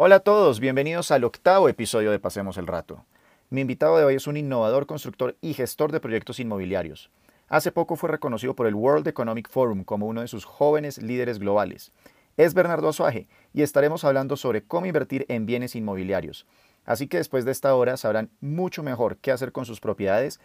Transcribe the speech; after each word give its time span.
Hola 0.00 0.14
a 0.14 0.20
todos, 0.20 0.60
bienvenidos 0.60 1.10
al 1.10 1.24
octavo 1.24 1.68
episodio 1.68 2.12
de 2.12 2.20
Pasemos 2.20 2.56
el 2.56 2.68
Rato. 2.68 3.04
Mi 3.50 3.62
invitado 3.62 3.98
de 3.98 4.04
hoy 4.04 4.14
es 4.14 4.28
un 4.28 4.36
innovador, 4.36 4.86
constructor 4.86 5.36
y 5.40 5.54
gestor 5.54 5.90
de 5.90 5.98
proyectos 5.98 6.38
inmobiliarios. 6.38 7.10
Hace 7.48 7.72
poco 7.72 7.96
fue 7.96 8.08
reconocido 8.08 8.54
por 8.54 8.68
el 8.68 8.76
World 8.76 9.08
Economic 9.08 9.50
Forum 9.50 9.82
como 9.82 10.06
uno 10.06 10.20
de 10.20 10.28
sus 10.28 10.44
jóvenes 10.44 10.98
líderes 10.98 11.40
globales. 11.40 11.90
Es 12.36 12.54
Bernardo 12.54 12.88
Azuaje 12.88 13.26
y 13.52 13.62
estaremos 13.62 14.04
hablando 14.04 14.36
sobre 14.36 14.62
cómo 14.62 14.86
invertir 14.86 15.26
en 15.28 15.46
bienes 15.46 15.74
inmobiliarios. 15.74 16.46
Así 16.84 17.08
que 17.08 17.16
después 17.16 17.44
de 17.44 17.50
esta 17.50 17.74
hora 17.74 17.96
sabrán 17.96 18.30
mucho 18.40 18.84
mejor 18.84 19.16
qué 19.16 19.32
hacer 19.32 19.50
con 19.50 19.66
sus 19.66 19.80
propiedades 19.80 20.38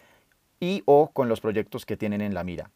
y 0.58 0.82
o 0.84 1.12
con 1.12 1.28
los 1.28 1.40
proyectos 1.40 1.86
que 1.86 1.96
tienen 1.96 2.22
en 2.22 2.34
la 2.34 2.42
mira. 2.42 2.72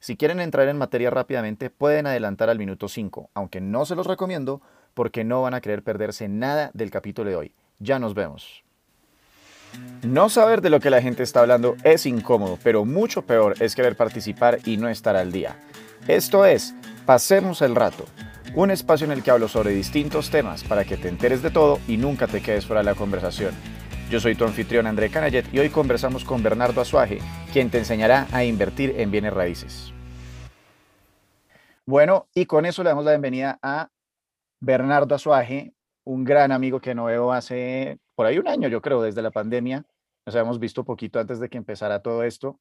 Si 0.00 0.16
quieren 0.16 0.40
entrar 0.40 0.66
en 0.68 0.78
materia 0.78 1.10
rápidamente, 1.10 1.68
pueden 1.68 2.06
adelantar 2.06 2.48
al 2.48 2.58
minuto 2.58 2.88
5, 2.88 3.28
aunque 3.34 3.60
no 3.60 3.84
se 3.84 3.96
los 3.96 4.06
recomiendo 4.06 4.62
porque 4.94 5.24
no 5.24 5.42
van 5.42 5.54
a 5.54 5.60
querer 5.60 5.82
perderse 5.82 6.28
nada 6.28 6.70
del 6.74 6.90
capítulo 6.90 7.30
de 7.30 7.36
hoy. 7.36 7.54
Ya 7.78 7.98
nos 7.98 8.14
vemos. 8.14 8.64
No 10.02 10.28
saber 10.28 10.60
de 10.60 10.70
lo 10.70 10.80
que 10.80 10.90
la 10.90 11.00
gente 11.00 11.22
está 11.22 11.40
hablando 11.40 11.76
es 11.84 12.06
incómodo, 12.06 12.58
pero 12.62 12.84
mucho 12.84 13.22
peor 13.22 13.54
es 13.60 13.74
querer 13.74 13.96
participar 13.96 14.58
y 14.64 14.76
no 14.76 14.88
estar 14.88 15.16
al 15.16 15.32
día. 15.32 15.56
Esto 16.06 16.44
es, 16.44 16.74
pasemos 17.06 17.62
el 17.62 17.74
rato, 17.74 18.04
un 18.54 18.70
espacio 18.70 19.06
en 19.06 19.12
el 19.12 19.22
que 19.22 19.30
hablo 19.30 19.48
sobre 19.48 19.70
distintos 19.70 20.30
temas 20.30 20.64
para 20.64 20.84
que 20.84 20.96
te 20.96 21.08
enteres 21.08 21.42
de 21.42 21.50
todo 21.50 21.78
y 21.88 21.96
nunca 21.96 22.26
te 22.26 22.42
quedes 22.42 22.66
fuera 22.66 22.80
de 22.80 22.86
la 22.86 22.94
conversación. 22.94 23.54
Yo 24.10 24.20
soy 24.20 24.34
tu 24.34 24.44
anfitrión 24.44 24.86
André 24.86 25.08
Canayet 25.08 25.46
y 25.54 25.58
hoy 25.58 25.70
conversamos 25.70 26.24
con 26.24 26.42
Bernardo 26.42 26.82
Azuaje, 26.82 27.18
quien 27.52 27.70
te 27.70 27.78
enseñará 27.78 28.26
a 28.30 28.44
invertir 28.44 28.94
en 28.98 29.10
bienes 29.10 29.32
raíces. 29.32 29.94
Bueno, 31.86 32.26
y 32.34 32.44
con 32.44 32.66
eso 32.66 32.82
le 32.82 32.90
damos 32.90 33.04
la 33.04 33.12
bienvenida 33.12 33.58
a 33.62 33.88
Bernardo 34.62 35.16
Azuaje, 35.16 35.74
un 36.04 36.22
gran 36.22 36.52
amigo 36.52 36.80
que 36.80 36.94
no 36.94 37.06
veo 37.06 37.32
hace 37.32 37.98
por 38.14 38.26
ahí 38.26 38.38
un 38.38 38.46
año, 38.46 38.68
yo 38.68 38.80
creo, 38.80 39.02
desde 39.02 39.20
la 39.20 39.32
pandemia. 39.32 39.84
Nos 40.24 40.36
habíamos 40.36 40.60
visto 40.60 40.84
poquito 40.84 41.18
antes 41.18 41.40
de 41.40 41.48
que 41.48 41.58
empezara 41.58 42.00
todo 42.00 42.22
esto. 42.22 42.60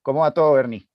¿Cómo 0.00 0.20
va 0.20 0.32
todo, 0.32 0.54
Bernie? 0.54 0.88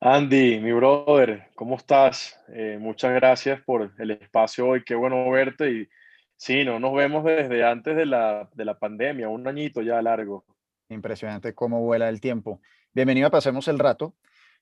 Andy, 0.00 0.60
mi 0.60 0.72
brother, 0.72 1.48
¿cómo 1.54 1.76
estás? 1.76 2.38
Eh, 2.48 2.76
muchas 2.78 3.14
gracias 3.14 3.62
por 3.62 3.94
el 3.98 4.10
espacio 4.10 4.68
hoy, 4.68 4.84
qué 4.84 4.94
bueno 4.94 5.30
verte. 5.30 5.70
Y 5.70 5.88
sí, 6.36 6.62
no 6.62 6.78
nos 6.78 6.92
vemos 6.92 7.24
desde 7.24 7.64
antes 7.64 7.96
de 7.96 8.04
la, 8.04 8.50
de 8.52 8.66
la 8.66 8.78
pandemia, 8.78 9.30
un 9.30 9.48
añito 9.48 9.80
ya 9.80 10.02
largo. 10.02 10.44
Impresionante 10.90 11.54
cómo 11.54 11.80
vuela 11.80 12.10
el 12.10 12.20
tiempo. 12.20 12.60
Bienvenido 12.92 13.28
a 13.28 13.30
Pasemos 13.30 13.66
el 13.68 13.78
Rato. 13.78 14.14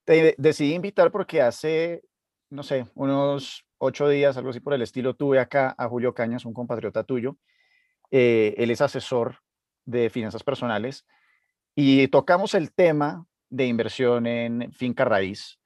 Te 0.04 0.36
decidí 0.38 0.74
invitar 0.74 1.10
porque 1.10 1.42
hace, 1.42 2.04
no 2.50 2.62
sé, 2.62 2.86
unos 2.94 3.66
ocho 3.80 4.08
días, 4.08 4.36
algo 4.36 4.50
así 4.50 4.60
por 4.60 4.74
el 4.74 4.82
estilo, 4.82 5.14
tuve 5.14 5.40
acá 5.40 5.74
a 5.76 5.88
Julio 5.88 6.14
Cañas, 6.14 6.44
un 6.44 6.52
compatriota 6.52 7.02
tuyo. 7.02 7.38
Eh, 8.10 8.54
él 8.58 8.70
es 8.70 8.80
asesor 8.80 9.38
de 9.84 10.10
finanzas 10.10 10.44
personales 10.44 11.06
y 11.74 12.08
tocamos 12.08 12.54
el 12.54 12.72
tema 12.72 13.26
de 13.48 13.66
inversión 13.66 14.26
en 14.26 14.70
finca 14.72 15.04
raíz 15.04 15.58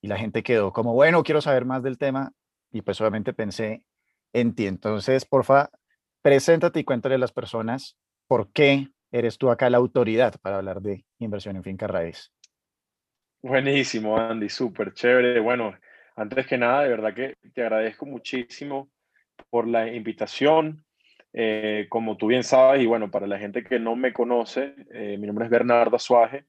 y 0.00 0.08
la 0.08 0.16
gente 0.16 0.42
quedó 0.42 0.72
como, 0.72 0.94
bueno, 0.94 1.22
quiero 1.22 1.40
saber 1.42 1.66
más 1.66 1.82
del 1.82 1.98
tema 1.98 2.32
y 2.72 2.80
pues 2.82 3.00
obviamente 3.00 3.32
pensé 3.34 3.84
en 4.32 4.54
ti. 4.54 4.66
Entonces, 4.66 5.26
porfa, 5.26 5.70
preséntate 6.22 6.80
y 6.80 6.84
cuéntale 6.84 7.16
a 7.16 7.18
las 7.18 7.32
personas 7.32 7.98
por 8.26 8.52
qué 8.52 8.88
eres 9.12 9.36
tú 9.36 9.50
acá 9.50 9.68
la 9.68 9.78
autoridad 9.78 10.36
para 10.40 10.56
hablar 10.56 10.80
de 10.80 11.04
inversión 11.18 11.56
en 11.56 11.64
finca 11.64 11.86
raíz. 11.86 12.32
Buenísimo, 13.42 14.16
Andy, 14.16 14.48
súper 14.48 14.94
chévere. 14.94 15.40
Bueno, 15.40 15.74
antes 16.20 16.46
que 16.46 16.58
nada, 16.58 16.82
de 16.82 16.90
verdad 16.90 17.14
que 17.14 17.36
te 17.54 17.62
agradezco 17.62 18.04
muchísimo 18.04 18.90
por 19.48 19.66
la 19.66 19.90
invitación. 19.90 20.84
Eh, 21.32 21.86
como 21.88 22.18
tú 22.18 22.26
bien 22.26 22.42
sabes, 22.42 22.82
y 22.82 22.86
bueno, 22.86 23.10
para 23.10 23.26
la 23.26 23.38
gente 23.38 23.64
que 23.64 23.78
no 23.78 23.96
me 23.96 24.12
conoce, 24.12 24.74
eh, 24.92 25.16
mi 25.18 25.26
nombre 25.26 25.46
es 25.46 25.50
Bernardo 25.50 25.96
Azuaje. 25.96 26.44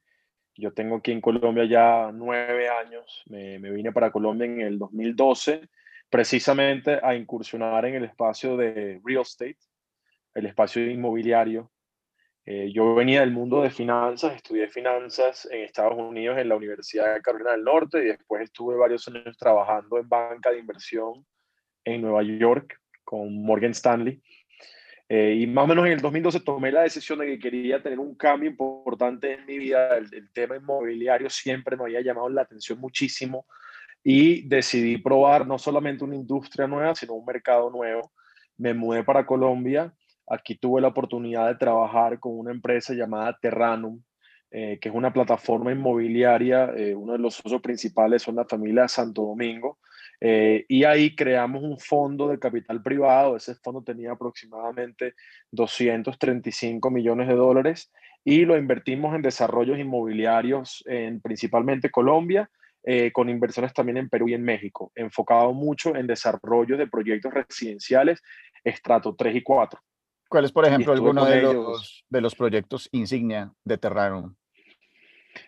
Yo 0.55 0.73
tengo 0.73 0.97
aquí 0.97 1.13
en 1.13 1.21
Colombia 1.21 1.63
ya 1.63 2.11
nueve 2.11 2.67
años. 2.67 3.23
Me, 3.27 3.59
me, 3.59 3.71
vine 3.71 3.93
para 3.93 4.11
Colombia 4.11 4.45
en 4.45 4.59
el 4.59 4.77
2012, 4.77 5.69
precisamente 6.09 6.99
a 7.01 7.15
incursionar 7.15 7.85
en 7.85 7.95
el 7.95 8.03
espacio 8.03 8.57
de 8.57 8.99
real 9.05 9.21
estate, 9.21 9.57
el 10.33 10.47
espacio 10.47 10.85
inmobiliario. 10.85 11.71
Eh, 12.45 12.71
yo 12.73 12.95
venía 12.95 13.19
del 13.19 13.31
mundo 13.31 13.61
de 13.61 13.69
finanzas, 13.69 14.35
estudié 14.35 14.67
finanzas 14.67 15.47
en 15.51 15.61
Estados 15.61 15.93
Unidos 15.95 16.39
en 16.39 16.49
la 16.49 16.55
Universidad 16.55 17.13
de 17.13 17.21
Carolina 17.21 17.51
del 17.51 17.63
Norte 17.63 17.99
y 17.99 18.07
después 18.07 18.41
estuve 18.41 18.75
varios 18.75 19.07
años 19.07 19.37
trabajando 19.37 19.99
en 19.99 20.09
banca 20.09 20.49
de 20.49 20.57
inversión 20.57 21.23
en 21.83 22.01
Nueva 22.01 22.23
York 22.23 22.79
con 23.03 23.43
Morgan 23.43 23.71
Stanley. 23.71 24.21
Eh, 25.07 25.35
y 25.39 25.47
más 25.47 25.65
o 25.65 25.67
menos 25.67 25.85
en 25.85 25.91
el 25.91 26.01
2012 26.01 26.39
tomé 26.39 26.71
la 26.71 26.81
decisión 26.81 27.19
de 27.19 27.27
que 27.27 27.37
quería 27.37 27.83
tener 27.83 27.99
un 27.99 28.15
cambio 28.15 28.49
importante 28.49 29.33
en 29.33 29.45
mi 29.45 29.59
vida. 29.59 29.97
El, 29.97 30.11
el 30.11 30.31
tema 30.31 30.55
inmobiliario 30.55 31.29
siempre 31.29 31.77
me 31.77 31.83
había 31.83 32.01
llamado 32.01 32.29
la 32.29 32.41
atención 32.41 32.79
muchísimo 32.79 33.45
y 34.03 34.47
decidí 34.47 34.97
probar 34.97 35.45
no 35.45 35.59
solamente 35.59 36.03
una 36.03 36.15
industria 36.15 36.65
nueva, 36.65 36.95
sino 36.95 37.13
un 37.13 37.25
mercado 37.25 37.69
nuevo. 37.69 38.11
Me 38.57 38.73
mudé 38.73 39.03
para 39.03 39.25
Colombia 39.25 39.93
Aquí 40.31 40.55
tuve 40.55 40.79
la 40.79 40.87
oportunidad 40.87 41.49
de 41.49 41.55
trabajar 41.55 42.17
con 42.17 42.39
una 42.39 42.51
empresa 42.51 42.93
llamada 42.93 43.37
Terranum, 43.41 44.01
eh, 44.49 44.79
que 44.79 44.87
es 44.87 44.95
una 44.95 45.11
plataforma 45.11 45.73
inmobiliaria. 45.73 46.71
Eh, 46.77 46.95
uno 46.95 47.11
de 47.11 47.19
los 47.19 47.35
socios 47.35 47.61
principales 47.61 48.21
son 48.21 48.37
la 48.37 48.45
familia 48.45 48.87
Santo 48.87 49.23
Domingo. 49.23 49.79
Eh, 50.21 50.63
y 50.69 50.85
ahí 50.85 51.17
creamos 51.17 51.63
un 51.63 51.77
fondo 51.77 52.29
de 52.29 52.39
capital 52.39 52.81
privado. 52.81 53.35
Ese 53.35 53.55
fondo 53.55 53.83
tenía 53.83 54.13
aproximadamente 54.13 55.15
235 55.51 56.89
millones 56.89 57.27
de 57.27 57.35
dólares 57.35 57.91
y 58.23 58.45
lo 58.45 58.57
invertimos 58.57 59.13
en 59.13 59.23
desarrollos 59.23 59.79
inmobiliarios 59.79 60.81
en 60.87 61.19
principalmente 61.19 61.91
Colombia, 61.91 62.49
con 63.13 63.29
inversiones 63.29 63.73
también 63.73 63.97
en 63.97 64.09
Perú 64.09 64.27
y 64.27 64.33
en 64.33 64.43
México, 64.43 64.91
enfocado 64.95 65.53
mucho 65.53 65.95
en 65.95 66.07
desarrollo 66.07 66.77
de 66.77 66.87
proyectos 66.87 67.31
residenciales 67.31 68.23
estrato 68.63 69.15
3 69.15 69.35
y 69.35 69.43
4. 69.43 69.79
¿Cuál 70.31 70.45
es, 70.45 70.53
por 70.53 70.65
ejemplo, 70.65 70.93
alguno 70.93 71.25
de 71.25 71.41
los, 71.41 72.05
de 72.09 72.21
los 72.21 72.35
proyectos 72.35 72.87
insignia 72.93 73.51
de 73.65 73.77
Terrarum? 73.77 74.33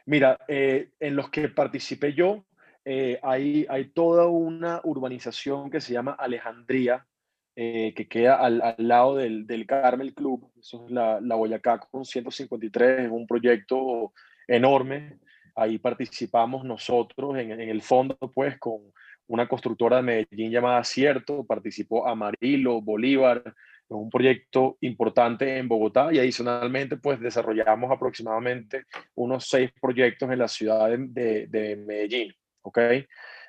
Mira, 0.06 0.38
eh, 0.50 0.90
en 1.00 1.16
los 1.16 1.30
que 1.30 1.48
participé 1.48 2.12
yo, 2.12 2.44
eh, 2.84 3.18
hay, 3.24 3.66
hay 3.70 3.86
toda 3.92 4.28
una 4.28 4.82
urbanización 4.84 5.70
que 5.70 5.80
se 5.80 5.94
llama 5.94 6.12
Alejandría, 6.20 7.08
eh, 7.56 7.94
que 7.96 8.10
queda 8.10 8.36
al, 8.36 8.62
al, 8.62 8.76
lado 8.78 9.16
del, 9.16 9.48
del 9.48 9.66
Carmel 9.66 10.14
Club, 10.14 10.52
eso 10.60 10.84
es 10.84 10.92
la, 10.92 11.22
la 11.22 11.36
Boyacá 11.36 11.80
con 11.80 12.04
153, 12.04 13.06
es 13.06 13.10
un 13.10 13.26
proyecto 13.26 14.12
enorme. 14.50 15.18
Ahí 15.56 15.78
participamos 15.78 16.66
nosotros 16.66 17.38
en, 17.38 17.52
en 17.52 17.70
el 17.70 17.82
fondo, 17.82 18.18
pues, 18.36 18.60
con 18.60 18.82
una 19.28 19.48
constructora 19.48 19.96
de 19.98 20.04
Medellín 20.04 20.52
llamada 20.52 20.84
Cierto, 20.84 21.46
participó 21.46 22.06
Amarillo, 22.06 22.82
Bolívar, 22.82 23.56
un 23.98 24.10
proyecto 24.10 24.78
importante 24.82 25.58
en 25.58 25.68
Bogotá 25.68 26.14
y 26.14 26.20
adicionalmente 26.20 26.98
pues 26.98 27.20
desarrollamos 27.20 27.92
aproximadamente 27.92 28.86
unos 29.16 29.48
seis 29.48 29.72
proyectos 29.82 30.30
en 30.32 30.40
la 30.40 30.48
ciudad 30.48 30.90
de, 30.90 31.48
de, 31.48 31.76
Medellín, 31.76 32.34
¿ok? 32.62 32.80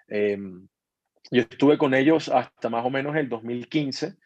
Em, 0.08 0.66
yo 1.30 1.40
estuve 1.42 1.78
con 1.78 1.94
ellos 1.94 2.28
hasta 2.28 2.68
más 2.68 2.84
o 2.84 2.90
menos 2.90 3.16
el 3.16 3.28
2015 3.28 4.16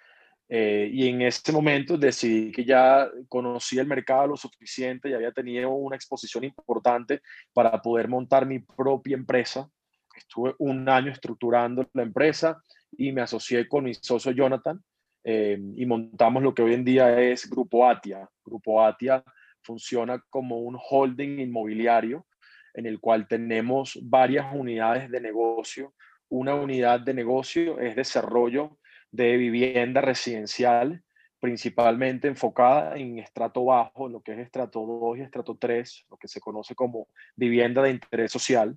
eh, 0.49 0.91
y 0.93 1.09
en 1.09 1.23
ese 1.23 1.53
momento 1.53 1.99
decidí 1.99 2.51
que 2.51 2.65
ya 2.65 3.09
conocía 3.28 3.83
el 3.83 3.87
mercado 3.87 4.28
lo 4.28 4.37
suficiente 4.37 5.11
y 5.11 5.15
había 5.15 5.31
tenido 5.33 5.71
una 5.71 5.97
exposición 5.97 6.45
importante 6.45 7.21
para 7.53 7.83
poder 7.83 8.09
montar 8.09 8.47
mi 8.47 8.61
propia 8.61 9.15
empresa. 9.15 9.71
Estuve 10.17 10.55
un 10.59 10.89
año 10.89 11.12
estructurando 11.12 11.89
la 11.93 12.03
empresa 12.03 12.62
y 12.97 13.12
me 13.12 13.21
asocié 13.21 13.69
con 13.69 13.84
mi 13.84 13.95
socio 13.95 14.33
Jonathan 14.33 14.83
eh, 15.25 15.59
y 15.77 15.87
montamos 15.87 16.42
lo 16.42 16.54
que 16.54 16.63
hoy 16.63 16.75
en 16.75 16.84
día 16.84 17.21
es 17.21 17.48
Grupo 17.48 17.89
Atia. 17.89 18.28
Grupo 18.45 18.83
Atia 18.83 19.22
funciona 19.63 20.22
como 20.31 20.59
un 20.60 20.78
holding 20.78 21.41
inmobiliario 21.41 22.27
en 22.75 22.87
el 22.87 23.01
cual 23.01 23.27
tenemos 23.27 23.98
varias 24.03 24.47
unidades 24.54 25.10
de 25.10 25.21
negocio. 25.21 25.95
Una 26.28 26.54
unidad 26.54 27.01
de 27.01 27.15
negocio 27.15 27.81
es 27.81 27.97
desarrollo 27.97 28.78
de 29.10 29.37
vivienda 29.37 30.01
residencial, 30.01 31.03
principalmente 31.41 32.28
enfocada 32.28 32.97
en 32.97 33.19
estrato 33.19 33.65
bajo, 33.65 34.09
lo 34.09 34.21
que 34.21 34.33
es 34.33 34.39
estrato 34.39 34.81
2 34.81 35.19
y 35.19 35.21
estrato 35.22 35.57
3, 35.59 36.07
lo 36.10 36.16
que 36.16 36.28
se 36.28 36.41
conoce 36.41 36.75
como 36.75 37.09
vivienda 37.37 37.83
de 37.83 37.91
interés 37.91 38.31
social. 38.31 38.77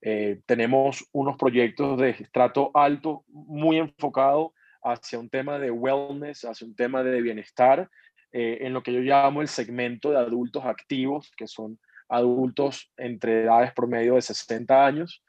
Eh, 0.00 0.40
tenemos 0.46 1.08
unos 1.12 1.36
proyectos 1.36 1.98
de 1.98 2.10
estrato 2.10 2.70
alto 2.74 3.24
muy 3.28 3.78
enfocado 3.78 4.52
hacia 4.82 5.18
un 5.18 5.28
tema 5.28 5.58
de 5.58 5.70
wellness, 5.70 6.44
hacia 6.44 6.66
un 6.66 6.74
tema 6.74 7.02
de 7.02 7.20
bienestar, 7.20 7.88
eh, 8.32 8.58
en 8.60 8.72
lo 8.72 8.82
que 8.82 8.92
yo 8.92 9.00
llamo 9.00 9.40
el 9.40 9.48
segmento 9.48 10.10
de 10.10 10.18
adultos 10.18 10.64
activos, 10.64 11.30
que 11.36 11.46
son 11.46 11.78
adultos 12.08 12.90
entre 12.96 13.44
edades 13.44 13.72
promedio 13.72 14.14
de 14.14 14.22
60 14.22 14.86
años. 14.86 15.22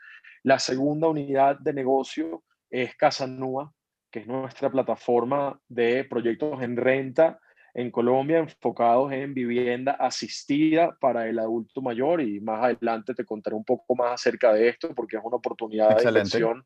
La 0.43 0.59
segunda 0.59 1.07
unidad 1.07 1.57
de 1.59 1.73
negocio 1.73 2.43
es 2.69 2.95
Casanúa. 2.95 3.73
que 4.11 4.21
es 4.21 4.27
nuestra 4.27 4.71
plataforma 4.71 5.59
de 5.67 6.03
proyectos 6.03 6.63
en 6.63 6.77
renta 6.77 7.39
en 7.73 7.91
Colombia 7.91 8.39
enfocados 8.39 9.11
en 9.11 9.33
vivienda 9.33 9.91
asistida 9.93 10.97
para 10.99 11.27
el 11.27 11.39
adulto 11.39 11.81
mayor 11.81 12.21
y 12.21 12.39
más 12.39 12.63
adelante 12.63 13.13
te 13.13 13.25
contaré 13.25 13.55
un 13.55 13.63
poco 13.63 13.95
más 13.95 14.13
acerca 14.13 14.53
de 14.53 14.69
esto 14.69 14.93
porque 14.95 15.17
es 15.17 15.23
una 15.23 15.37
oportunidad 15.37 15.97
de 15.97 16.09
inversión 16.09 16.65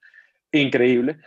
increíble. 0.52 1.18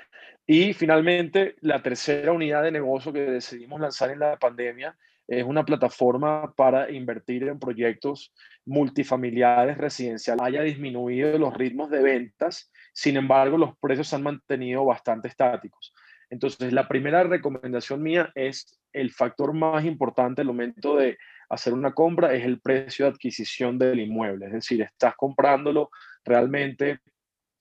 Y 0.47 0.75
finalmente, 0.75 1.57
la 1.61 1.83
tercera 1.83 2.33
unidad 2.33 2.63
de 2.63 2.71
negocio 2.71 3.13
que 3.13 3.21
decidimos 3.21 3.81
lanzar 3.81 4.11
en 4.11 4.21
la 4.21 4.37
pandemia 4.39 4.97
es 5.27 5.45
una 5.45 5.65
plataforma 5.65 6.53
para 6.55 6.91
invertir 6.91 7.49
en 7.49 7.59
proyectos 7.59 8.33
multifamiliares 8.65 9.77
residenciales. 9.77 10.45
Haya 10.45 10.63
disminuido 10.63 11.37
los 11.37 11.53
ritmos 11.53 11.91
de 11.91 12.01
ventas, 12.01 12.71
sin 12.93 13.17
embargo, 13.17 13.59
los 13.59 13.77
precios 13.79 14.07
se 14.07 14.17
han 14.17 14.23
mantenido 14.23 14.85
bastante 14.85 15.27
estáticos. 15.27 15.93
Entonces, 16.31 16.73
la 16.73 16.87
primera 16.87 17.25
recomendación 17.25 18.03
mía 18.03 18.31
es 18.35 18.79
el 18.93 19.13
factor 19.13 19.53
más 19.53 19.85
importante 19.85 20.43
al 20.43 20.47
momento 20.47 20.97
de 20.97 21.19
hacer 21.49 21.73
una 21.73 21.93
compra 21.93 22.35
es 22.35 22.45
el 22.45 22.61
precio 22.61 23.05
de 23.05 23.13
adquisición 23.13 23.79
del 23.79 24.01
inmueble. 24.01 24.47
Es 24.47 24.53
decir, 24.53 24.83
estás 24.83 25.15
comprándolo 25.17 25.91
realmente 26.25 27.01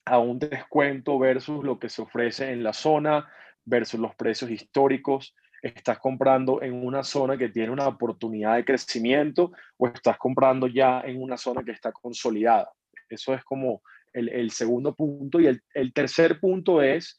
a 0.05 0.19
un 0.19 0.39
descuento 0.39 1.17
versus 1.19 1.63
lo 1.63 1.79
que 1.79 1.89
se 1.89 2.01
ofrece 2.01 2.51
en 2.51 2.63
la 2.63 2.73
zona, 2.73 3.27
versus 3.65 3.99
los 3.99 4.15
precios 4.15 4.51
históricos. 4.51 5.35
Estás 5.61 5.97
comprando 5.97 6.61
en 6.61 6.73
una 6.85 7.03
zona 7.03 7.37
que 7.37 7.49
tiene 7.49 7.71
una 7.71 7.87
oportunidad 7.87 8.55
de 8.55 8.65
crecimiento 8.65 9.51
o 9.77 9.87
estás 9.87 10.17
comprando 10.17 10.67
ya 10.67 11.01
en 11.01 11.21
una 11.21 11.37
zona 11.37 11.63
que 11.63 11.71
está 11.71 11.91
consolidada. 11.91 12.69
Eso 13.09 13.33
es 13.33 13.43
como 13.43 13.81
el, 14.13 14.51
segundo 14.51 14.93
punto. 14.93 15.39
Y 15.41 15.47
el 15.47 15.93
tercer 15.93 16.39
punto 16.39 16.81
es 16.81 17.17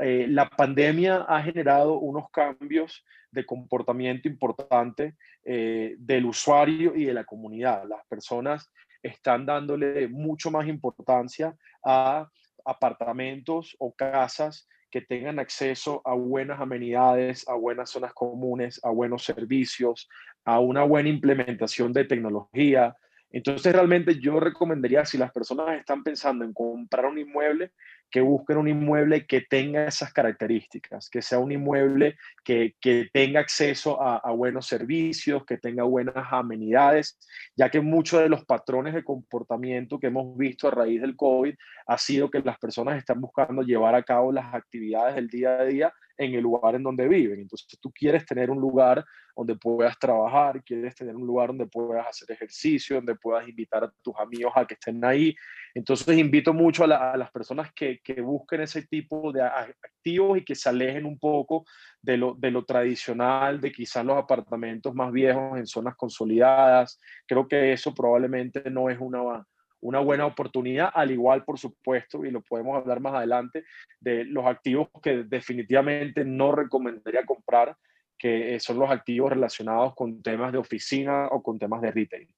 eh, 0.00 0.26
la 0.28 0.48
pandemia 0.48 1.26
ha 1.28 1.42
generado 1.42 1.98
unos 1.98 2.30
cambios 2.30 3.04
de 3.30 3.44
comportamiento 3.44 4.28
importante 4.28 5.16
eh, 5.44 5.96
del 5.98 6.26
usuario 6.26 6.94
y 6.94 7.04
de 7.04 7.14
la 7.14 7.24
comunidad. 7.24 7.84
Las 7.88 8.06
personas 8.06 8.70
están 9.02 9.46
dándole 9.46 10.08
mucho 10.08 10.50
más 10.50 10.66
importancia 10.68 11.56
a 11.84 12.28
apartamentos 12.64 13.74
o 13.78 13.92
casas 13.94 14.68
que 14.90 15.00
tengan 15.00 15.38
acceso 15.38 16.02
a 16.04 16.14
buenas 16.14 16.60
amenidades, 16.60 17.48
a 17.48 17.54
buenas 17.54 17.90
zonas 17.90 18.12
comunes, 18.12 18.78
a 18.84 18.90
buenos 18.90 19.24
servicios, 19.24 20.08
a 20.44 20.60
una 20.60 20.84
buena 20.84 21.08
implementación 21.08 21.92
de 21.92 22.04
tecnología. 22.04 22.94
Entonces, 23.30 23.72
realmente 23.72 24.20
yo 24.20 24.38
recomendaría, 24.38 25.06
si 25.06 25.16
las 25.16 25.32
personas 25.32 25.78
están 25.78 26.02
pensando 26.04 26.44
en 26.44 26.52
comprar 26.52 27.06
un 27.06 27.18
inmueble, 27.18 27.72
que 28.12 28.20
busquen 28.20 28.58
un 28.58 28.68
inmueble 28.68 29.26
que 29.26 29.40
tenga 29.40 29.86
esas 29.86 30.12
características, 30.12 31.08
que 31.08 31.22
sea 31.22 31.38
un 31.38 31.50
inmueble 31.50 32.18
que, 32.44 32.76
tenga 33.12 33.40
acceso 33.40 34.00
a, 34.00 34.30
buenos 34.32 34.66
servicios, 34.66 35.46
que 35.46 35.56
tenga 35.56 35.84
buenas 35.84 36.26
amenidades, 36.30 37.18
ya 37.56 37.70
que 37.70 37.80
muchos 37.80 38.20
de 38.20 38.28
los 38.28 38.44
patrones 38.44 38.92
de 38.92 39.02
comportamiento 39.02 39.98
que 39.98 40.08
hemos 40.08 40.36
visto 40.36 40.68
a 40.68 40.72
raíz 40.72 41.00
del 41.00 41.16
COVID 41.16 41.54
ha 41.86 41.98
sido 41.98 42.30
que 42.30 42.40
las 42.40 42.58
personas 42.58 42.98
están 42.98 43.20
buscando 43.20 43.62
llevar 43.62 43.94
a 43.94 44.02
cabo 44.02 44.30
las 44.30 44.54
actividades 44.54 45.14
del 45.14 45.28
día 45.28 45.58
a 45.58 45.64
día 45.64 45.92
en 46.18 46.34
el 46.34 46.42
lugar 46.42 46.74
en 46.74 46.82
donde 46.82 47.08
viven. 47.08 47.40
Entonces 47.40 47.78
tú 47.80 47.90
quieres 47.90 48.26
tener 48.26 48.50
un 48.50 48.60
lugar 48.60 49.04
donde 49.34 49.56
puedas 49.56 49.98
trabajar, 49.98 50.62
quieres 50.62 50.94
tener 50.94 51.16
un 51.16 51.26
lugar 51.26 51.48
donde 51.48 51.66
puedas 51.66 52.06
hacer 52.06 52.30
ejercicio, 52.30 52.96
donde 52.96 53.14
puedas 53.14 53.48
invitar 53.48 53.84
a 53.84 53.92
tus 54.02 54.14
amigos 54.18 54.52
a 54.54 54.66
que 54.66 54.74
estén 54.74 55.04
ahí. 55.04 55.34
Entonces 55.74 56.18
invito 56.18 56.52
mucho 56.52 56.84
a, 56.84 57.16
las 57.16 57.30
personas 57.30 57.72
que, 57.72 58.00
que, 58.02 58.20
busquen 58.20 58.60
ese 58.60 58.86
tipo 58.86 59.32
de 59.32 59.42
activos 59.42 60.38
y 60.38 60.44
que 60.44 60.54
se 60.54 60.68
alejen 60.68 61.06
un 61.06 61.18
poco 61.18 61.64
de 62.00 62.16
lo, 62.16 62.64
tradicional, 62.64 63.60
de 63.60 63.72
quizás 63.72 64.04
los 64.04 64.18
apartamentos 64.18 64.94
más 64.94 65.12
viejos 65.12 65.58
en 65.58 65.66
zonas 65.66 65.96
consolidadas. 65.96 67.00
Creo 67.26 67.48
que 67.48 67.72
eso 67.72 67.94
probablemente 67.94 68.70
no 68.70 68.90
es 68.90 68.98
una 69.00 69.44
una 69.82 69.98
buena 69.98 70.26
oportunidad, 70.26 70.90
al 70.94 71.10
igual, 71.10 71.44
por 71.44 71.58
supuesto, 71.58 72.24
y 72.24 72.30
lo 72.30 72.40
podemos 72.40 72.76
hablar 72.76 73.00
más 73.00 73.14
adelante, 73.14 73.64
de 73.98 74.24
los 74.24 74.46
activos 74.46 74.88
que 75.02 75.24
definitivamente 75.24 76.24
no 76.24 76.52
recomendaría 76.52 77.26
comprar, 77.26 77.76
que 78.16 78.60
son 78.60 78.78
los 78.78 78.88
activos 78.88 79.30
relacionados 79.30 79.96
con 79.96 80.22
temas 80.22 80.52
de 80.52 80.58
oficina 80.58 81.26
o 81.26 81.42
con 81.42 81.58
temas 81.58 81.82
de 81.82 81.90
retail. 81.90 82.28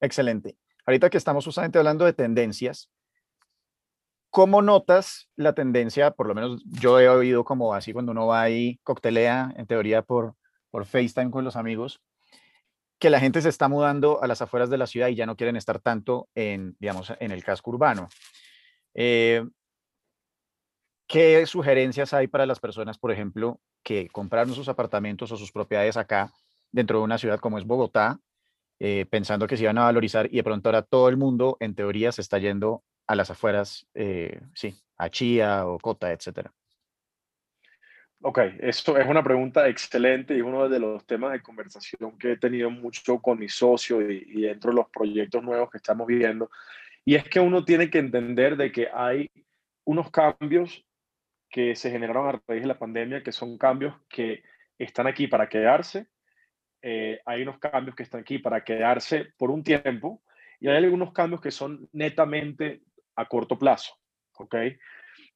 Excelente. 0.00 0.54
Ahorita 0.86 1.10
que 1.10 1.18
estamos 1.18 1.44
justamente 1.44 1.78
hablando 1.78 2.04
de 2.04 2.12
tendencias, 2.12 2.90
¿cómo 4.30 4.62
notas 4.62 5.30
la 5.36 5.54
tendencia? 5.54 6.10
Por 6.10 6.26
lo 6.26 6.34
menos 6.34 6.62
yo 6.66 7.00
he 7.00 7.08
oído 7.08 7.44
como 7.44 7.74
así 7.74 7.92
cuando 7.92 8.12
uno 8.12 8.26
va 8.26 8.42
ahí, 8.42 8.78
coctelea, 8.82 9.52
en 9.56 9.66
teoría 9.66 10.02
por, 10.02 10.34
por 10.70 10.84
FaceTime 10.84 11.30
con 11.30 11.44
los 11.44 11.56
amigos, 11.56 12.00
que 12.98 13.10
la 13.10 13.20
gente 13.20 13.40
se 13.40 13.48
está 13.48 13.68
mudando 13.68 14.22
a 14.22 14.26
las 14.26 14.42
afueras 14.42 14.70
de 14.70 14.78
la 14.78 14.86
ciudad 14.86 15.08
y 15.08 15.14
ya 15.14 15.26
no 15.26 15.36
quieren 15.36 15.56
estar 15.56 15.80
tanto 15.80 16.28
en, 16.34 16.76
digamos, 16.78 17.12
en 17.18 17.30
el 17.30 17.44
casco 17.44 17.70
urbano. 17.70 18.08
Eh, 18.94 19.44
¿Qué 21.06 21.46
sugerencias 21.46 22.12
hay 22.12 22.28
para 22.28 22.46
las 22.46 22.60
personas, 22.60 22.98
por 22.98 23.12
ejemplo, 23.12 23.60
que 23.82 24.08
compraron 24.08 24.54
sus 24.54 24.68
apartamentos 24.68 25.30
o 25.30 25.36
sus 25.36 25.52
propiedades 25.52 25.96
acá 25.96 26.32
dentro 26.72 26.98
de 26.98 27.04
una 27.04 27.18
ciudad 27.18 27.38
como 27.38 27.58
es 27.58 27.64
Bogotá, 27.64 28.18
eh, 28.80 29.06
pensando 29.08 29.46
que 29.46 29.56
se 29.56 29.62
iban 29.64 29.78
a 29.78 29.84
valorizar 29.84 30.26
y 30.30 30.36
de 30.36 30.44
pronto 30.44 30.68
ahora 30.68 30.82
todo 30.82 31.08
el 31.08 31.16
mundo, 31.16 31.56
en 31.60 31.74
teoría, 31.74 32.12
se 32.12 32.22
está 32.22 32.38
yendo 32.38 32.82
a 33.06 33.14
las 33.14 33.30
afueras, 33.30 33.86
eh, 33.94 34.40
sí, 34.54 34.74
a 34.96 35.10
Chía 35.10 35.66
o 35.66 35.78
Cota, 35.78 36.12
etcétera? 36.12 36.52
Ok, 38.26 38.38
eso 38.60 38.96
es 38.96 39.06
una 39.06 39.22
pregunta 39.22 39.68
excelente 39.68 40.34
y 40.34 40.40
uno 40.40 40.66
de 40.66 40.78
los 40.78 41.04
temas 41.06 41.32
de 41.32 41.42
conversación 41.42 42.16
que 42.18 42.32
he 42.32 42.36
tenido 42.38 42.70
mucho 42.70 43.20
con 43.20 43.38
mis 43.38 43.54
socios 43.54 44.02
y, 44.08 44.40
dentro 44.40 44.70
de 44.70 44.76
los 44.76 44.88
proyectos 44.88 45.42
nuevos 45.42 45.70
que 45.70 45.76
estamos 45.76 46.06
viendo. 46.06 46.50
Y 47.04 47.16
es 47.16 47.24
que 47.28 47.38
uno 47.38 47.66
tiene 47.66 47.90
que 47.90 47.98
entender 47.98 48.56
de 48.56 48.72
que 48.72 48.88
hay 48.90 49.30
unos 49.84 50.10
cambios 50.10 50.86
que 51.50 51.76
se 51.76 51.90
generaron 51.90 52.26
a 52.26 52.42
raíz 52.48 52.62
de 52.62 52.68
la 52.68 52.78
pandemia, 52.78 53.22
que 53.22 53.30
son 53.30 53.58
cambios 53.58 53.94
que 54.08 54.42
están 54.78 55.06
aquí 55.06 55.26
para 55.26 55.46
quedarse. 55.46 56.06
Eh, 56.86 57.18
hay 57.24 57.40
unos 57.40 57.58
cambios 57.58 57.96
que 57.96 58.02
están 58.02 58.20
aquí 58.20 58.38
para 58.38 58.62
quedarse 58.62 59.32
por 59.38 59.50
un 59.50 59.64
tiempo 59.64 60.22
y 60.60 60.68
hay 60.68 60.76
algunos 60.76 61.14
cambios 61.14 61.40
que 61.40 61.50
son 61.50 61.88
netamente 61.92 62.82
a 63.16 63.24
corto 63.26 63.58
plazo. 63.58 63.94
¿ok? 64.36 64.54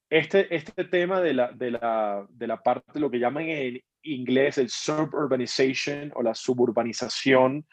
este, 0.09 0.55
este 0.55 0.85
tema 0.85 1.21
de 1.21 1.33
la, 1.33 1.51
de, 1.51 1.71
la, 1.71 2.25
de 2.29 2.47
la 2.47 2.61
parte, 2.61 2.91
de 2.93 2.99
lo 2.99 3.09
que 3.09 3.19
llaman 3.19 3.49
en 3.49 3.81
inglés 4.03 4.57
el 4.57 4.69
suburbanization 4.69 6.11
o 6.15 6.23
la 6.23 6.33
suburbanización, 6.33 7.65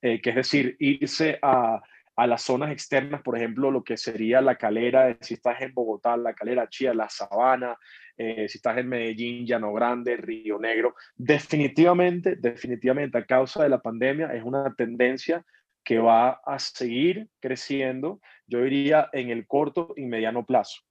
eh, 0.00 0.20
que 0.20 0.30
es 0.30 0.36
decir, 0.36 0.76
irse 0.78 1.38
a, 1.42 1.80
a, 2.16 2.26
las 2.26 2.42
zonas 2.42 2.70
externas, 2.70 3.22
por 3.22 3.36
ejemplo, 3.36 3.70
lo 3.70 3.82
que 3.82 3.96
sería 3.96 4.40
la 4.40 4.56
calera, 4.56 5.16
si 5.20 5.34
estás 5.34 5.60
en 5.60 5.72
Bogotá, 5.72 6.16
la 6.16 6.34
calera 6.34 6.68
Chía, 6.68 6.94
la 6.94 7.08
Sabana, 7.08 7.76
eh, 8.16 8.48
si 8.48 8.58
estás 8.58 8.78
en 8.78 8.88
Medellín, 8.88 9.46
Llano 9.46 9.72
Grande, 9.72 10.16
Río 10.16 10.58
Negro, 10.58 10.94
definitivamente, 11.16 12.36
definitivamente 12.36 13.18
a 13.18 13.24
causa 13.24 13.62
de 13.62 13.68
la 13.68 13.80
pandemia 13.80 14.34
es 14.34 14.44
una 14.44 14.74
tendencia 14.74 15.44
que 15.84 15.98
va 15.98 16.40
a 16.44 16.58
seguir 16.58 17.28
creciendo, 17.40 18.20
yo 18.46 18.62
diría, 18.62 19.08
en 19.12 19.30
el 19.30 19.46
corto 19.46 19.92
y 19.96 20.06
mediano 20.06 20.46
plazo. 20.46 20.82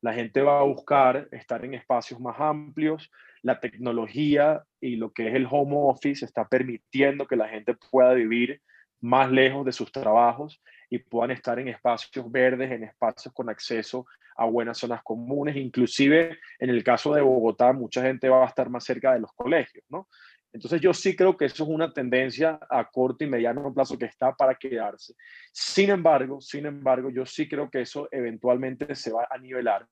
La 0.00 0.12
gente 0.12 0.42
va 0.42 0.60
a 0.60 0.64
buscar 0.64 1.28
estar 1.32 1.64
en 1.64 1.72
espacios 1.72 2.20
más 2.20 2.38
amplios. 2.38 3.10
La 3.40 3.58
tecnología 3.58 4.62
y 4.78 4.96
lo 4.96 5.12
que 5.12 5.28
es 5.28 5.34
el 5.34 5.46
home 5.50 5.76
office 5.76 6.26
está 6.26 6.46
permitiendo 6.46 7.26
que 7.26 7.36
la 7.36 7.48
gente 7.48 7.74
pueda 7.90 8.12
vivir 8.12 8.60
más 9.00 9.30
lejos 9.30 9.64
de 9.64 9.72
sus 9.72 9.90
trabajos 9.90 10.62
y 10.90 10.98
puedan 10.98 11.30
estar 11.30 11.58
en 11.58 11.68
espacios 11.68 12.30
verdes, 12.30 12.70
en 12.70 12.84
espacios 12.84 13.32
con 13.32 13.48
acceso 13.48 14.06
a 14.36 14.46
buenas 14.46 14.78
zonas 14.78 15.02
comunes. 15.02 15.56
Inclusive 15.56 16.38
en 16.58 16.70
el 16.70 16.82
caso 16.82 17.14
de 17.14 17.22
Bogotá, 17.22 17.72
mucha 17.72 18.02
gente 18.02 18.28
va 18.28 18.44
a 18.44 18.48
estar 18.48 18.68
más 18.70 18.84
cerca 18.84 19.12
de 19.12 19.20
los 19.20 19.32
colegios, 19.32 19.84
¿no? 19.88 20.08
Entonces 20.52 20.80
yo 20.80 20.94
sí 20.94 21.16
creo 21.16 21.36
que 21.36 21.46
eso 21.46 21.64
es 21.64 21.68
una 21.68 21.92
tendencia 21.92 22.60
a 22.70 22.88
corto 22.88 23.24
y 23.24 23.28
mediano 23.28 23.74
plazo 23.74 23.98
que 23.98 24.04
está 24.04 24.32
para 24.32 24.54
quedarse. 24.54 25.14
Sin 25.52 25.90
embargo, 25.90 26.40
sin 26.40 26.66
embargo, 26.66 27.10
yo 27.10 27.26
sí 27.26 27.48
creo 27.48 27.68
que 27.68 27.80
eso 27.80 28.08
eventualmente 28.12 28.94
se 28.94 29.12
va 29.12 29.26
a 29.28 29.36
nivelar 29.36 29.84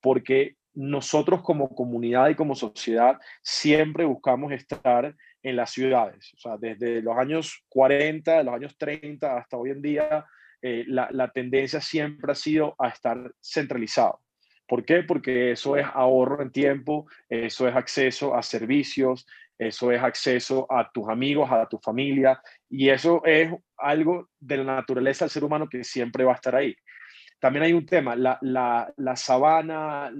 porque 0.00 0.56
nosotros 0.74 1.42
como 1.42 1.74
comunidad 1.74 2.28
y 2.28 2.34
como 2.34 2.54
sociedad 2.54 3.18
siempre 3.42 4.04
buscamos 4.04 4.52
estar 4.52 5.14
en 5.42 5.56
las 5.56 5.70
ciudades. 5.70 6.32
O 6.34 6.38
sea, 6.38 6.56
desde 6.58 7.02
los 7.02 7.16
años 7.16 7.64
40, 7.68 8.42
los 8.42 8.54
años 8.54 8.76
30 8.76 9.38
hasta 9.38 9.56
hoy 9.56 9.70
en 9.70 9.82
día, 9.82 10.26
eh, 10.62 10.84
la, 10.86 11.08
la 11.10 11.30
tendencia 11.30 11.80
siempre 11.80 12.32
ha 12.32 12.34
sido 12.34 12.74
a 12.78 12.88
estar 12.88 13.32
centralizado. 13.42 14.20
¿Por 14.66 14.84
qué? 14.84 15.02
Porque 15.02 15.50
eso 15.50 15.76
es 15.76 15.84
ahorro 15.94 16.42
en 16.42 16.52
tiempo, 16.52 17.06
eso 17.28 17.66
es 17.66 17.74
acceso 17.74 18.36
a 18.36 18.42
servicios, 18.42 19.26
eso 19.58 19.92
es 19.92 20.00
acceso 20.02 20.66
a 20.70 20.90
tus 20.90 21.08
amigos, 21.08 21.50
a 21.50 21.66
tu 21.68 21.78
familia, 21.78 22.40
y 22.68 22.88
eso 22.88 23.22
es 23.24 23.52
algo 23.76 24.30
de 24.38 24.58
la 24.58 24.76
naturaleza 24.76 25.24
del 25.24 25.30
ser 25.30 25.44
humano 25.44 25.68
que 25.68 25.84
siempre 25.84 26.24
va 26.24 26.32
a 26.32 26.36
estar 26.36 26.54
ahí. 26.54 26.74
también 27.40 27.64
hay 27.64 27.72
un 27.72 27.84
tema, 27.84 28.14
la, 28.16 28.38
la, 28.42 29.16
sabana, 29.16 30.10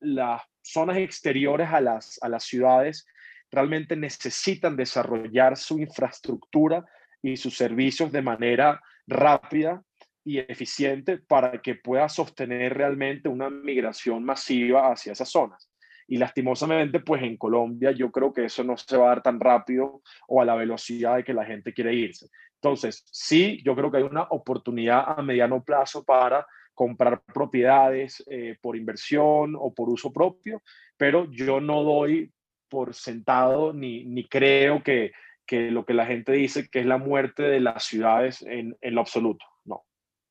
las 0.00 0.42
zonas 0.62 0.98
exteriores 0.98 1.68
a 1.70 1.80
las, 1.80 2.18
a 2.22 2.28
las 2.28 2.44
ciudades 2.44 3.06
realmente 3.50 3.96
necesitan 3.96 4.76
desarrollar 4.76 5.56
su 5.56 5.78
infraestructura 5.78 6.84
y 7.24 7.38
sus 7.38 7.56
servicios 7.56 8.12
de 8.12 8.20
manera 8.20 8.82
rápida 9.06 9.82
y 10.24 10.38
eficiente 10.38 11.16
para 11.16 11.62
que 11.62 11.74
pueda 11.74 12.06
sostener 12.10 12.74
realmente 12.74 13.30
una 13.30 13.48
migración 13.48 14.22
masiva 14.24 14.92
hacia 14.92 15.12
esas 15.12 15.30
zonas. 15.30 15.70
Y 16.06 16.18
lastimosamente, 16.18 17.00
pues 17.00 17.22
en 17.22 17.38
Colombia 17.38 17.92
yo 17.92 18.10
creo 18.10 18.30
que 18.30 18.44
eso 18.44 18.62
no 18.62 18.76
se 18.76 18.98
va 18.98 19.06
a 19.06 19.08
dar 19.08 19.22
tan 19.22 19.40
rápido 19.40 20.02
o 20.28 20.42
a 20.42 20.44
la 20.44 20.54
velocidad 20.54 21.16
de 21.16 21.24
que 21.24 21.32
la 21.32 21.46
gente 21.46 21.72
quiere 21.72 21.94
irse. 21.94 22.28
Entonces, 22.56 23.06
sí, 23.10 23.62
yo 23.64 23.74
creo 23.74 23.90
que 23.90 23.96
hay 23.96 24.02
una 24.02 24.24
oportunidad 24.24 25.18
a 25.18 25.22
mediano 25.22 25.64
plazo 25.64 26.04
para 26.04 26.46
comprar 26.74 27.22
propiedades 27.22 28.22
eh, 28.30 28.58
por 28.60 28.76
inversión 28.76 29.54
o 29.58 29.72
por 29.72 29.88
uso 29.88 30.12
propio, 30.12 30.60
pero 30.98 31.26
yo 31.30 31.58
no 31.58 31.82
doy 31.84 32.30
por 32.68 32.92
sentado 32.92 33.72
ni, 33.72 34.04
ni 34.04 34.28
creo 34.28 34.82
que, 34.82 35.12
que 35.46 35.70
lo 35.70 35.84
que 35.84 35.94
la 35.94 36.06
gente 36.06 36.32
dice 36.32 36.68
que 36.68 36.80
es 36.80 36.86
la 36.86 36.98
muerte 36.98 37.42
de 37.42 37.60
las 37.60 37.84
ciudades 37.84 38.42
en, 38.42 38.76
en 38.80 38.94
lo 38.94 39.00
absoluto. 39.00 39.44
No. 39.64 39.84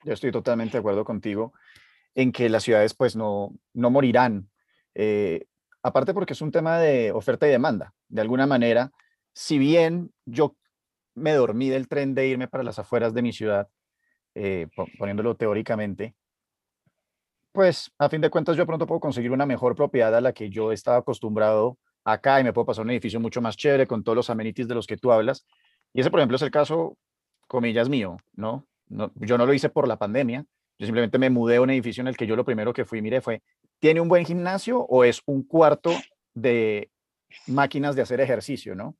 Yo 0.03 0.13
estoy 0.13 0.31
totalmente 0.31 0.73
de 0.73 0.79
acuerdo 0.79 1.05
contigo 1.05 1.53
en 2.15 2.31
que 2.31 2.49
las 2.49 2.63
ciudades 2.63 2.93
pues 2.93 3.15
no, 3.15 3.53
no 3.73 3.89
morirán. 3.89 4.49
Eh, 4.95 5.45
aparte 5.81 6.13
porque 6.13 6.33
es 6.33 6.41
un 6.41 6.51
tema 6.51 6.79
de 6.79 7.11
oferta 7.11 7.47
y 7.47 7.51
demanda. 7.51 7.93
De 8.07 8.21
alguna 8.21 8.47
manera, 8.47 8.91
si 9.33 9.57
bien 9.57 10.11
yo 10.25 10.55
me 11.15 11.33
dormí 11.33 11.69
del 11.69 11.87
tren 11.87 12.13
de 12.15 12.27
irme 12.27 12.47
para 12.47 12.63
las 12.63 12.79
afueras 12.79 13.13
de 13.13 13.21
mi 13.21 13.33
ciudad, 13.33 13.67
eh, 14.35 14.67
poniéndolo 14.97 15.35
teóricamente, 15.35 16.15
pues 17.51 17.91
a 17.99 18.09
fin 18.09 18.21
de 18.21 18.31
cuentas 18.31 18.57
yo 18.57 18.65
pronto 18.65 18.87
puedo 18.87 18.99
conseguir 18.99 19.31
una 19.31 19.45
mejor 19.45 19.75
propiedad 19.75 20.15
a 20.15 20.21
la 20.21 20.33
que 20.33 20.49
yo 20.49 20.71
estaba 20.71 20.97
acostumbrado 20.97 21.77
acá 22.03 22.39
y 22.39 22.43
me 22.43 22.53
puedo 22.53 22.65
pasar 22.65 22.85
un 22.85 22.91
edificio 22.91 23.19
mucho 23.19 23.41
más 23.41 23.57
chévere 23.57 23.87
con 23.87 24.03
todos 24.03 24.15
los 24.15 24.29
amenities 24.29 24.67
de 24.67 24.75
los 24.75 24.87
que 24.87 24.97
tú 24.97 25.11
hablas. 25.11 25.45
Y 25.93 26.01
ese, 26.01 26.09
por 26.09 26.19
ejemplo, 26.19 26.35
es 26.35 26.41
el 26.41 26.51
caso, 26.51 26.97
comillas, 27.47 27.89
mío, 27.89 28.17
¿no? 28.33 28.67
no 28.87 29.11
yo 29.15 29.37
no 29.37 29.45
lo 29.45 29.53
hice 29.53 29.69
por 29.69 29.87
la 29.87 29.97
pandemia, 29.97 30.45
yo 30.79 30.85
simplemente 30.85 31.19
me 31.19 31.29
mudé 31.29 31.57
a 31.57 31.61
un 31.61 31.69
edificio 31.69 32.01
en 32.01 32.07
el 32.07 32.17
que 32.17 32.27
yo 32.27 32.35
lo 32.35 32.45
primero 32.45 32.73
que 32.73 32.85
fui, 32.85 33.01
mire, 33.01 33.21
fue, 33.21 33.41
¿tiene 33.79 34.01
un 34.01 34.09
buen 34.09 34.25
gimnasio 34.25 34.79
o 34.79 35.03
es 35.03 35.21
un 35.25 35.43
cuarto 35.43 35.91
de 36.33 36.91
máquinas 37.47 37.95
de 37.95 38.01
hacer 38.01 38.19
ejercicio, 38.21 38.75
¿no? 38.75 38.97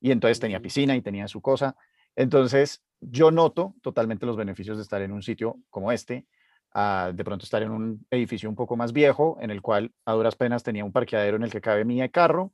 Y 0.00 0.10
entonces 0.10 0.40
tenía 0.40 0.60
piscina 0.60 0.96
y 0.96 1.02
tenía 1.02 1.28
su 1.28 1.40
cosa. 1.40 1.76
Entonces, 2.16 2.82
yo 3.00 3.30
noto 3.30 3.74
totalmente 3.82 4.26
los 4.26 4.36
beneficios 4.36 4.76
de 4.76 4.82
estar 4.82 5.02
en 5.02 5.12
un 5.12 5.22
sitio 5.22 5.56
como 5.70 5.92
este, 5.92 6.26
de 6.74 7.24
pronto 7.24 7.44
estar 7.44 7.62
en 7.62 7.70
un 7.70 8.06
edificio 8.10 8.48
un 8.48 8.56
poco 8.56 8.76
más 8.76 8.92
viejo, 8.92 9.38
en 9.40 9.50
el 9.50 9.62
cual 9.62 9.92
a 10.04 10.12
duras 10.12 10.34
penas 10.34 10.64
tenía 10.64 10.84
un 10.84 10.92
parqueadero 10.92 11.36
en 11.36 11.44
el 11.44 11.50
que 11.50 11.60
cabe 11.60 11.84
mi 11.84 12.06
carro, 12.08 12.52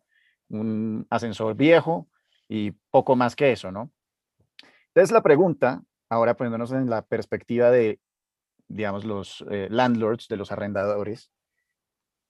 un 0.50 1.06
ascensor 1.08 1.54
viejo 1.54 2.08
y 2.48 2.72
poco 2.90 3.16
más 3.16 3.34
que 3.34 3.52
eso, 3.52 3.72
¿no? 3.72 3.90
Entonces 4.88 5.12
la 5.12 5.22
pregunta, 5.22 5.82
ahora 6.10 6.36
poniéndonos 6.36 6.72
en 6.72 6.90
la 6.90 7.02
perspectiva 7.02 7.70
de, 7.70 8.00
digamos, 8.68 9.04
los 9.04 9.44
eh, 9.50 9.68
landlords, 9.70 10.28
de 10.28 10.36
los 10.36 10.52
arrendadores, 10.52 11.30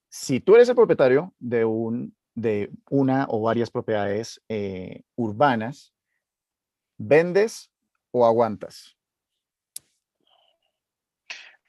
si 0.08 0.40
tú 0.40 0.54
eres 0.54 0.68
el 0.68 0.76
propietario 0.76 1.34
de, 1.38 1.64
un, 1.64 2.14
de 2.34 2.70
una 2.90 3.26
o 3.28 3.40
varias 3.40 3.70
propiedades 3.70 4.42
eh, 4.48 5.02
urbanas, 5.16 5.92
¿vendes 6.98 7.72
o 8.10 8.26
aguantas? 8.26 8.96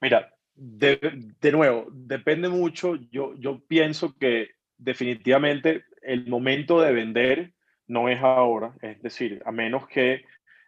Mira, 0.01 0.33
de, 0.55 1.51
nuevo, 1.51 1.87
depende 1.91 2.49
mucho. 2.49 2.95
Yo, 3.11 3.35
yo 3.37 3.63
pienso 3.67 4.15
que 4.17 4.49
definitivamente 4.77 5.85
el 6.01 6.27
momento 6.27 6.81
de 6.81 6.91
vender 6.91 7.53
no 7.87 8.09
es 8.09 8.19
ahora, 8.21 8.73
es 8.81 9.01
decir, 9.01 9.41
a 9.45 9.51
menos 9.51 9.87
que 9.87 10.23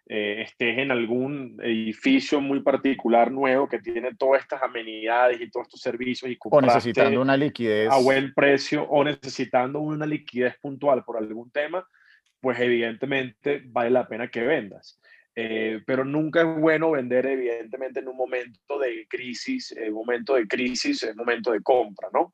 eh, 0.08 0.42
estés 0.42 0.78
en 0.78 0.92
algún 0.92 1.58
edificio 1.64 2.42
muy 2.42 2.62
particular 2.62 3.32
nuevo 3.32 3.70
que 3.70 3.80
tiene 3.80 4.14
todas 4.16 4.42
estas 4.42 4.62
amenidades 4.62 5.40
y 5.40 5.50
todos 5.50 5.68
estos 5.68 5.80
servicios 5.80 6.30
y 6.30 6.38
o 6.42 6.62
necesitando 6.62 7.22
una 7.22 7.38
liquidez 7.38 7.90
a 7.90 7.98
buen 8.00 8.34
precio 8.34 8.84
o 8.84 9.04
necesitando 9.04 9.80
una 9.80 10.06
liquidez 10.06 10.58
puntual 10.60 11.06
por 11.06 11.18
algún 11.18 11.50
tema, 11.52 11.88
pues 12.42 12.60
evidentemente 12.60 13.64
vale 13.66 13.92
la 13.92 14.06
pena 14.06 14.28
que 14.28 14.42
vendas. 14.42 15.00
Eh, 15.36 15.82
pero 15.86 16.06
nunca 16.06 16.42
es 16.42 16.60
bueno 16.60 16.92
vender, 16.92 17.26
evidentemente, 17.26 18.00
en 18.00 18.08
un 18.08 18.18
momento 18.18 18.78
de 18.78 19.08
crisis, 19.08 19.72
en 19.72 19.94
momento 19.94 20.36
de 20.36 20.48
crisis, 20.48 21.04
en 21.04 21.16
momento 21.16 21.52
de 21.52 21.62
compra, 21.62 22.10
¿no? 22.14 22.34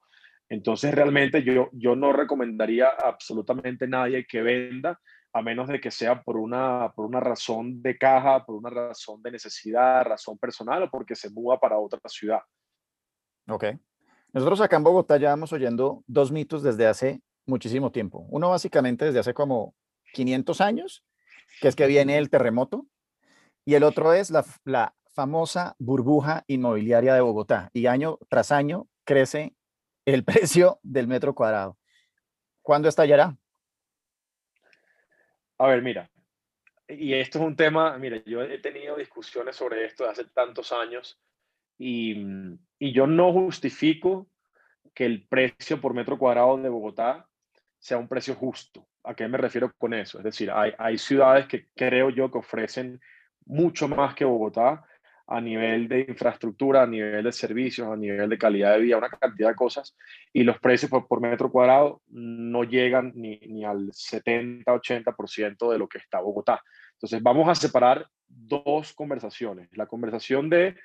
Entonces, 0.50 0.94
realmente 0.94 1.44
yo, 1.44 1.70
yo 1.74 1.96
no 1.96 2.12
recomendaría 2.12 2.90
absolutamente 2.90 3.86
a 3.86 3.90
nadie 3.90 4.26
que 4.26 4.42
venda, 4.42 5.00
a 5.32 5.42
menos 5.42 5.68
de 5.68 5.80
que 5.80 5.92
sea 5.92 6.24
por 6.24 6.38
una, 6.38 6.92
por 6.96 7.06
una 7.06 7.20
razón 7.20 7.82
de 7.82 7.98
caja, 7.98 8.44
por 8.46 8.56
una 8.56 8.70
razón 8.70 9.22
de 9.22 9.32
necesidad, 9.32 10.04
razón 10.04 10.38
personal 10.38 10.84
o 10.84 10.90
porque 10.90 11.16
se 11.16 11.30
muda 11.30 11.60
para 11.60 11.78
otra 11.78 12.00
ciudad. 12.08 12.42
Ok. 13.48 13.66
Nosotros 14.34 14.62
acá 14.62 14.78
en 14.78 14.84
Bogotá 14.84 15.18
ya 15.18 15.30
vamos 15.30 15.54
oyendo 15.54 16.04
dos 16.08 16.32
mitos 16.32 16.64
desde 16.64 16.88
hace 16.88 17.22
muchísimo 17.46 17.92
tiempo. 17.92 18.26
Uno 18.30 18.50
básicamente 18.50 19.06
desde 19.06 19.20
hace 19.20 19.34
como 19.34 19.76
500 20.14 20.62
años 20.62 21.04
que 21.60 21.68
es 21.68 21.76
que 21.76 21.88
viene 21.88 22.18
el 22.18 22.30
terremoto, 22.30 22.88
y 23.66 23.76
el 23.76 23.84
otro 23.84 24.14
es 24.14 24.32
la, 24.32 24.46
la 24.64 24.96
famosa 25.14 25.76
burbuja 25.80 26.44
inmobiliaria 26.48 27.14
de 27.14 27.22
Bogotá, 27.22 27.70
y 27.74 27.86
año 27.88 28.18
tras 28.30 28.52
año 28.52 28.88
crece 29.04 29.56
el 30.06 30.24
precio 30.26 30.80
del 30.84 31.08
metro 31.08 31.36
cuadrado. 31.36 31.78
¿Cuándo 32.62 32.90
estallará? 32.90 33.38
A 35.58 35.68
ver, 35.68 35.82
mira, 35.82 36.10
y 36.88 37.14
esto 37.14 37.38
es 37.40 37.46
un 37.46 37.56
tema, 37.56 37.98
mira, 37.98 38.22
yo 38.26 38.42
he 38.42 38.58
tenido 38.58 38.96
discusiones 38.96 39.56
sobre 39.56 39.86
esto 39.86 40.10
hace 40.10 40.26
tantos 40.26 40.72
años 40.72 41.20
y, 41.78 42.26
y, 42.80 42.92
yo 42.92 43.08
no 43.08 43.32
justifico 43.32 44.28
que 44.94 45.06
el 45.06 45.28
precio 45.28 45.80
por 45.80 45.94
metro 45.94 46.18
cuadrado 46.18 46.58
de 46.58 46.70
Bogotá 46.70 47.30
sea 47.78 47.98
un 47.98 48.08
precio 48.08 48.36
justo. 48.36 48.89
¿A 49.04 49.14
qué 49.14 49.28
me 49.28 49.38
refiero 49.38 49.72
con 49.78 49.94
eso? 49.94 50.18
Es 50.18 50.24
decir, 50.24 50.52
hay, 50.52 50.74
hay 50.78 50.98
ciudades 50.98 51.48
que 51.48 51.68
creo 51.76 52.10
yo 52.10 52.30
que 52.32 52.38
ofrecen 52.38 53.00
mucho 53.46 53.88
más 53.88 54.14
que 54.14 54.26
Bogotá 54.26 54.86
a 55.32 55.40
nivel 55.40 55.88
de 55.88 56.02
infraestructura, 56.02 56.82
a 56.84 56.88
nivel 56.88 57.24
de 57.24 57.32
servicios, 57.32 57.88
a 57.88 57.96
nivel 57.96 58.28
de 58.30 58.38
calidad 58.38 58.74
de 58.74 58.80
vida, 58.80 58.98
una 58.98 59.10
cantidad 59.10 59.50
de 59.50 59.56
cosas, 59.56 59.96
y 60.34 60.44
los 60.44 60.60
precios 60.60 60.90
por, 60.90 61.22
metro 61.22 61.52
cuadrado 61.52 62.02
no 62.08 62.64
llegan 62.64 63.12
ni, 63.16 63.38
ni 63.48 63.64
al 63.64 63.92
70-80% 63.92 65.72
de 65.72 65.78
lo 65.78 65.88
que 65.88 66.00
está 66.00 66.20
Bogotá. 66.20 66.64
Entonces, 66.94 67.22
vamos 67.22 67.48
a 67.48 67.54
separar 67.54 68.08
dos 68.28 68.94
conversaciones. 68.94 69.70
La 69.74 69.86
conversación 69.86 70.50
de 70.50 70.76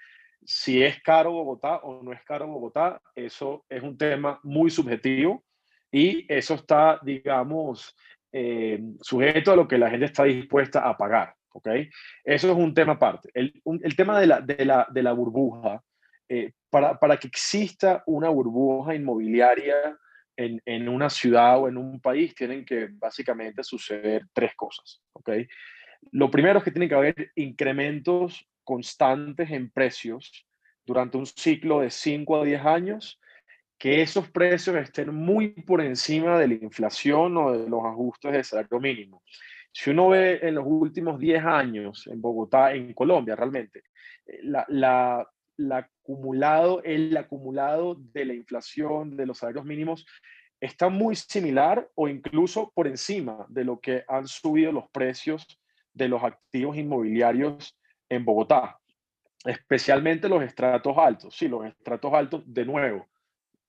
si 0.44 0.82
es 0.82 1.02
caro 1.02 1.32
Bogotá 1.32 1.76
o 1.76 2.02
no 2.02 2.12
es 2.12 2.22
caro 2.24 2.46
Bogotá, 2.46 3.00
eso 3.14 3.64
es 3.70 3.82
un 3.82 3.96
tema 3.96 4.40
muy 4.42 4.70
subjetivo 4.70 5.42
y 5.94 6.26
eso 6.28 6.54
está, 6.54 6.98
digamos, 7.02 7.96
eh, 8.32 8.82
sujeto 9.00 9.52
a 9.52 9.56
lo 9.56 9.68
que 9.68 9.78
la 9.78 9.88
gente 9.88 10.06
está 10.06 10.24
dispuesta 10.24 10.80
a 10.80 10.96
pagar. 10.96 11.36
¿ok? 11.52 11.68
Eso 12.24 12.50
es 12.50 12.56
un 12.56 12.74
tema 12.74 12.94
aparte. 12.94 13.30
El, 13.32 13.62
el 13.80 13.94
tema 13.94 14.18
de 14.18 14.26
la, 14.26 14.40
de 14.40 14.64
la, 14.64 14.88
de 14.90 15.02
la 15.04 15.12
burbuja, 15.12 15.80
eh, 16.28 16.50
para, 16.68 16.98
para, 16.98 17.16
que 17.16 17.28
exista 17.28 18.02
una 18.06 18.28
burbuja 18.28 18.96
inmobiliaria 18.96 19.96
en, 20.36 20.60
en, 20.64 20.88
una 20.88 21.08
ciudad 21.08 21.60
o 21.60 21.68
en 21.68 21.76
un 21.76 22.00
país, 22.00 22.34
tienen 22.34 22.64
que 22.64 22.88
básicamente 22.90 23.62
suceder 23.62 24.26
tres 24.32 24.56
cosas. 24.56 25.00
¿ok? 25.12 25.30
Lo 26.10 26.28
primero 26.28 26.58
es 26.58 26.64
que 26.64 26.72
tienen 26.72 26.88
que 26.88 26.96
haber 26.96 27.30
incrementos 27.36 28.44
constantes 28.64 29.48
en 29.48 29.70
precios 29.70 30.44
durante 30.84 31.18
un 31.18 31.26
ciclo 31.26 31.82
de 31.82 31.90
5 31.90 32.40
a 32.40 32.44
10 32.44 32.64
años 32.64 33.20
que 33.84 34.00
esos 34.00 34.30
precios 34.30 34.76
estén 34.76 35.14
muy 35.14 35.48
por 35.48 35.82
encima 35.82 36.38
de 36.38 36.48
la 36.48 36.54
inflación 36.54 37.36
o 37.36 37.52
de 37.52 37.68
los 37.68 37.84
ajustes 37.84 38.32
de 38.32 38.42
salario 38.42 38.80
mínimo. 38.80 39.22
Si 39.70 39.90
uno 39.90 40.08
ve 40.08 40.38
en 40.40 40.54
los 40.54 40.64
últimos 40.66 41.18
10 41.18 41.44
años 41.44 42.06
en 42.06 42.18
Bogotá, 42.18 42.72
en 42.72 42.94
Colombia 42.94 43.36
realmente, 43.36 43.82
eh, 44.24 44.38
la, 44.44 44.64
la, 44.68 45.30
la 45.58 45.76
acumulado, 45.76 46.82
el 46.82 47.14
acumulado 47.14 47.96
de 47.98 48.24
la 48.24 48.32
inflación, 48.32 49.18
de 49.18 49.26
los 49.26 49.36
salarios 49.36 49.66
mínimos, 49.66 50.06
está 50.58 50.88
muy 50.88 51.14
similar 51.14 51.86
o 51.94 52.08
incluso 52.08 52.72
por 52.74 52.86
encima 52.86 53.44
de 53.50 53.64
lo 53.64 53.80
que 53.80 54.02
han 54.08 54.26
subido 54.26 54.72
los 54.72 54.88
precios 54.88 55.46
de 55.92 56.08
los 56.08 56.24
activos 56.24 56.78
inmobiliarios 56.78 57.78
en 58.08 58.24
Bogotá, 58.24 58.78
especialmente 59.44 60.26
los 60.26 60.42
estratos 60.42 60.96
altos. 60.96 61.36
Sí, 61.36 61.48
los 61.48 61.66
estratos 61.66 62.14
altos, 62.14 62.42
de 62.46 62.64
nuevo, 62.64 63.06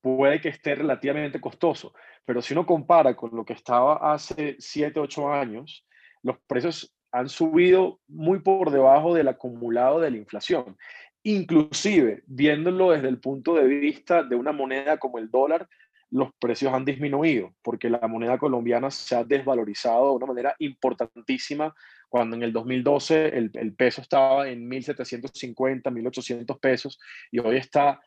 puede 0.05 0.39
que 0.39 0.49
esté 0.49 0.75
relativamente 0.75 1.41
costoso, 1.41 1.95
pero 2.25 2.39
si 2.39 2.53
uno 2.53 2.63
compara 2.63 3.15
con 3.15 3.31
lo 3.35 3.43
que 3.43 3.53
estaba 3.53 4.13
hace 4.13 4.55
7, 4.59 4.99
8 4.99 5.33
años, 5.33 5.83
los 6.21 6.37
precios 6.45 6.95
han 7.11 7.27
subido 7.27 8.01
muy 8.07 8.37
por 8.37 8.69
debajo 8.69 9.15
del 9.15 9.29
acumulado 9.29 9.99
de 9.99 10.11
la 10.11 10.17
inflación. 10.17 10.77
Inclusive, 11.23 12.21
viéndolo 12.27 12.91
desde 12.91 13.07
el 13.07 13.19
punto 13.19 13.55
de 13.55 13.63
vista 13.63 14.21
de 14.21 14.35
una 14.35 14.51
moneda 14.51 14.99
como 14.99 15.17
el 15.17 15.31
dólar, 15.31 15.67
los 16.11 16.29
precios 16.39 16.71
han 16.71 16.85
disminuido 16.85 17.55
porque 17.63 17.89
la 17.89 18.07
moneda 18.07 18.37
colombiana 18.37 18.91
se 18.91 19.15
ha 19.15 19.23
desvalorizado 19.23 20.09
de 20.09 20.17
una 20.17 20.27
manera 20.27 20.55
importantísima 20.59 21.73
cuando 22.09 22.35
en 22.35 22.43
el 22.43 22.53
2012 22.53 23.35
el, 23.35 23.49
el 23.55 23.73
peso 23.73 24.01
estaba 24.01 24.47
en 24.47 24.69
1.750, 24.69 25.81
1.800 25.81 26.59
pesos 26.59 26.99
y 27.31 27.39
hoy 27.39 27.57
está 27.57 27.99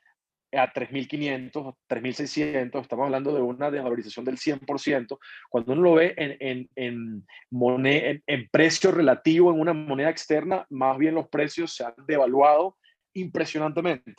a 0.52 0.72
3.500, 0.72 1.74
3.600, 1.88 2.80
estamos 2.80 3.04
hablando 3.04 3.34
de 3.34 3.42
una 3.42 3.70
desvalorización 3.70 4.24
del 4.24 4.38
100%, 4.38 5.18
cuando 5.48 5.72
uno 5.72 5.82
lo 5.82 5.94
ve 5.94 6.14
en, 6.16 6.36
en, 6.40 6.70
en, 6.76 7.26
moneda, 7.50 8.20
en, 8.26 8.48
precio 8.50 8.90
relativo 8.90 9.52
en 9.52 9.60
una 9.60 9.74
moneda 9.74 10.10
externa, 10.10 10.66
más 10.70 10.96
bien 10.98 11.14
los 11.14 11.28
precios 11.28 11.74
se 11.74 11.84
han 11.84 11.94
devaluado 12.06 12.76
impresionantemente. 13.14 14.14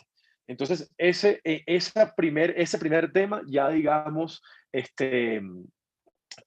Entonces, 0.48 0.92
ese, 0.98 1.42
e, 1.44 1.64
esa 1.66 2.16
primer, 2.16 2.54
ese 2.58 2.78
primer 2.78 3.12
tema 3.12 3.42
ya, 3.48 3.70
digamos, 3.70 4.42
este, 4.72 5.42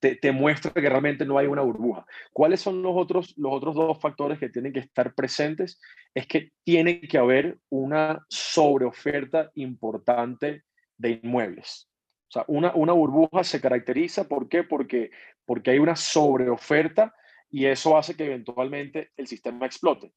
te, 0.01 0.33
muestra 0.33 0.73
que 0.73 0.89
realmente 0.89 1.25
no 1.25 1.39
hay 1.39 1.47
una 1.47 1.63
burbuja. 1.63 2.07
¿Cuáles 2.33 2.61
son 2.61 2.83
los 2.83 2.93
otros, 2.95 3.35
los 3.37 3.53
otros 3.53 3.75
dos 3.75 4.01
factores 4.01 4.39
que 4.39 4.49
tienen 4.49 4.73
que 4.73 4.81
estar 4.81 5.15
presentes? 5.15 5.81
Es 6.15 6.27
que 6.27 6.51
tiene 6.65 7.01
que 7.01 7.19
haber 7.19 7.59
una 7.69 8.25
sobreoferta 8.29 9.51
importante 9.55 10.65
de 10.97 11.21
inmuebles. 11.23 11.89
O 12.29 12.33
sea, 12.33 12.45
una, 12.47 12.75
una 12.75 12.93
burbuja 12.93 13.45
se 13.45 13.61
caracteriza, 13.61 14.29
¿por 14.29 14.49
qué? 14.49 14.63
Porque, 14.63 15.11
porque 15.45 15.71
hay 15.73 15.79
una 15.79 15.97
sobreoferta 15.97 17.15
y 17.51 17.67
eso 17.67 17.97
hace 17.97 18.17
que 18.17 18.25
eventualmente 18.25 19.11
el 19.17 19.27
sistema 19.27 19.67
explote. 19.67 20.13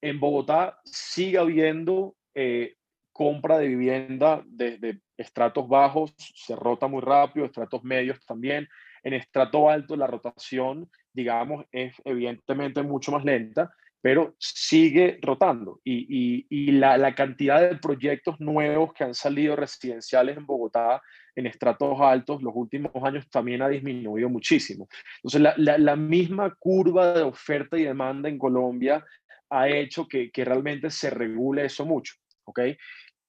En 0.00 0.18
Bogotá 0.18 0.80
sigue 0.84 1.38
habiendo 1.38 2.16
eh, 2.34 2.74
compra 3.14 3.58
de 3.58 3.68
vivienda 3.68 4.42
desde 4.44 5.00
estratos 5.16 5.68
bajos, 5.68 6.12
se 6.18 6.56
rota 6.56 6.88
muy 6.88 7.00
rápido, 7.00 7.46
estratos 7.46 7.84
medios 7.84 8.18
también, 8.26 8.68
en 9.04 9.14
estrato 9.14 9.70
alto 9.70 9.96
la 9.96 10.06
rotación, 10.06 10.90
digamos, 11.12 11.64
es 11.70 11.94
evidentemente 12.04 12.82
mucho 12.82 13.12
más 13.12 13.24
lenta, 13.24 13.72
pero 14.00 14.34
sigue 14.38 15.18
rotando. 15.22 15.80
Y, 15.84 16.46
y, 16.50 16.72
la, 16.72 17.14
cantidad 17.14 17.60
de 17.60 17.76
proyectos 17.76 18.40
nuevos 18.40 18.92
que 18.92 19.04
han 19.04 19.14
salido 19.14 19.56
residenciales 19.56 20.36
en 20.36 20.46
Bogotá 20.46 21.00
en 21.36 21.46
estratos 21.46 22.00
altos 22.00 22.42
los 22.42 22.52
últimos 22.54 22.92
años 23.02 23.28
también 23.30 23.62
ha 23.62 23.68
disminuido 23.68 24.28
muchísimo. 24.28 24.88
Entonces, 25.16 25.40
la, 25.40 25.54
la, 25.56 25.78
la 25.78 25.96
misma 25.96 26.54
curva 26.58 27.14
de 27.14 27.22
oferta 27.22 27.78
y 27.78 27.84
demanda 27.84 28.28
en 28.28 28.38
Colombia 28.38 29.04
ha 29.50 29.68
hecho 29.68 30.06
que, 30.06 30.30
que 30.30 30.44
realmente 30.44 30.90
se 30.90 31.10
regule 31.10 31.64
eso 31.64 31.86
mucho. 31.86 32.14
¿ok? 32.44 32.60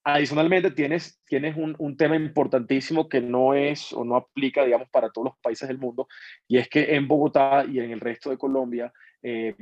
Adicionalmente, 0.08 0.70
tienes, 0.70 1.20
tienes 1.26 1.56
un, 1.56 1.74
un, 1.80 1.96
tema 1.96 2.14
importantísimo 2.14 3.08
que 3.08 3.20
no 3.20 3.54
es 3.54 3.92
o 3.92 4.04
no 4.04 4.14
aplica, 4.14 4.64
digamos, 4.64 4.88
para 4.88 5.10
todos 5.10 5.24
los 5.24 5.38
países 5.38 5.66
del 5.66 5.78
mundo, 5.78 6.06
y 6.46 6.58
es 6.58 6.68
que 6.68 6.94
en 6.94 7.08
Bogotá 7.08 7.64
y 7.68 7.80
en 7.80 7.90
el 7.90 7.98
resto 7.98 8.30
de 8.30 8.38
Colombia, 8.38 8.92
eh, 9.20 9.56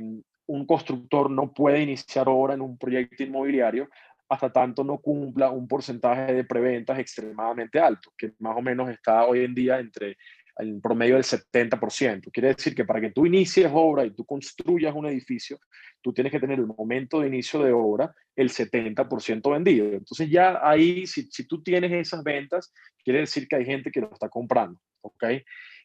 un 0.45 0.67
constructor 0.67 1.31
no 1.31 1.51
puede 1.51 1.81
iniciar 1.81 2.29
obra 2.29 2.53
en 2.53 2.61
un 2.61 2.77
proyecto 2.77 3.23
inmobiliario 3.23 3.89
hasta 4.29 4.51
tanto 4.51 4.83
no 4.83 4.99
cumpla 4.99 5.49
un 5.49 5.67
porcentaje 5.67 6.31
de 6.31 6.43
preventas 6.43 6.99
extremadamente 6.99 7.79
alto, 7.79 8.11
que 8.15 8.33
más 8.37 8.55
o 8.55 8.61
menos 8.61 8.87
está 8.89 9.25
hoy 9.25 9.45
en 9.45 9.55
día 9.55 9.79
entre 9.79 10.15
en 10.57 10.81
promedio 10.81 11.15
del 11.15 11.23
70%. 11.23 12.31
Quiere 12.31 12.53
decir 12.53 12.75
que 12.75 12.85
para 12.85 13.01
que 13.01 13.11
tú 13.11 13.25
inicies 13.25 13.69
obra 13.73 14.05
y 14.05 14.11
tú 14.11 14.25
construyas 14.25 14.95
un 14.95 15.05
edificio, 15.05 15.59
tú 16.01 16.13
tienes 16.13 16.31
que 16.31 16.39
tener 16.39 16.59
el 16.59 16.67
momento 16.67 17.19
de 17.19 17.27
inicio 17.27 17.61
de 17.61 17.71
obra 17.71 18.13
el 18.35 18.49
70% 18.49 19.51
vendido. 19.51 19.87
Entonces 19.87 20.29
ya 20.29 20.59
ahí, 20.61 21.05
si, 21.07 21.23
si 21.23 21.47
tú 21.47 21.61
tienes 21.61 21.91
esas 21.91 22.23
ventas, 22.23 22.73
quiere 23.03 23.19
decir 23.19 23.47
que 23.47 23.57
hay 23.57 23.65
gente 23.65 23.91
que 23.91 24.01
lo 24.01 24.11
está 24.13 24.29
comprando. 24.29 24.79
¿ok? 25.01 25.23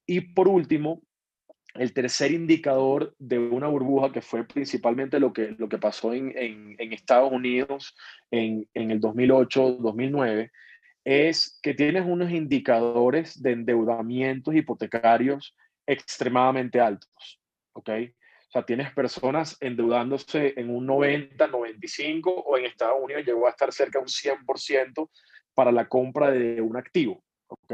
Y 0.06 0.20
por 0.20 0.48
último, 0.48 1.02
el 1.74 1.92
tercer 1.92 2.32
indicador 2.32 3.14
de 3.18 3.38
una 3.38 3.68
burbuja, 3.68 4.12
que 4.12 4.22
fue 4.22 4.44
principalmente 4.44 5.20
lo 5.20 5.32
que, 5.32 5.54
lo 5.56 5.68
que 5.68 5.78
pasó 5.78 6.12
en, 6.12 6.36
en, 6.36 6.74
en 6.78 6.92
Estados 6.92 7.32
Unidos 7.32 7.94
en, 8.30 8.68
en 8.74 8.90
el 8.90 9.00
2008-2009, 9.00 10.50
es 11.04 11.58
que 11.62 11.74
tienes 11.74 12.04
unos 12.06 12.30
indicadores 12.30 13.42
de 13.42 13.52
endeudamientos 13.52 14.54
hipotecarios 14.54 15.56
extremadamente 15.86 16.80
altos, 16.80 17.40
¿ok? 17.72 17.90
O 18.48 18.52
sea, 18.52 18.64
tienes 18.64 18.92
personas 18.92 19.56
endeudándose 19.60 20.54
en 20.56 20.70
un 20.70 20.84
90, 20.84 21.46
95 21.46 22.30
o 22.30 22.58
en 22.58 22.66
Estados 22.66 22.98
Unidos 23.00 23.24
llegó 23.24 23.46
a 23.46 23.50
estar 23.50 23.72
cerca 23.72 23.98
de 23.98 24.02
un 24.02 24.08
100% 24.08 25.08
para 25.54 25.70
la 25.70 25.88
compra 25.88 26.30
de 26.30 26.60
un 26.60 26.76
activo, 26.76 27.22
¿ok? 27.46 27.72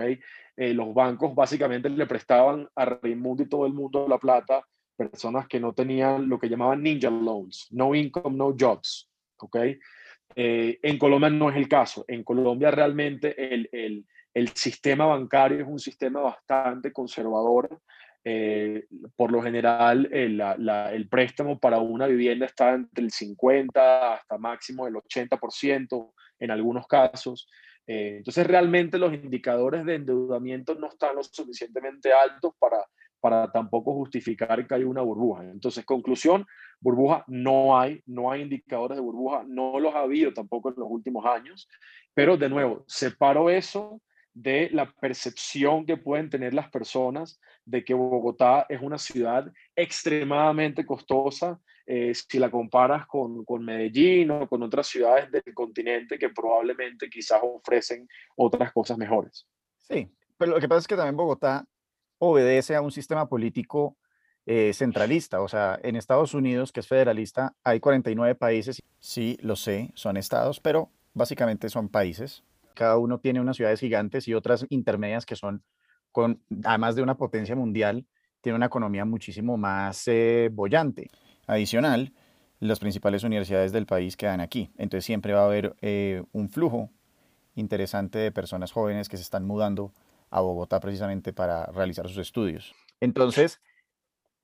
Eh, 0.56 0.74
los 0.74 0.92
bancos 0.94 1.34
básicamente 1.34 1.88
le 1.88 2.06
prestaban 2.06 2.68
a 2.74 2.84
Raimundo 2.84 3.42
y 3.42 3.48
todo 3.48 3.66
el 3.66 3.72
mundo 3.72 4.06
la 4.08 4.18
plata, 4.18 4.66
personas 4.96 5.46
que 5.46 5.60
no 5.60 5.72
tenían 5.72 6.28
lo 6.28 6.38
que 6.38 6.48
llamaban 6.48 6.82
ninja 6.82 7.10
loans, 7.10 7.68
no 7.70 7.94
income, 7.94 8.36
no 8.36 8.54
jobs, 8.58 9.08
¿ok? 9.38 9.56
Eh, 10.34 10.78
en 10.82 10.98
Colombia 10.98 11.30
no 11.30 11.50
es 11.50 11.56
el 11.56 11.68
caso. 11.68 12.04
En 12.08 12.22
Colombia 12.24 12.70
realmente 12.70 13.54
el, 13.54 13.68
el, 14.34 14.48
sistema 14.54 15.06
bancario 15.06 15.60
es 15.60 15.66
un 15.66 15.78
sistema 15.78 16.20
bastante 16.20 16.92
conservador. 16.92 17.80
Eh, 18.24 18.86
por 19.14 19.30
lo 19.30 19.40
general, 19.40 20.08
el, 20.12 20.40
eh, 20.40 20.90
el, 20.92 21.08
préstamo 21.08 21.58
para 21.58 21.78
una 21.78 22.06
vivienda 22.06 22.46
está 22.46 22.74
entre 22.74 23.04
el 23.04 23.12
50 23.12 24.14
hasta 24.14 24.36
máximo 24.36 24.86
el 24.86 24.94
80% 24.94 26.12
en 26.40 26.50
algunos 26.50 26.86
casos. 26.86 27.48
Entonces, 27.88 28.44
realmente 28.44 28.98
los 28.98 29.14
indicadores 29.14 29.84
de 29.84 29.94
endeudamiento 29.94 30.74
no 30.74 30.88
están 30.88 31.14
lo 31.14 31.22
suficientemente 31.22 32.12
altos 32.12 32.52
para, 32.58 32.84
para 33.20 33.50
tampoco 33.50 33.94
justificar 33.94 34.66
que 34.66 34.74
hay 34.74 34.84
una 34.84 35.02
burbuja. 35.02 35.44
Entonces, 35.44 35.84
conclusión, 35.84 36.46
burbuja 36.80 37.24
no 37.26 37.78
hay, 37.78 38.02
no 38.06 38.30
hay 38.30 38.42
indicadores 38.42 38.96
de 38.96 39.02
burbuja, 39.02 39.44
no 39.46 39.78
los 39.80 39.94
ha 39.94 40.00
habido 40.00 40.32
tampoco 40.32 40.68
en 40.70 40.76
los 40.78 40.88
últimos 40.90 41.24
años, 41.24 41.68
pero 42.14 42.36
de 42.36 42.48
nuevo, 42.48 42.84
separo 42.86 43.50
eso 43.50 44.00
de 44.32 44.68
la 44.70 44.92
percepción 44.92 45.86
que 45.86 45.96
pueden 45.96 46.28
tener 46.28 46.52
las 46.52 46.70
personas 46.70 47.40
de 47.64 47.82
que 47.84 47.94
Bogotá 47.94 48.66
es 48.68 48.82
una 48.82 48.98
ciudad 48.98 49.50
extremadamente 49.74 50.84
costosa 50.84 51.58
eh, 51.86 52.12
si 52.14 52.38
la 52.38 52.50
comparas 52.50 53.06
con, 53.06 53.44
con, 53.44 53.64
Medellín 53.64 54.30
o 54.32 54.48
con 54.48 54.62
otras 54.62 54.88
ciudades 54.88 55.30
del 55.30 55.54
continente 55.54 56.18
que 56.18 56.30
probablemente 56.30 57.08
quizás 57.08 57.40
ofrecen 57.42 58.06
otras 58.36 58.72
cosas 58.72 58.98
mejores. 58.98 59.48
Sí, 59.78 60.12
pero 60.36 60.52
lo 60.52 60.60
que 60.60 60.68
pasa 60.68 60.80
es 60.80 60.86
que 60.86 60.96
también 60.96 61.16
Bogotá 61.16 61.64
obedece 62.18 62.74
a 62.74 62.80
un 62.80 62.92
sistema 62.92 63.28
político 63.28 63.96
eh, 64.46 64.72
centralista. 64.74 65.40
O 65.40 65.48
sea, 65.48 65.78
en 65.82 65.96
Estados 65.96 66.34
Unidos, 66.34 66.72
que 66.72 66.80
es 66.80 66.86
federalista, 66.86 67.54
hay 67.64 67.80
49 67.80 68.34
países. 68.36 68.82
Sí, 68.98 69.36
lo 69.40 69.56
sé, 69.56 69.90
son 69.94 70.16
estados, 70.16 70.60
pero 70.60 70.90
básicamente 71.14 71.68
son 71.68 71.88
países. 71.88 72.44
Cada 72.74 72.96
uno 72.98 73.18
tiene 73.18 73.40
unas 73.40 73.56
ciudades 73.56 73.80
gigantes 73.80 74.28
y 74.28 74.34
otras 74.34 74.66
intermedias 74.68 75.26
que 75.26 75.34
son, 75.34 75.64
con, 76.12 76.40
además 76.64 76.94
de 76.94 77.02
una 77.02 77.16
potencia 77.16 77.56
mundial, 77.56 78.06
tiene 78.40 78.56
una 78.56 78.66
economía 78.66 79.04
muchísimo 79.04 79.56
más 79.56 80.06
eh, 80.06 80.50
bollante. 80.52 81.10
Adicional, 81.46 82.12
las 82.60 82.78
principales 82.78 83.24
universidades 83.24 83.72
del 83.72 83.86
país 83.86 84.16
quedan 84.16 84.40
aquí. 84.40 84.70
Entonces 84.78 85.04
siempre 85.04 85.32
va 85.32 85.42
a 85.42 85.46
haber 85.46 85.74
eh, 85.80 86.22
un 86.32 86.48
flujo 86.48 86.90
interesante 87.56 88.18
de 88.18 88.30
personas 88.30 88.70
jóvenes 88.70 89.08
que 89.08 89.16
se 89.16 89.22
están 89.22 89.44
mudando 89.44 89.92
a 90.30 90.40
Bogotá 90.40 90.80
precisamente 90.80 91.32
para 91.32 91.66
realizar 91.66 92.08
sus 92.08 92.18
estudios. 92.18 92.74
Entonces, 93.00 93.60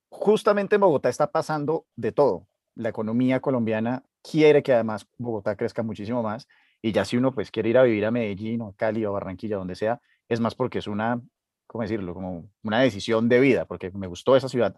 justamente 0.09 0.75
en 0.75 0.81
Bogotá 0.81 1.09
está 1.09 1.31
pasando 1.31 1.85
de 1.95 2.11
todo. 2.11 2.47
La 2.75 2.89
economía 2.89 3.39
colombiana 3.39 4.03
quiere 4.21 4.63
que 4.63 4.73
además 4.73 5.07
Bogotá 5.17 5.55
crezca 5.55 5.83
muchísimo 5.83 6.23
más 6.23 6.47
y 6.81 6.91
ya 6.91 7.05
si 7.05 7.17
uno 7.17 7.33
pues 7.33 7.51
quiere 7.51 7.69
ir 7.69 7.77
a 7.77 7.83
vivir 7.83 8.05
a 8.05 8.11
Medellín 8.11 8.61
o 8.61 8.69
a 8.69 8.75
Cali 8.75 9.05
o 9.05 9.13
Barranquilla, 9.13 9.57
donde 9.57 9.75
sea, 9.75 10.01
es 10.27 10.39
más 10.39 10.55
porque 10.55 10.79
es 10.79 10.87
una, 10.87 11.21
¿cómo 11.67 11.81
decirlo? 11.81 12.13
Como 12.13 12.49
una 12.63 12.79
decisión 12.79 13.29
de 13.29 13.39
vida, 13.39 13.65
porque 13.65 13.91
me 13.91 14.07
gustó 14.07 14.35
esa 14.35 14.49
ciudad 14.49 14.75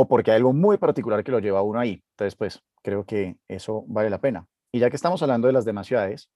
o 0.00 0.06
porque 0.06 0.30
hay 0.30 0.36
algo 0.36 0.52
muy 0.52 0.76
particular 0.76 1.24
que 1.24 1.32
lo 1.32 1.40
lleva 1.40 1.58
a 1.58 1.62
uno 1.62 1.80
ahí. 1.80 2.04
Entonces, 2.10 2.36
pues 2.36 2.62
creo 2.82 3.04
que 3.04 3.36
eso 3.48 3.84
vale 3.88 4.10
la 4.10 4.20
pena. 4.20 4.46
Y 4.70 4.78
ya 4.78 4.90
que 4.90 4.96
estamos 4.96 5.22
hablando 5.22 5.48
de 5.48 5.52
las 5.52 5.64
demás 5.64 5.88
ciudades, 5.88 6.30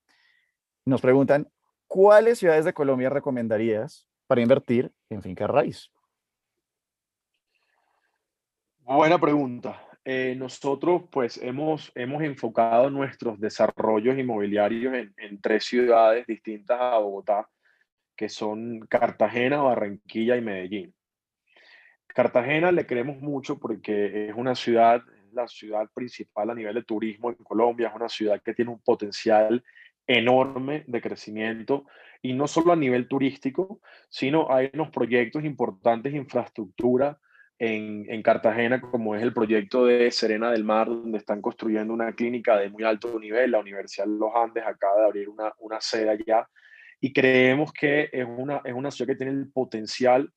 nos 0.85 1.01
preguntan, 1.01 1.49
¿cuáles 1.93 2.39
ciudades 2.39 2.65
de 2.65 2.73
Colombia 2.73 3.11
recomendarías 3.11 4.09
para 4.27 4.41
invertir 4.41 4.91
en 5.11 5.21
finca 5.21 5.47
raíz? 5.47 5.93
Buena 8.79 9.21
pregunta. 9.21 9.79
Eh, 10.03 10.35
nosotros 10.35 11.03
pues 11.11 11.37
hemos, 11.37 11.93
hemos 11.95 12.23
enfocado 12.23 12.89
nuestros 12.89 13.39
desarrollos 13.39 14.17
inmobiliarios 14.17 14.95
en, 14.95 15.13
en, 15.19 15.39
tres 15.43 15.67
ciudades 15.67 16.27
distintas 16.27 16.81
a 16.81 16.97
Bogotá, 16.97 17.47
que 18.17 18.31
son 18.31 18.81
Cartagena, 18.89 19.61
Barranquilla 19.61 20.39
y 20.39 20.41
Medellín. 20.41 20.95
Cartagena 22.07 22.73
le 22.73 22.87
queremos 22.87 23.21
mucho 23.21 23.59
porque 23.59 24.31
es 24.31 24.35
una 24.35 24.55
ciudad 24.55 25.03
la 25.33 25.49
ciudad 25.49 25.89
principal 25.95 26.51
a 26.51 26.55
nivel 26.55 26.75
de 26.75 26.83
turismo 26.83 27.31
en 27.31 27.37
Colombia, 27.37 27.89
es 27.89 27.95
una 27.95 28.09
ciudad 28.09 28.41
que 28.43 28.55
tiene 28.55 28.71
un 28.71 28.81
potencial 28.81 29.63
enorme 30.07 30.85
de 30.87 31.01
crecimiento 31.01 31.87
y 32.23 32.33
no 32.33 32.47
solo 32.47 32.73
a 32.73 32.77
nivel 32.77 33.09
turístico, 33.09 33.81
sino 34.09 34.53
hay 34.53 34.71
unos 34.75 34.91
proyectos 34.91 35.45
importantes 35.45 36.13
de 36.13 36.19
infraestructura 36.19 37.19
en, 37.59 38.07
en, 38.09 38.23
Cartagena, 38.23 38.81
como 38.81 39.15
es 39.15 39.23
el 39.23 39.33
proyecto 39.33 39.87
de 39.87 40.11
Serena 40.11 40.51
del 40.51 40.65
Mar, 40.65 40.89
donde 40.89 41.19
están 41.19 41.41
construyendo 41.41 41.95
una 41.95 42.13
clínica 42.13 42.57
de 42.59 42.71
muy 42.71 42.83
alto 42.83 43.19
nivel. 43.19 43.53
La 43.53 43.61
Universidad 43.61 44.07
de 44.07 44.19
los 44.19 44.35
Andes 44.35 44.65
acaba 44.67 45.01
de 45.01 45.07
abrir 45.07 45.29
una, 45.29 45.53
una 45.59 45.81
sede 45.81 46.11
allá 46.11 46.49
y 47.01 47.13
creemos 47.13 47.73
que 47.73 48.09
es 48.13 48.25
una, 48.25 48.61
es 48.65 48.73
una 48.73 48.91
ciudad 48.91 49.13
que 49.13 49.17
tiene 49.17 49.33
el 49.33 49.51
potencial, 49.51 50.33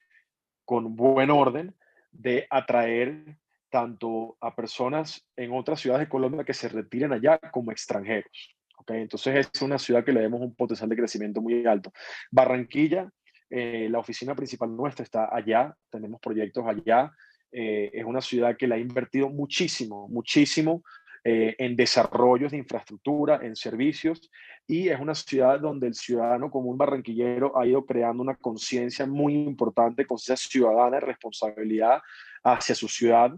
con 0.65 0.95
buen 0.95 1.29
orden, 1.29 1.75
de 2.11 2.47
atraer 2.49 3.37
tanto 3.69 4.35
a 4.41 4.55
personas 4.55 5.27
en 5.35 5.51
otras 5.53 5.79
ciudades 5.79 6.07
de 6.07 6.09
Colombia 6.09 6.43
que 6.43 6.53
se 6.55 6.67
retiren 6.69 7.13
allá 7.13 7.37
como 7.51 7.71
extranjeros. 7.71 8.55
¿Okay? 8.77 9.01
Entonces 9.01 9.47
es 9.53 9.61
una 9.61 9.77
ciudad 9.77 10.03
que 10.03 10.13
le 10.13 10.21
vemos 10.21 10.41
un 10.41 10.55
potencial 10.55 10.89
de 10.89 10.95
crecimiento 10.95 11.41
muy 11.41 11.65
alto. 11.65 11.91
Barranquilla, 12.31 13.09
eh, 13.49 13.87
la 13.89 13.99
oficina 13.99 14.35
principal 14.35 14.75
nuestra 14.75 15.03
está 15.03 15.35
allá, 15.35 15.75
tenemos 15.89 16.19
proyectos 16.19 16.65
allá. 16.67 17.11
Eh, 17.51 17.91
es 17.93 18.03
una 18.03 18.21
ciudad 18.21 18.57
que 18.57 18.67
le 18.67 18.75
ha 18.75 18.77
invertido 18.79 19.29
muchísimo, 19.29 20.07
muchísimo 20.09 20.83
eh, 21.27 21.55
en 21.57 21.75
desarrollos 21.75 22.51
de 22.51 22.57
infraestructura, 22.57 23.39
en 23.41 23.55
servicios, 23.55 24.29
y 24.67 24.89
es 24.89 24.99
una 24.99 25.15
ciudad 25.15 25.59
donde 25.59 25.87
el 25.87 25.95
ciudadano 25.95 26.51
común 26.51 26.77
barranquillero 26.77 27.57
ha 27.57 27.65
ido 27.65 27.83
creando 27.83 28.21
una 28.21 28.35
conciencia 28.35 29.07
muy 29.07 29.33
importante, 29.33 30.05
conciencia 30.05 30.49
ciudadana 30.49 30.97
de 30.97 30.99
responsabilidad 30.99 31.99
hacia 32.43 32.75
su 32.75 32.87
ciudad. 32.87 33.31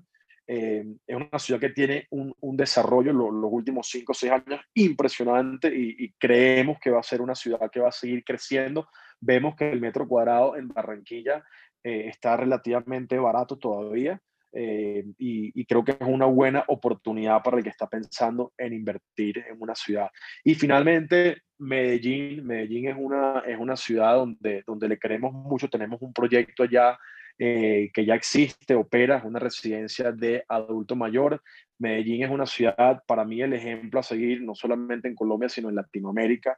Eh, 0.50 0.86
es 1.06 1.16
una 1.16 1.40
ciudad 1.40 1.60
que 1.60 1.72
tiene 1.72 2.08
un, 2.10 2.34
un 2.40 2.56
desarrollo 2.56 3.12
en 3.12 3.18
los 3.18 3.52
últimos 3.52 3.90
cinco 3.90 4.14
o 4.14 4.16
seis 4.16 4.32
años 4.32 4.62
impresionante 4.74 5.68
y, 5.76 6.14
creemos 6.18 6.80
que 6.80 6.90
va 6.90 7.02
a 7.02 7.04
ser 7.04 7.22
una 7.22 7.36
ciudad 7.36 7.70
que 7.70 7.82
va 7.82 7.90
a 7.90 7.92
seguir 7.92 8.24
creciendo. 8.24 8.88
Vemos 9.20 9.56
que 9.56 9.70
el 9.70 9.82
metro 9.82 10.08
cuadrado 10.08 10.56
en 10.56 10.70
Barranquilla 10.70 11.44
eh, 11.84 12.08
está 12.08 12.38
relativamente 12.38 13.20
barato 13.20 13.58
todavía. 13.58 14.22
Eh, 14.54 15.04
y, 15.18 15.66
creo 15.66 15.84
que 15.84 15.92
es 15.92 16.08
una 16.08 16.26
buena 16.26 16.64
oportunidad 16.70 17.44
para 17.44 17.58
el 17.58 17.64
que 17.64 17.70
está 17.70 17.88
pensando 17.88 18.54
en 18.58 18.74
invertir 18.74 19.40
en 19.40 19.58
una 19.60 19.76
ciudad. 19.76 20.10
Y 20.46 20.56
finalmente, 20.56 21.42
Medellín. 21.60 22.46
Medellín 22.46 22.88
es 22.88 22.96
una, 22.98 23.44
es 23.46 23.60
una 23.60 23.76
ciudad 23.76 24.16
donde, 24.16 24.64
donde 24.66 24.88
le 24.88 24.98
queremos 24.98 25.34
mucho. 25.34 25.70
Tenemos 25.70 26.02
un 26.02 26.14
proyecto 26.14 26.64
allá 26.64 26.98
eh, 27.39 27.89
que 27.93 28.06
ya 28.06 28.15
existe, 28.15 28.76
opera, 28.76 29.17
es 29.17 29.23
una 29.23 29.39
residencia 29.39 30.12
de 30.12 30.43
adulto 30.47 30.95
mayor. 30.95 31.41
Medellín 31.78 32.23
es 32.23 32.32
una 32.32 32.45
ciudad, 32.45 33.04
para 33.06 33.26
mí, 33.26 33.41
el 33.41 33.54
ejemplo 33.54 34.00
a 34.00 34.04
seguir, 34.04 34.41
no 34.41 34.56
solamente 34.56 35.08
en 35.08 35.15
Colombia, 35.15 35.50
sino 35.50 35.69
en 35.69 35.76
Latinoamérica, 35.76 36.58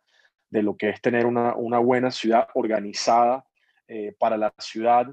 de 0.50 0.64
lo 0.64 0.78
que 0.78 0.90
es 0.90 1.02
tener 1.02 1.26
una, 1.26 1.56
una 1.56 1.80
buena 1.80 2.12
ciudad 2.12 2.48
organizada 2.54 3.46
eh, 3.88 4.16
para 4.18 4.38
la 4.38 4.54
ciudad 4.58 5.08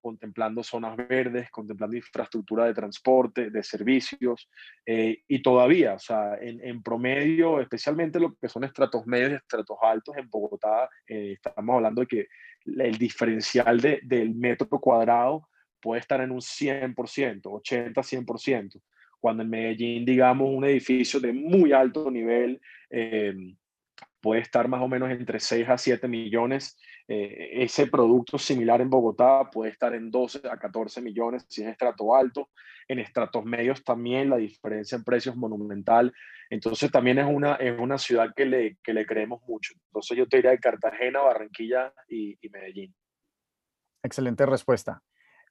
contemplando 0.00 0.62
zonas 0.62 0.96
verdes, 0.96 1.50
contemplando 1.50 1.96
infraestructura 1.96 2.66
de 2.66 2.74
transporte, 2.74 3.50
de 3.50 3.62
servicios, 3.62 4.48
eh, 4.86 5.22
y 5.28 5.42
todavía, 5.42 5.94
o 5.94 5.98
sea, 5.98 6.38
en, 6.40 6.82
promedio, 6.82 7.60
especialmente 7.60 8.20
lo 8.20 8.34
que 8.34 8.48
son 8.48 8.64
estratos 8.64 9.06
medios 9.06 9.32
y 9.32 9.34
estratos 9.34 9.76
altos 9.82 10.16
en 10.16 10.28
Bogotá, 10.28 10.88
eh, 11.06 11.32
estamos 11.32 11.76
hablando 11.76 12.00
de 12.02 12.06
que 12.06 12.26
el 12.64 12.96
diferencial 12.98 13.80
de, 13.80 14.00
del 14.02 14.34
metro 14.34 14.68
cuadrado 14.68 15.48
puede 15.80 16.00
estar 16.00 16.20
en 16.20 16.30
un 16.30 16.40
100%, 16.40 16.94
80-100%, 17.42 18.80
cuando 19.20 19.42
en 19.42 19.50
Medellín, 19.50 20.04
digamos, 20.04 20.48
un 20.50 20.64
edificio 20.64 21.20
de 21.20 21.32
muy 21.32 21.72
alto 21.72 22.10
nivel, 22.10 22.60
eh, 22.90 23.34
puede 24.20 24.40
estar 24.40 24.68
más 24.68 24.82
o 24.82 24.88
menos 24.88 25.10
entre 25.10 25.40
6 25.40 25.68
a 25.68 25.78
7 25.78 26.08
millones. 26.08 26.76
Eh, 27.06 27.62
ese 27.62 27.86
producto 27.86 28.38
similar 28.38 28.80
en 28.80 28.90
Bogotá 28.90 29.48
puede 29.50 29.70
estar 29.70 29.94
en 29.94 30.10
12 30.10 30.42
a 30.50 30.56
14 30.56 31.00
millones 31.00 31.46
si 31.48 31.62
es 31.62 31.68
estrato 31.68 32.14
alto. 32.14 32.50
En 32.88 32.98
estratos 32.98 33.44
medios 33.44 33.84
también 33.84 34.30
la 34.30 34.36
diferencia 34.36 34.96
en 34.96 35.04
precios 35.04 35.36
monumental. 35.36 36.12
Entonces 36.50 36.90
también 36.90 37.18
es 37.18 37.26
una, 37.26 37.54
es 37.56 37.78
una 37.78 37.98
ciudad 37.98 38.32
que 38.34 38.46
le, 38.46 38.78
que 38.82 38.94
le 38.94 39.04
creemos 39.04 39.42
mucho. 39.46 39.74
Entonces 39.88 40.16
yo 40.16 40.26
te 40.26 40.38
diría 40.38 40.52
de 40.52 40.58
Cartagena, 40.58 41.20
Barranquilla 41.20 41.92
y, 42.08 42.38
Medellín. 42.50 42.94
Excelente 44.02 44.46
respuesta. 44.46 45.02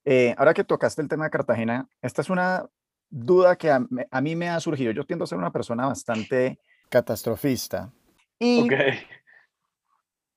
Eh, 0.04 0.34
ahora 0.38 0.54
que 0.54 0.64
tocaste 0.64 1.02
el 1.02 1.10
tema 1.10 1.26
de 1.26 1.32
Cartagena, 1.32 1.88
esta 2.02 2.22
es 2.22 2.30
una 2.30 2.68
duda 3.10 3.56
que 3.56 3.70
a, 3.70 3.86
a 4.10 4.22
mí 4.22 4.36
me 4.36 4.50
ha 4.50 4.60
surgido. 4.60 4.92
Yo 4.92 5.06
tiendo 5.06 5.26
a 5.26 5.28
ser 5.28 5.38
una 5.38 5.52
persona 5.52 5.86
bastante 5.86 6.60
catastrofista 6.90 7.94
y 8.40 8.68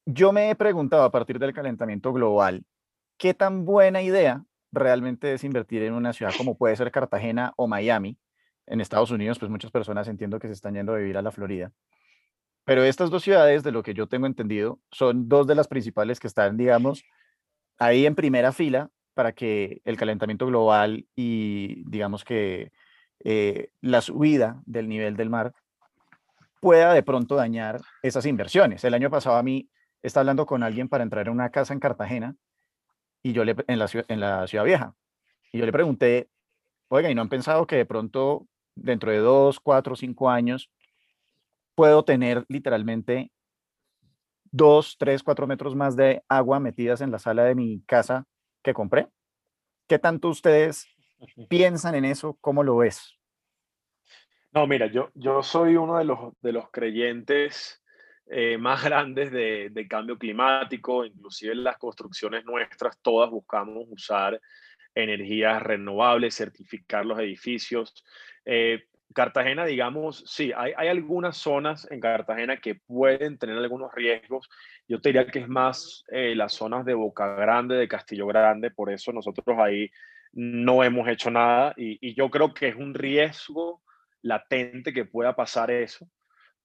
yo 0.07 0.33
me 0.33 0.51
he 0.51 0.55
preguntado 0.55 1.05
a 1.05 1.11
partir 1.11 1.39
del 1.39 1.53
calentamiento 1.53 2.13
global, 2.13 2.65
¿qué 3.19 3.35
tan 3.35 3.65
buena 3.65 4.03
idea 4.03 4.45
realmente 4.73 5.35
es 5.35 5.45
invertir 5.45 5.83
en 5.83 5.95
una 5.95 6.13
ciudad 6.13 6.33
como 6.37 6.57
puede 6.57 6.77
ser 6.77 6.91
Cartagena 6.91 7.53
o 7.57 7.67
Miami? 7.67 8.19
En 8.67 8.81
Estados 8.81 9.11
Unidos, 9.11 9.39
pues 9.39 9.51
muchas 9.51 9.71
personas 9.71 10.07
entiendo 10.09 10.39
que 10.39 10.47
se 10.47 10.53
están 10.53 10.75
yendo 10.75 10.93
a 10.93 10.99
vivir 10.99 11.17
a 11.17 11.23
la 11.23 11.33
Florida. 11.33 11.73
Pero 12.65 12.85
estas 12.85 13.11
dos 13.11 13.23
ciudades, 13.23 13.65
de 13.65 13.73
lo 13.73 13.83
que 13.83 13.95
yo 13.95 14.07
tengo 14.07 14.27
entendido, 14.27 14.79
son 14.93 15.29
dos 15.29 15.47
de 15.47 15.57
las 15.57 15.67
principales 15.67 16.21
que 16.21 16.29
están, 16.29 16.57
digamos, 16.57 17.05
ahí 17.79 18.07
en 18.07 18.15
primera 18.15 18.53
fila 18.53 18.91
para 19.15 19.33
que 19.33 19.81
el 19.85 19.97
calentamiento 19.97 20.47
global 20.47 21.07
y, 21.17 21.83
digamos 21.89 22.25
que, 22.25 22.71
eh, 23.25 23.71
la 23.81 24.01
subida 24.01 24.63
del 24.67 24.89
nivel 24.89 25.17
del 25.17 25.31
mar 25.31 25.53
pueda 26.61 26.93
de 26.93 27.03
pronto 27.03 27.35
dañar 27.37 27.81
esas 28.03 28.27
inversiones. 28.27 28.85
El 28.85 28.95
año 28.95 29.11
pasado 29.11 29.37
a 29.37 29.43
mí 29.43 29.69
estaba 30.03 30.23
hablando 30.23 30.47
con 30.47 30.63
alguien 30.63 30.89
para 30.89 31.03
entrar 31.03 31.27
en 31.27 31.33
una 31.33 31.51
casa 31.51 31.73
en 31.73 31.81
Cartagena 31.81 32.37
y 33.23 33.33
yo 33.33 33.45
le, 33.45 33.57
en, 33.67 33.79
la, 33.79 33.89
en 34.09 34.21
la 34.21 34.47
ciudad 34.47 34.65
vieja. 34.65 34.95
Y 35.53 35.59
yo 35.59 35.67
le 35.67 35.73
pregunté, 35.73 36.31
oiga, 36.89 37.11
¿y 37.11 37.15
no 37.15 37.23
han 37.23 37.29
pensado 37.29 37.67
que 37.67 37.77
de 37.77 37.87
pronto 37.87 38.47
dentro 38.75 39.11
de 39.11 39.19
dos, 39.19 39.61
cuatro, 39.61 39.97
cinco 39.97 40.31
años 40.31 40.71
puedo 41.75 42.05
tener 42.05 42.45
literalmente 42.49 43.33
dos, 44.53 44.97
tres, 44.99 45.23
cuatro 45.23 45.47
metros 45.47 45.75
más 45.75 45.97
de 45.97 46.23
agua 46.29 46.61
metidas 46.61 47.01
en 47.01 47.11
la 47.11 47.19
sala 47.19 47.45
de 47.45 47.55
mi 47.55 47.83
casa 47.83 48.27
que 48.63 48.75
compré? 48.75 49.09
¿Qué 49.87 49.99
tanto 49.99 50.29
ustedes 50.29 50.87
piensan 51.49 51.95
en 51.95 52.05
eso? 52.05 52.37
¿Cómo 52.41 52.63
lo 52.63 52.77
ves? 52.77 53.20
No, 54.53 54.67
mira, 54.67 54.87
yo, 54.87 55.11
yo 55.15 55.43
soy 55.45 55.77
uno 55.77 55.99
de 55.99 56.05
los, 56.05 56.19
de 56.41 56.53
los 56.53 56.71
creyentes 56.73 57.81
eh, 58.27 58.59
más 58.59 58.83
grandes 58.83 59.31
de, 59.31 59.87
cambio 59.89 60.19
climático, 60.19 61.05
inclusive 61.05 61.53
en 61.53 61.65
las 61.65 61.79
construcciones 61.79 62.45
nuestras, 62.45 62.99
todas 63.01 63.31
buscamos 63.31 63.87
usar 63.89 64.41
energías 64.93 65.63
renovables, 65.63 66.35
certificar 66.35 67.07
los 67.07 67.21
edificios. 67.21 68.05
Eh, 68.45 68.85
Cartagena, 69.15 69.65
digamos, 69.65 70.25
sí, 70.27 70.53
hay, 70.57 70.73
hay, 70.77 70.89
algunas 70.89 71.37
zonas 71.37 71.89
en 71.91 72.01
Cartagena 72.01 72.57
que 72.57 72.75
pueden 72.75 73.39
tener 73.39 73.57
algunos 73.57 73.93
riesgos. 73.95 74.49
Yo 74.89 75.01
te 75.01 75.11
diría 75.11 75.27
que 75.27 75.41
es 75.41 75.49
más 75.49 76.05
eh, 76.09 76.35
las 76.35 76.55
zonas 76.55 76.85
de 76.85 76.95
Boca 76.95 77.35
Grande, 77.37 77.77
de 77.77 77.89
Castillo 77.89 78.27
Grande, 78.27 78.73
por 78.73 78.91
eso 78.93 79.13
nosotros 79.13 79.59
ahí 79.59 79.91
no 80.33 80.83
hemos 80.83 81.09
hecho 81.09 81.31
nada 81.31 81.73
y, 81.77 81.99
y 82.01 82.15
yo 82.15 82.31
creo 82.31 82.53
que 82.53 82.69
es 82.69 82.77
un 82.77 82.95
riesgo 82.95 83.81
latente 84.23 84.93
que 84.93 85.05
pueda 85.05 85.35
pasar 85.35 85.71
eso. 85.71 86.07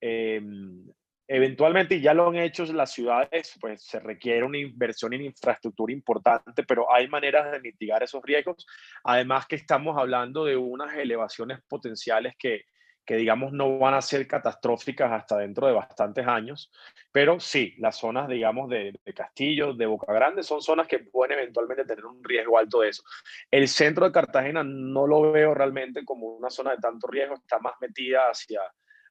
Em, 0.02 0.86
eventualmente, 1.28 2.00
ya 2.02 2.14
lo 2.14 2.30
han 2.30 2.36
hecho 2.38 2.66
las 2.66 2.92
ciudades, 2.92 3.58
pues 3.60 3.84
se 3.84 4.00
requiere 4.00 4.44
una 4.44 4.58
inversión 4.58 5.14
en 5.14 5.24
infraestructura 5.24 5.94
importante, 5.94 6.64
pero 6.64 6.92
hay 6.94 7.08
maneras 7.08 7.52
de 7.52 7.60
mitigar 7.60 8.04
esos 8.04 8.24
riesgos. 8.24 8.66
Además 9.04 9.48
que 9.48 9.56
estamos 9.56 9.98
hablando 9.98 10.46
de 10.46 10.58
unas 10.58 10.96
elevaciones 10.96 11.60
potenciales 11.68 12.36
que, 12.38 12.64
que 13.06 13.16
digamos 13.16 13.54
no 13.54 13.78
van 13.78 13.94
a 13.94 14.02
ser 14.02 14.28
catastróficas 14.28 15.12
hasta 15.12 15.38
dentro 15.38 15.68
de 15.68 15.74
bastantes 15.74 16.26
años, 16.28 16.72
pero 17.12 17.40
sí, 17.40 17.76
las 17.78 17.98
zonas, 17.98 18.28
digamos, 18.28 18.70
de, 18.70 18.94
de 19.06 19.14
Castillo, 19.14 19.74
de 19.74 19.86
Boca 19.86 20.12
Grande, 20.12 20.44
son 20.44 20.62
zonas 20.62 20.88
que 20.88 21.00
pueden 21.00 21.40
eventualmente 21.40 21.86
tener 21.86 22.06
un 22.06 22.24
riesgo 22.24 22.58
alto 22.58 22.82
de 22.82 22.90
eso. 22.90 23.04
El 23.52 23.68
centro 23.68 24.06
de 24.06 24.12
Cartagena 24.12 24.64
no 24.64 25.08
lo 25.08 25.32
veo 25.32 25.54
realmente 25.54 26.04
como 26.04 26.28
una 26.36 26.50
zona 26.50 26.72
de 26.72 26.78
tanto 26.78 27.08
riesgo, 27.08 27.36
está 27.36 27.60
más 27.60 27.74
metida 27.80 28.30
hacia, 28.30 28.62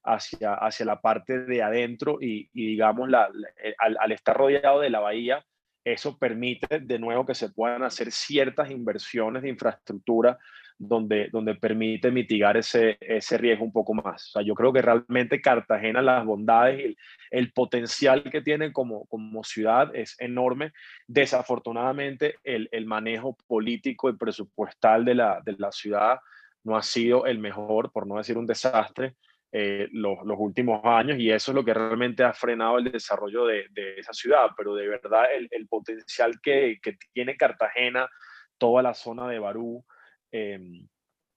hacia, 0.02 0.54
hacia 0.54 0.86
la 0.86 1.00
parte 1.00 1.40
de 1.40 1.62
adentro 1.62 2.18
y, 2.20 2.50
digamos, 2.52 3.08
la, 3.08 3.30
eh, 3.62 3.74
al 3.78 4.12
estar 4.12 4.36
rodeado 4.36 4.80
de 4.80 4.90
la 4.90 5.00
bahía, 5.00 5.44
eso 5.84 6.18
permite 6.18 6.80
de 6.80 6.98
nuevo 6.98 7.26
que 7.26 7.34
se 7.34 7.50
puedan 7.50 7.82
hacer 7.82 8.10
ciertas 8.10 8.70
inversiones 8.70 9.42
de 9.42 9.50
infraestructura 9.50 10.38
donde, 10.78 11.28
donde 11.30 11.54
permite 11.54 12.10
mitigar 12.10 12.56
ese, 12.56 12.96
ese 13.00 13.38
riesgo 13.38 13.64
un 13.64 13.72
poco 13.72 13.94
más. 13.94 14.28
O 14.28 14.30
sea, 14.32 14.42
yo 14.42 14.54
creo 14.54 14.72
que 14.72 14.82
realmente 14.82 15.40
Cartagena, 15.40 16.02
las 16.02 16.24
bondades 16.24 16.80
y 16.80 16.96
el, 17.30 17.52
potencial 17.52 18.24
que 18.24 18.40
tiene 18.40 18.72
como, 18.72 19.06
como 19.06 19.44
ciudad 19.44 19.94
es 19.94 20.16
enorme. 20.18 20.72
Desafortunadamente, 21.06 22.36
el, 22.42 22.68
el 22.72 22.86
manejo 22.86 23.36
político 23.46 24.08
y 24.08 24.16
presupuestal 24.16 25.04
de 25.04 25.14
la, 25.14 25.40
de 25.44 25.54
la 25.58 25.70
ciudad 25.70 26.18
no 26.64 26.76
ha 26.76 26.82
sido 26.82 27.26
el 27.26 27.38
mejor, 27.38 27.92
por 27.92 28.06
no 28.06 28.16
decir 28.16 28.38
un 28.38 28.46
desastre, 28.46 29.14
eh, 29.56 29.86
los, 29.92 30.18
últimos 30.36 30.80
años 30.84 31.16
y 31.16 31.30
eso 31.30 31.52
es 31.52 31.54
lo 31.54 31.64
que 31.64 31.72
realmente 31.72 32.24
ha 32.24 32.32
frenado 32.32 32.78
el 32.78 32.90
desarrollo 32.90 33.46
de, 33.46 33.64
esa 33.96 34.12
ciudad, 34.12 34.48
pero 34.56 34.74
de 34.74 34.88
verdad 34.88 35.26
el, 35.32 35.68
potencial 35.68 36.40
que, 36.42 36.80
tiene 37.12 37.36
Cartagena, 37.36 38.10
toda 38.58 38.82
la 38.82 38.94
zona 38.94 39.28
de 39.28 39.38
Barú, 39.38 39.84
em, 40.32 40.88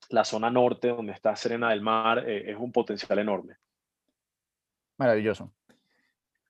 la 0.10 0.24
zona 0.24 0.50
norte 0.50 0.88
donde 0.88 1.14
está 1.14 1.36
Serena 1.36 1.70
del 1.70 1.82
Mar, 1.82 2.28
eh, 2.28 2.50
es 2.50 2.58
un 2.58 2.72
potencial 2.72 3.20
enorme. 3.20 3.58
Maravilloso. 4.98 5.54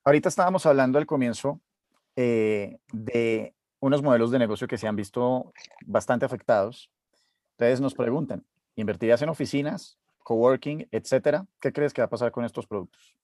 Ahorita 0.05 0.29
estábamos 0.29 0.65
hablando 0.65 0.99
al 0.99 1.05
comienzo 1.05 1.59
eh, 2.15 2.77
de 2.93 3.53
unos 3.81 4.01
modelos 4.01 4.31
de 4.31 4.39
negocio 4.39 4.69
que 4.69 4.77
se 4.77 4.87
han 4.87 4.95
visto 4.95 5.51
bastante 5.85 6.25
afectados. 6.25 6.89
Ustedes 7.51 7.81
nos 7.81 7.93
preguntan, 7.93 8.45
¿invertirías 8.77 9.21
en 9.21 9.27
oficinas, 9.27 9.99
coworking, 10.27 10.85
etcétera? 10.91 11.45
¿Qué 11.61 11.71
crees 11.71 11.93
que 11.93 12.01
va 12.01 12.07
a 12.07 12.09
pasar 12.09 12.31
con 12.33 12.43
estos 12.43 12.67
productos? 12.67 13.15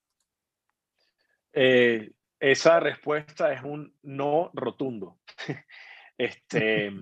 Eh, 1.52 2.12
esa 2.39 2.80
respuesta 2.80 3.52
es 3.52 3.62
un 3.62 3.94
no 4.04 4.52
rotundo. 4.54 5.18
este, 6.18 6.94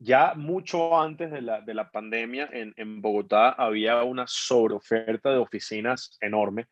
ya 0.00 0.34
mucho 0.34 1.00
antes 1.00 1.30
de 1.30 1.40
la, 1.40 1.60
de 1.60 1.72
la 1.72 1.88
pandemia 1.88 2.48
en, 2.52 2.74
en, 2.76 3.00
Bogotá 3.00 3.50
había 3.50 4.02
una 4.02 4.24
sobreoferta 4.26 5.30
de 5.30 5.38
oficinas 5.38 6.18
enorme. 6.20 6.66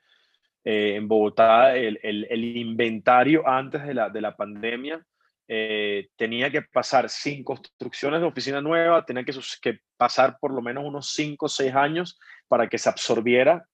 Eh, 0.64 0.96
en 0.96 1.06
Bogotá 1.06 1.76
el, 1.76 2.00
el, 2.02 2.26
el, 2.28 2.56
inventario 2.56 3.46
antes 3.46 3.86
de 3.86 3.94
la, 3.94 4.10
de 4.10 4.20
la 4.20 4.34
pandemia 4.34 5.06
eh, 5.46 6.08
tenía 6.16 6.50
que 6.50 6.62
pasar 6.62 7.08
sin 7.08 7.44
construcciones 7.44 8.20
de 8.20 8.26
oficina 8.26 8.60
nueva, 8.60 9.04
tenía 9.04 9.22
que, 9.22 9.38
que 9.62 9.78
pasar 9.96 10.38
por 10.40 10.52
lo 10.52 10.60
menos 10.60 10.84
unos 10.84 11.12
5 11.12 11.46
o 11.46 11.48
6 11.48 11.72
años 11.72 12.18
para 12.48 12.68
que 12.68 12.78
se 12.78 12.88
absorbiera 12.88 13.66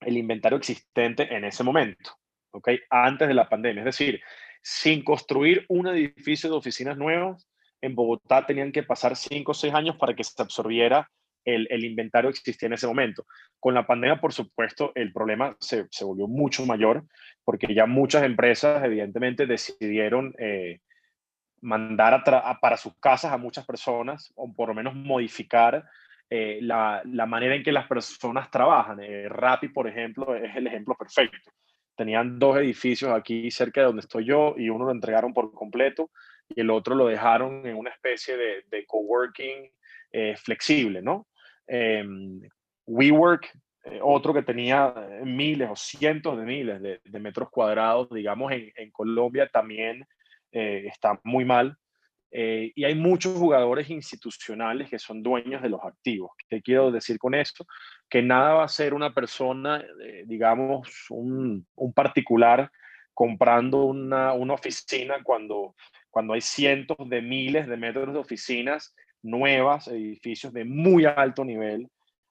el 0.00 0.16
inventario 0.16 0.58
existente 0.58 1.34
en 1.34 1.44
ese 1.44 1.64
momento, 1.64 2.12
¿ok? 2.50 2.70
Antes 2.90 3.28
de 3.28 3.34
la 3.34 3.48
pandemia. 3.48 3.82
Es 3.82 3.96
decir, 3.96 4.20
sin 4.62 5.04
construir 5.04 5.64
un 5.68 5.86
edificio 5.86 6.50
de 6.50 6.56
oficinas 6.56 6.96
nuevas, 6.96 7.48
en 7.80 7.94
Bogotá 7.94 8.46
tenían 8.46 8.72
que 8.72 8.82
pasar 8.82 9.16
5 9.16 9.50
o 9.50 9.54
6 9.54 9.74
años 9.74 9.96
para 9.96 10.14
que 10.14 10.24
se 10.24 10.42
absorbiera 10.42 11.08
el, 11.44 11.84
inventario 11.84 12.30
que 12.30 12.38
existía 12.38 12.66
en 12.66 12.72
ese 12.72 12.86
momento. 12.86 13.24
Con 13.60 13.74
la 13.74 13.86
pandemia, 13.86 14.20
por 14.20 14.32
supuesto, 14.32 14.92
el 14.94 15.12
problema 15.12 15.56
se, 15.60 15.86
volvió 16.02 16.26
mucho 16.26 16.66
mayor 16.66 17.04
porque 17.44 17.72
ya 17.72 17.86
muchas 17.86 18.24
empresas, 18.24 18.84
evidentemente, 18.84 19.46
decidieron 19.46 20.34
eh, 20.38 20.80
mandar 21.60 22.24
para 22.60 22.76
sus 22.76 22.98
casas 22.98 23.32
a 23.32 23.38
muchas 23.38 23.64
personas 23.64 24.32
o 24.34 24.52
por 24.52 24.68
lo 24.68 24.74
menos 24.74 24.94
modificar 24.94 25.84
eh, 26.28 26.58
la, 26.62 27.02
la, 27.04 27.26
manera 27.26 27.54
en 27.54 27.62
que 27.62 27.72
las 27.72 27.86
personas 27.86 28.50
trabajan. 28.50 29.00
Eh, 29.00 29.28
Rappi, 29.28 29.68
por 29.68 29.88
ejemplo, 29.88 30.34
es 30.34 30.54
el 30.56 30.66
ejemplo 30.66 30.94
perfecto. 30.94 31.52
Tenían 31.94 32.38
dos 32.38 32.58
edificios 32.58 33.10
aquí 33.12 33.50
cerca 33.50 33.80
de 33.80 33.86
donde 33.86 34.00
estoy 34.00 34.24
yo 34.24 34.54
y 34.56 34.68
uno 34.68 34.84
lo 34.84 34.92
entregaron 34.92 35.32
por 35.32 35.52
completo 35.52 36.10
y 36.48 36.60
el 36.60 36.70
otro 36.70 36.94
lo 36.94 37.06
dejaron 37.06 37.66
en 37.66 37.76
una 37.76 37.90
especie 37.90 38.36
de, 38.36 38.64
de 38.70 38.84
coworking 38.86 39.70
eh, 40.12 40.36
flexible, 40.36 41.02
¿no? 41.02 41.26
Em, 41.66 42.40
WeWork, 42.86 43.50
eh, 43.84 43.98
otro 44.02 44.32
que 44.32 44.42
tenía 44.42 44.94
miles 45.24 45.68
o 45.70 45.76
cientos 45.76 46.38
de 46.38 46.44
miles 46.44 46.80
de, 46.80 47.20
metros 47.20 47.50
cuadrados, 47.50 48.08
digamos, 48.10 48.52
en, 48.52 48.90
Colombia 48.92 49.48
también 49.48 50.06
eh, 50.52 50.84
está 50.86 51.20
muy 51.24 51.44
mal. 51.44 51.76
Eh, 52.30 52.72
y 52.74 52.84
hay 52.84 52.94
muchos 52.94 53.36
jugadores 53.38 53.88
institucionales 53.88 54.90
que 54.90 54.98
son 54.98 55.22
dueños 55.22 55.62
de 55.62 55.68
los 55.68 55.80
activos. 55.82 56.32
¿Qué 56.48 56.60
quiero 56.60 56.90
decir 56.90 57.18
con 57.18 57.34
esto? 57.34 57.66
Que 58.08 58.22
nada 58.22 58.54
va 58.54 58.64
a 58.64 58.68
ser 58.68 58.94
una 58.94 59.14
persona, 59.14 59.84
eh, 60.02 60.24
digamos, 60.26 61.06
un, 61.10 61.66
un, 61.76 61.92
particular 61.92 62.70
comprando 63.14 63.84
una, 63.84 64.32
una, 64.32 64.54
oficina 64.54 65.22
cuando, 65.22 65.74
cuando 66.10 66.34
hay 66.34 66.40
cientos 66.40 66.96
de 67.08 67.22
miles 67.22 67.66
de 67.66 67.76
metros 67.76 68.12
de 68.12 68.18
oficinas 68.18 68.94
nuevas, 69.22 69.88
edificios 69.88 70.52
de 70.52 70.64
muy 70.64 71.04
alto 71.04 71.44
nivel, 71.44 71.88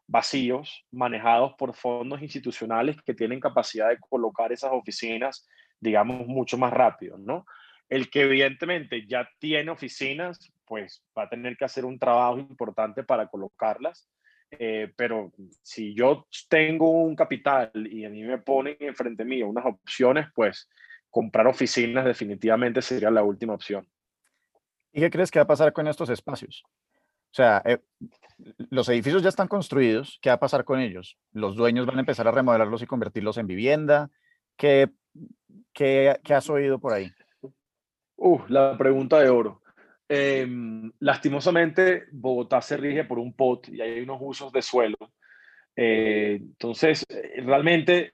vacíos, 0.07 0.85
manejados 0.91 1.53
por 1.57 1.73
fondos 1.73 2.21
institucionales 2.21 3.01
que 3.01 3.13
tienen 3.13 3.39
capacidad 3.39 3.89
de 3.89 3.97
colocar 3.97 4.51
esas 4.51 4.71
oficinas, 4.71 5.47
digamos, 5.79 6.27
mucho 6.27 6.57
más 6.57 6.71
rápido, 6.71 7.17
¿no? 7.17 7.45
El 7.89 8.09
que 8.09 8.21
evidentemente 8.21 9.05
ya 9.07 9.29
tiene 9.39 9.71
oficinas, 9.71 10.51
pues 10.65 11.03
va 11.17 11.23
a 11.23 11.29
tener 11.29 11.55
que 11.57 11.65
hacer 11.65 11.85
un 11.85 11.99
trabajo 11.99 12.39
importante 12.39 13.03
para 13.03 13.27
colocarlas. 13.27 14.09
Eh, 14.51 14.93
pero 14.95 15.31
si 15.61 15.93
yo 15.95 16.27
tengo 16.49 16.89
un 16.89 17.15
capital 17.15 17.71
y 17.75 18.05
a 18.05 18.09
mí 18.09 18.23
me 18.23 18.37
ponen 18.37 18.77
enfrente 18.79 19.25
mío 19.25 19.47
unas 19.47 19.65
opciones, 19.65 20.27
pues 20.33 20.69
comprar 21.09 21.47
oficinas 21.47 22.05
definitivamente 22.05 22.81
sería 22.81 23.11
la 23.11 23.23
última 23.23 23.53
opción. 23.53 23.87
¿Y 24.93 25.01
qué 25.01 25.09
crees 25.09 25.31
que 25.31 25.39
va 25.39 25.43
a 25.43 25.47
pasar 25.47 25.73
con 25.73 25.87
estos 25.87 26.09
espacios? 26.09 26.63
O 26.65 27.35
sea, 27.35 27.61
eh, 27.65 27.79
los 28.69 28.87
edificios 28.89 29.21
ya 29.23 29.29
están 29.29 29.47
construidos, 29.47 30.19
¿qué 30.21 30.29
va 30.29 30.35
a 30.35 30.39
pasar 30.39 30.63
con 30.63 30.79
ellos? 30.79 31.17
¿Los 31.33 31.55
dueños 31.55 31.85
van 31.85 31.97
a 31.97 31.99
empezar 31.99 32.27
a 32.27 32.31
remodelarlos 32.31 32.81
y 32.81 32.87
convertirlos 32.87 33.37
en 33.37 33.47
vivienda? 33.47 34.09
¿Qué, 34.55 34.89
qué, 35.73 36.17
qué 36.23 36.33
has 36.33 36.49
oído 36.49 36.79
por 36.79 36.93
ahí? 36.93 37.11
Uh, 38.17 38.39
la 38.47 38.77
pregunta 38.77 39.19
de 39.19 39.29
oro. 39.29 39.61
Em, 40.07 40.91
lastimosamente, 40.99 42.05
Bogotá 42.11 42.61
se 42.61 42.77
rige 42.77 43.03
por 43.05 43.19
un 43.19 43.33
POT 43.33 43.69
y 43.69 43.81
hay 43.81 44.01
unos 44.01 44.19
usos 44.21 44.51
de 44.51 44.61
suelo. 44.61 44.97
Eh, 45.75 46.37
entonces, 46.39 47.03
eh, 47.09 47.41
realmente, 47.41 48.13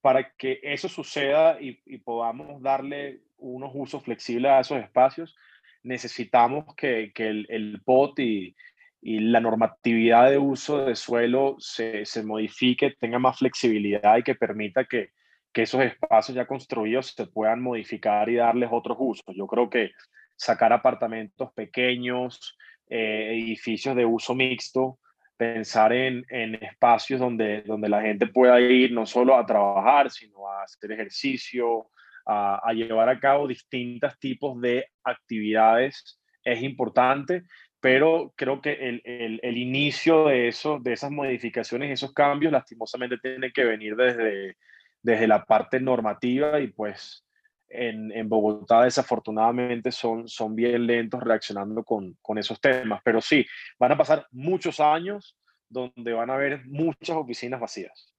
para 0.00 0.32
que 0.36 0.60
eso 0.62 0.88
suceda 0.88 1.58
y, 1.60 1.74
podamos 1.98 2.62
darle 2.62 3.22
unos 3.38 3.72
usos 3.74 4.02
flexibles 4.04 4.52
a 4.52 4.60
esos 4.60 4.78
espacios, 4.78 5.34
necesitamos 5.82 6.74
que, 6.76 7.12
el, 7.16 7.46
el, 7.48 7.80
POT 7.84 8.18
y, 8.20 8.56
la 9.02 9.40
normatividad 9.40 10.30
de 10.30 10.38
uso 10.38 10.86
de 10.86 10.94
suelo 10.94 11.56
se, 11.58 12.06
se 12.06 12.22
modifique, 12.22 12.94
tenga 12.98 13.18
más 13.18 13.38
flexibilidad 13.38 14.16
y 14.16 14.22
que 14.22 14.34
permita 14.34 14.84
que, 14.84 15.10
que 15.54 15.62
esos 15.62 15.82
espacios 15.82 16.34
ya 16.34 16.46
construidos 16.46 17.14
se 17.16 17.26
puedan 17.26 17.62
modificar 17.62 18.28
y 18.28 18.34
darles 18.34 18.68
otros 18.72 18.96
usos. 19.00 19.34
Yo 19.34 19.46
creo 19.46 19.70
que 19.70 19.92
sacar 20.36 20.72
apartamentos 20.72 21.52
pequeños, 21.54 22.58
eh, 22.90 23.30
edificios 23.32 23.94
de 23.94 24.04
uso 24.04 24.34
mixto, 24.34 24.98
pensar 25.36 25.92
en, 25.92 26.24
espacios 26.60 27.20
donde, 27.20 27.62
donde 27.62 27.88
la 27.88 28.02
gente 28.02 28.26
pueda 28.26 28.60
ir 28.60 28.92
no 28.92 29.06
solo 29.06 29.36
a 29.36 29.46
trabajar, 29.46 30.10
sino 30.10 30.48
a 30.48 30.64
hacer 30.64 30.90
ejercicio, 30.90 31.86
a, 32.26 32.72
llevar 32.72 33.08
a 33.08 33.20
cabo 33.20 33.46
distintos 33.46 34.18
tipos 34.18 34.60
de 34.60 34.86
actividades 35.04 36.18
es 36.42 36.62
importante, 36.62 37.44
pero 37.80 38.32
creo 38.36 38.60
que 38.60 38.72
el, 38.72 39.02
el, 39.04 39.40
el, 39.42 39.56
inicio 39.56 40.26
de, 40.26 40.48
eso, 40.48 40.78
de 40.80 40.94
esas 40.94 41.10
modificaciones, 41.10 41.90
esos 41.90 42.12
cambios, 42.12 42.52
lastimosamente 42.52 43.18
tiene 43.18 43.52
que 43.52 43.64
venir 43.64 43.94
desde, 43.94 44.56
desde 45.04 45.28
la 45.28 45.44
parte 45.44 45.78
normativa 45.78 46.58
y 46.58 46.68
pues 46.68 47.24
en, 47.68 48.10
en, 48.10 48.28
Bogotá 48.28 48.84
desafortunadamente 48.84 49.92
son, 49.92 50.26
son 50.26 50.56
bien 50.56 50.86
lentos 50.86 51.22
reaccionando 51.22 51.84
con, 51.84 52.16
con, 52.22 52.38
esos 52.38 52.58
temas. 52.58 53.00
Pero 53.04 53.20
sí, 53.20 53.44
van 53.78 53.92
a 53.92 53.98
pasar 53.98 54.26
muchos 54.32 54.80
años 54.80 55.36
donde 55.68 56.12
van 56.12 56.30
a 56.30 56.34
haber 56.34 56.64
muchas 56.66 57.16
oficinas 57.16 57.60
vacías. 57.60 58.14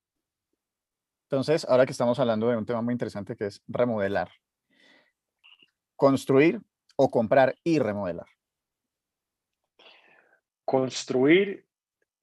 Entonces, 1.23 1.65
ahora 1.67 1.87
que 1.87 1.91
estamos 1.91 2.19
hablando 2.19 2.49
de 2.49 2.57
un 2.57 2.65
tema 2.67 2.83
muy 2.83 2.91
interesante 2.91 3.35
que 3.35 3.47
es 3.47 3.63
remodelar. 3.67 4.29
Construir 5.95 6.61
o 6.95 7.09
comprar 7.09 7.55
y 7.63 7.79
remodelar. 7.79 8.27
Construir 10.65 11.65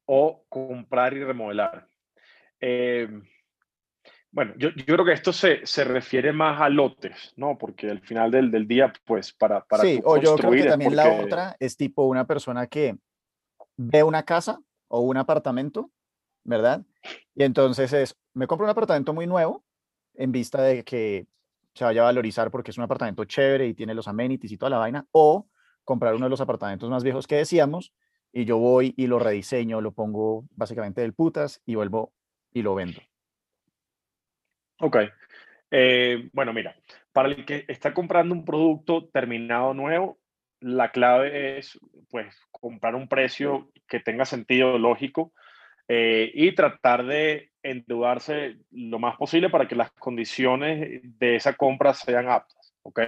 o 0.05 0.45
comprar 0.49 1.15
y 1.15 1.25
remodelar. 1.25 1.89
Eh, 2.61 3.09
bueno, 4.33 4.55
yo, 4.57 4.71
yo, 4.71 4.85
creo 4.87 5.05
que 5.05 5.13
esto 5.13 5.31
se, 5.33 5.65
se, 5.67 5.85
refiere 5.85 6.33
más 6.33 6.61
a 6.61 6.71
lotes, 6.71 7.35
¿no? 7.37 7.59
Porque 7.59 7.91
al 7.91 8.01
final 8.01 8.31
del, 8.31 8.51
del 8.51 8.67
día, 8.67 8.91
pues, 9.05 9.33
para, 9.33 9.63
para 9.63 9.83
Sí, 9.83 10.01
o 10.05 10.17
yo 10.17 10.37
creo 10.37 10.51
que 10.53 10.65
también 10.65 10.97
la 10.97 11.13
otra 11.21 11.55
es 11.61 11.77
tipo 11.77 12.07
una 12.07 12.27
persona 12.27 12.67
que 12.67 12.97
ve 13.77 14.03
una 14.03 14.23
casa 14.23 14.59
o 14.89 15.01
un 15.01 15.19
apartamento, 15.19 15.91
¿verdad? 16.45 16.83
Y 17.35 17.45
entonces 17.45 17.93
es, 17.93 18.17
me 18.33 18.47
compro 18.47 18.65
un 18.65 18.71
apartamento 18.71 19.13
muy 19.13 19.27
nuevo 19.27 19.65
en 20.15 20.33
vista 20.33 20.63
de 20.63 20.83
que 20.83 21.27
se 21.75 21.85
vaya 21.85 22.01
a 22.01 22.05
valorizar 22.05 22.51
porque 22.51 22.71
es 22.71 22.79
un 22.79 22.85
apartamento 22.85 23.25
chévere 23.27 23.67
y 23.67 23.75
tiene 23.75 23.95
los 23.95 24.09
amenities 24.09 24.53
y 24.53 24.57
toda 24.57 24.71
la 24.71 24.79
vaina, 24.79 25.07
o 25.13 25.47
comprar 25.85 26.15
uno 26.15 26.27
de 26.27 26.31
los 26.31 26.41
apartamentos 26.41 26.89
más 26.89 27.05
viejos 27.05 27.27
que 27.27 27.37
decíamos 27.37 27.93
y 28.33 28.47
yo 28.47 28.57
voy 28.57 28.95
y 28.97 29.09
lo 29.09 29.19
rediseño, 29.19 29.83
lo 29.83 29.93
pongo 29.93 30.47
básicamente 30.53 31.03
del 31.03 31.13
putas 31.13 31.61
y 31.67 31.75
vuelvo 31.75 32.15
y 32.53 32.63
lo 32.63 32.75
vendo. 32.75 33.01
Ok. 34.83 34.97
Eh, 35.71 36.29
bueno, 36.33 36.53
mira, 36.53 36.75
para 37.13 37.29
el 37.29 37.45
que 37.45 37.65
está 37.69 37.95
comprando 37.95 38.35
un 38.35 38.45
producto 38.45 39.09
terminado 39.11 39.75
nuevo, 39.75 40.19
la 40.59 40.91
clave 40.91 41.59
es 41.59 41.79
pues 42.11 42.35
comprar 42.51 42.97
un 42.97 43.07
precio 43.07 43.71
que 43.87 44.01
tenga 44.01 44.25
sentido 44.25 44.79
lógico 44.79 45.33
eh, 45.87 46.33
y 46.35 46.53
tratar 46.57 47.07
de 47.07 47.53
endeudarse 47.63 48.57
lo 48.73 48.99
más 48.99 49.17
posible 49.17 49.51
para 49.51 49.69
que 49.69 49.77
las 49.77 49.93
condiciones 49.93 51.01
de 51.05 51.37
esa 51.37 51.53
compra 51.55 51.95
sean 51.95 52.29
aptas, 52.29 52.75
¿ok? 52.83 53.03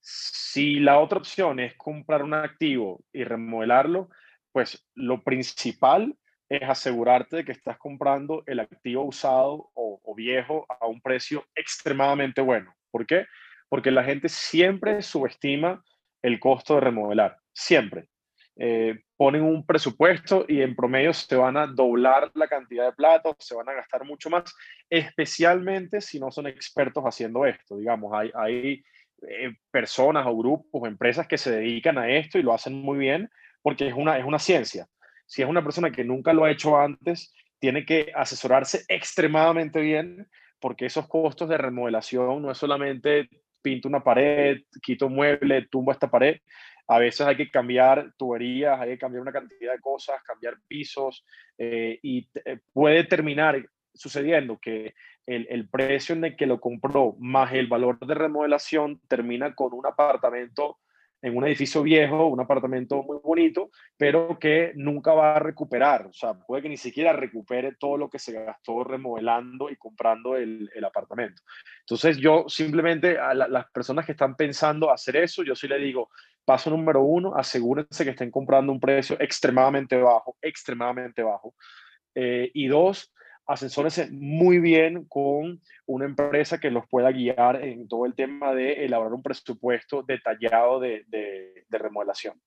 Si 0.00 0.80
la 0.80 0.98
otra 0.98 1.18
opción 1.18 1.60
es 1.60 1.76
comprar 1.76 2.24
un 2.24 2.34
activo 2.34 3.04
y 3.12 3.22
remodelarlo, 3.22 4.08
pues 4.50 4.84
lo 4.96 5.22
principal 5.22 6.16
es 6.48 6.62
asegurarte 6.62 7.36
de 7.36 7.44
que 7.44 7.52
estás 7.52 7.78
comprando 7.78 8.42
el 8.46 8.60
activo 8.60 9.04
usado 9.04 9.70
o, 9.74 9.98
viejo 10.16 10.66
a 10.68 10.86
un 10.86 11.00
precio 11.00 11.44
extremadamente 11.54 12.40
bueno. 12.40 12.74
¿Por 12.90 13.06
qué? 13.06 13.26
Porque 13.68 13.92
la 13.92 14.02
gente 14.02 14.28
siempre 14.28 15.00
subestima 15.00 15.80
el 16.22 16.40
costo 16.40 16.74
de 16.74 16.80
remodelar, 16.80 17.36
siempre. 17.52 18.08
Eh, 18.56 18.98
ponen 19.16 19.42
un 19.42 19.64
presupuesto 19.64 20.44
y 20.48 20.60
en 20.60 20.74
promedio 20.74 21.12
se 21.12 21.36
van 21.36 21.56
a 21.56 21.68
doblar 21.68 22.32
la 22.34 22.48
cantidad 22.48 22.86
de 22.86 22.92
plata, 22.92 23.30
se 23.38 23.54
van 23.54 23.68
a 23.68 23.74
gastar 23.74 24.04
mucho 24.04 24.28
más, 24.28 24.52
especialmente 24.90 26.00
si 26.00 26.18
no 26.18 26.32
son 26.32 26.48
expertos 26.48 27.04
haciendo 27.04 27.46
esto. 27.46 27.76
Digamos, 27.76 28.12
hay, 28.12 28.32
hay 28.34 28.82
eh, 29.22 29.54
personas 29.70 30.26
o 30.26 30.36
grupos 30.36 30.82
o 30.82 30.86
empresas 30.86 31.28
que 31.28 31.38
se 31.38 31.52
dedican 31.52 31.98
a 31.98 32.10
esto 32.10 32.38
y 32.38 32.42
lo 32.42 32.52
hacen 32.52 32.74
muy 32.74 32.98
bien 32.98 33.30
porque 33.62 33.86
es 33.86 33.94
una, 33.94 34.18
es 34.18 34.24
una 34.24 34.40
ciencia. 34.40 34.88
Si 35.28 35.42
es 35.42 35.48
una 35.48 35.62
persona 35.62 35.92
que 35.92 36.04
nunca 36.04 36.32
lo 36.32 36.44
ha 36.44 36.50
hecho 36.50 36.78
antes, 36.78 37.34
tiene 37.58 37.84
que 37.84 38.10
asesorarse 38.14 38.84
extremadamente 38.88 39.80
bien 39.80 40.26
porque 40.58 40.86
esos 40.86 41.06
costos 41.06 41.48
de 41.50 41.58
remodelación 41.58 42.42
no 42.42 42.50
es 42.50 42.58
solamente 42.58 43.28
pinto 43.60 43.88
una 43.88 44.02
pared, 44.02 44.62
quito 44.82 45.06
un 45.06 45.16
mueble, 45.16 45.66
tumbo 45.70 45.92
esta 45.92 46.10
pared, 46.10 46.38
a 46.86 46.98
veces 46.98 47.26
hay 47.26 47.36
que 47.36 47.50
cambiar 47.50 48.14
tuberías, 48.16 48.80
hay 48.80 48.90
que 48.90 48.98
cambiar 48.98 49.20
una 49.20 49.32
cantidad 49.32 49.72
de 49.72 49.80
cosas, 49.80 50.22
cambiar 50.22 50.56
pisos 50.66 51.24
eh, 51.58 51.98
y 52.02 52.26
eh, 52.46 52.58
puede 52.72 53.04
terminar 53.04 53.68
sucediendo 53.92 54.58
que 54.58 54.94
el, 55.26 55.46
el, 55.50 55.68
precio 55.68 56.14
en 56.14 56.24
el 56.24 56.36
que 56.36 56.46
lo 56.46 56.58
compró 56.58 57.16
más 57.18 57.52
el 57.52 57.66
valor 57.66 57.98
de 57.98 58.14
remodelación 58.14 59.00
termina 59.08 59.54
con 59.54 59.74
un 59.74 59.84
apartamento 59.84 60.78
en 61.20 61.36
un 61.36 61.46
edificio 61.46 61.82
viejo, 61.82 62.26
un 62.26 62.40
apartamento 62.40 63.02
muy 63.02 63.18
bonito, 63.22 63.70
pero 63.96 64.38
que 64.38 64.72
nunca 64.76 65.12
va 65.12 65.36
a 65.36 65.38
recuperar. 65.38 66.06
O 66.06 66.12
sea, 66.12 66.34
puede 66.34 66.62
que 66.62 66.68
ni 66.68 66.76
siquiera 66.76 67.12
recupere 67.12 67.74
todo 67.78 67.96
lo 67.96 68.08
que 68.08 68.18
se 68.18 68.32
gastó 68.32 68.84
remodelando 68.84 69.70
y 69.70 69.76
comprando 69.76 70.36
el, 70.36 70.70
el 70.74 70.84
apartamento. 70.84 71.42
Entonces 71.80 72.18
yo 72.18 72.44
simplemente 72.48 73.18
a 73.18 73.34
las 73.34 73.70
personas 73.70 74.06
que 74.06 74.12
están 74.12 74.36
pensando 74.36 74.90
hacer 74.90 75.16
eso, 75.16 75.42
yo 75.42 75.54
sí 75.56 75.66
le 75.66 75.78
digo, 75.78 76.10
paso 76.44 76.70
número 76.70 77.02
uno, 77.02 77.34
asegúrense 77.34 78.04
que 78.04 78.10
estén 78.10 78.30
comprando 78.30 78.72
un 78.72 78.80
precio 78.80 79.16
extremadamente 79.20 79.96
bajo, 79.96 80.36
extremadamente 80.40 81.22
bajo. 81.22 81.54
Eh, 82.14 82.50
y 82.54 82.68
dos, 82.68 83.12
asesórense 83.48 84.10
muy 84.10 84.60
bien 84.60 85.06
con 85.06 85.60
una 85.86 86.04
empresa 86.04 86.60
que 86.60 86.70
los 86.70 86.86
pueda 86.86 87.10
guiar 87.10 87.64
en 87.64 87.88
todo 87.88 88.04
el 88.04 88.14
tema 88.14 88.54
de 88.54 88.84
elaborar 88.84 89.14
un 89.14 89.22
presupuesto 89.22 90.02
detallado 90.06 90.78
de, 90.78 91.04
de, 91.08 91.64
remodelación. 91.70 92.40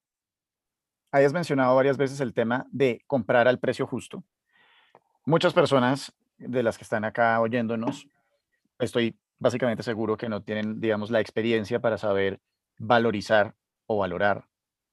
Hayas 1.12 1.34
mencionado 1.34 1.76
varias 1.76 1.98
veces 1.98 2.22
el 2.22 2.34
tema 2.34 2.68
de 2.72 3.02
comprar 3.08 3.48
al 3.48 3.60
precio 3.60 3.88
justo. 3.88 4.24
Muchas 5.26 5.54
personas 5.54 6.14
de 6.38 6.62
las 6.62 6.78
que 6.78 6.84
están 6.84 7.04
acá 7.04 7.42
oyéndonos, 7.42 8.08
estoy 8.78 9.18
básicamente 9.40 9.82
seguro 9.82 10.18
que 10.18 10.30
no 10.30 10.44
tienen, 10.44 10.80
digamos, 10.80 11.10
la 11.10 11.20
experiencia 11.20 11.80
para 11.80 11.98
saber 11.98 12.40
valorizar 12.78 13.56
o 13.88 13.98
valorar 13.98 14.46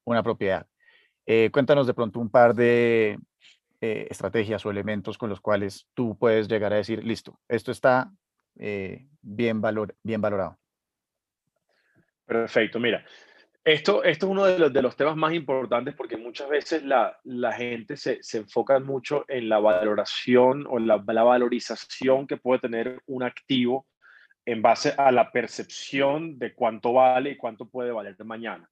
una 0.04 0.22
propiedad. 0.22 0.66
Eh, 1.26 1.50
cuéntanos 1.52 1.86
de 1.86 1.92
pronto 1.92 2.18
un 2.18 2.30
par 2.30 2.54
de 2.54 3.18
eh, 3.80 4.08
estrategias 4.10 4.64
o 4.66 4.70
elementos 4.70 5.18
con 5.18 5.30
los 5.30 5.40
cuales 5.40 5.86
tú 5.94 6.16
puedes 6.18 6.48
llegar 6.48 6.72
a 6.72 6.76
decir, 6.76 7.04
listo, 7.04 7.38
esto 7.48 7.70
está 7.70 8.10
eh, 8.58 9.06
bien, 9.22 9.60
valor, 9.60 9.94
bien 10.02 10.20
valorado. 10.20 10.58
Perfecto, 12.26 12.80
mira, 12.80 13.04
esto, 13.64 14.02
esto 14.02 14.26
es 14.26 14.32
uno 14.32 14.46
de 14.46 14.58
los, 14.58 14.72
de 14.72 14.82
los 14.82 14.96
temas 14.96 15.16
más 15.16 15.32
importantes 15.32 15.94
porque 15.94 16.16
muchas 16.16 16.48
veces 16.48 16.82
la, 16.82 17.18
la 17.24 17.52
gente 17.52 17.96
se, 17.96 18.22
se, 18.22 18.38
enfoca 18.38 18.80
mucho 18.80 19.24
en 19.28 19.48
la 19.48 19.58
valoración 19.58 20.66
o 20.68 20.78
la, 20.78 21.02
la 21.06 21.22
valorización 21.22 22.26
que 22.26 22.38
puede 22.38 22.60
tener 22.60 23.02
un 23.06 23.22
activo 23.22 23.86
en 24.46 24.62
base 24.62 24.94
a 24.96 25.12
la 25.12 25.30
percepción 25.30 26.38
de 26.38 26.54
cuánto 26.54 26.94
vale 26.94 27.30
y 27.30 27.36
cuánto 27.36 27.68
puede 27.68 27.92
valer 27.92 28.16
mañana. 28.24 28.68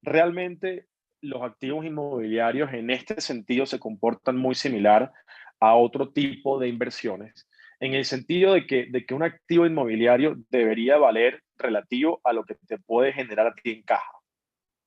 Realmente 0.00 0.86
los 1.26 1.42
activos 1.42 1.84
inmobiliarios 1.84 2.72
en 2.72 2.90
este 2.90 3.20
sentido 3.20 3.66
se 3.66 3.78
comportan 3.78 4.36
muy 4.36 4.54
similar 4.54 5.12
a 5.60 5.74
otro 5.74 6.10
tipo 6.10 6.58
de 6.58 6.68
inversiones, 6.68 7.48
en 7.80 7.94
el 7.94 8.04
sentido 8.04 8.54
de 8.54 8.66
que, 8.66 8.86
de 8.86 9.04
que 9.04 9.14
un 9.14 9.22
activo 9.22 9.66
inmobiliario 9.66 10.36
debería 10.50 10.96
valer 10.98 11.42
relativo 11.56 12.20
a 12.24 12.32
lo 12.32 12.44
que 12.44 12.56
te 12.66 12.78
puede 12.78 13.12
generar 13.12 13.46
a 13.46 13.54
ti 13.54 13.70
en 13.70 13.82
caja. 13.82 14.12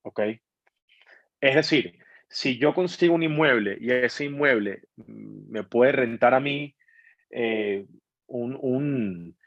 ¿Ok? 0.03 0.21
Es 1.41 1.55
decir, 1.55 1.99
si 2.29 2.57
yo 2.57 2.73
consigo 2.73 3.15
un 3.15 3.23
inmueble 3.23 3.77
y 3.79 3.91
ese 3.91 4.25
inmueble 4.25 4.83
mm, 4.97 5.51
me 5.51 5.63
puede 5.63 5.91
rentar 5.91 6.33
a 6.33 6.39
mí 6.39 6.75
eh, 7.31 7.85
un, 8.27 8.57
un 8.61 9.37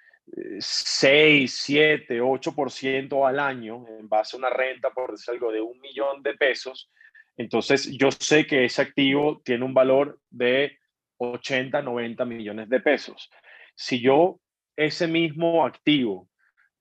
6, 0.58 1.52
7, 1.52 2.20
8% 2.20 3.28
al 3.28 3.40
año 3.40 3.84
en 3.98 4.08
base 4.08 4.36
a 4.36 4.38
una 4.38 4.50
renta, 4.50 4.90
por 4.90 5.12
decir 5.12 5.34
algo, 5.34 5.52
de 5.52 5.60
un 5.60 5.78
millón 5.80 6.22
de 6.22 6.34
pesos, 6.34 6.90
entonces 7.36 7.90
yo 7.96 8.10
sé 8.10 8.46
que 8.46 8.64
ese 8.64 8.82
activo 8.82 9.40
tiene 9.44 9.64
un 9.64 9.74
valor 9.74 10.18
de 10.30 10.78
80, 11.18 11.82
90 11.82 12.24
millones 12.24 12.68
de 12.68 12.80
pesos. 12.80 13.30
Si 13.74 14.00
yo 14.00 14.40
ese 14.76 15.06
mismo 15.06 15.64
activo 15.64 16.28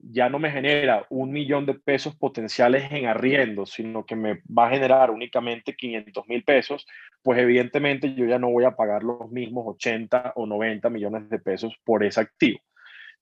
ya 0.03 0.29
no 0.29 0.39
me 0.39 0.49
genera 0.49 1.05
un 1.09 1.31
millón 1.31 1.65
de 1.67 1.75
pesos 1.75 2.15
potenciales 2.15 2.91
en 2.91 3.05
arriendo, 3.05 3.67
sino 3.67 4.03
que 4.03 4.15
me 4.15 4.41
va 4.47 4.67
a 4.67 4.71
generar 4.71 5.11
únicamente 5.11 5.75
500 5.75 6.27
mil 6.27 6.43
pesos, 6.43 6.87
pues 7.21 7.39
evidentemente 7.39 8.13
yo 8.15 8.25
ya 8.25 8.39
no 8.39 8.49
voy 8.49 8.63
a 8.63 8.75
pagar 8.75 9.03
los 9.03 9.29
mismos 9.31 9.65
80 9.67 10.33
o 10.35 10.47
90 10.47 10.89
millones 10.89 11.29
de 11.29 11.37
pesos 11.37 11.75
por 11.83 12.03
ese 12.03 12.19
activo. 12.19 12.59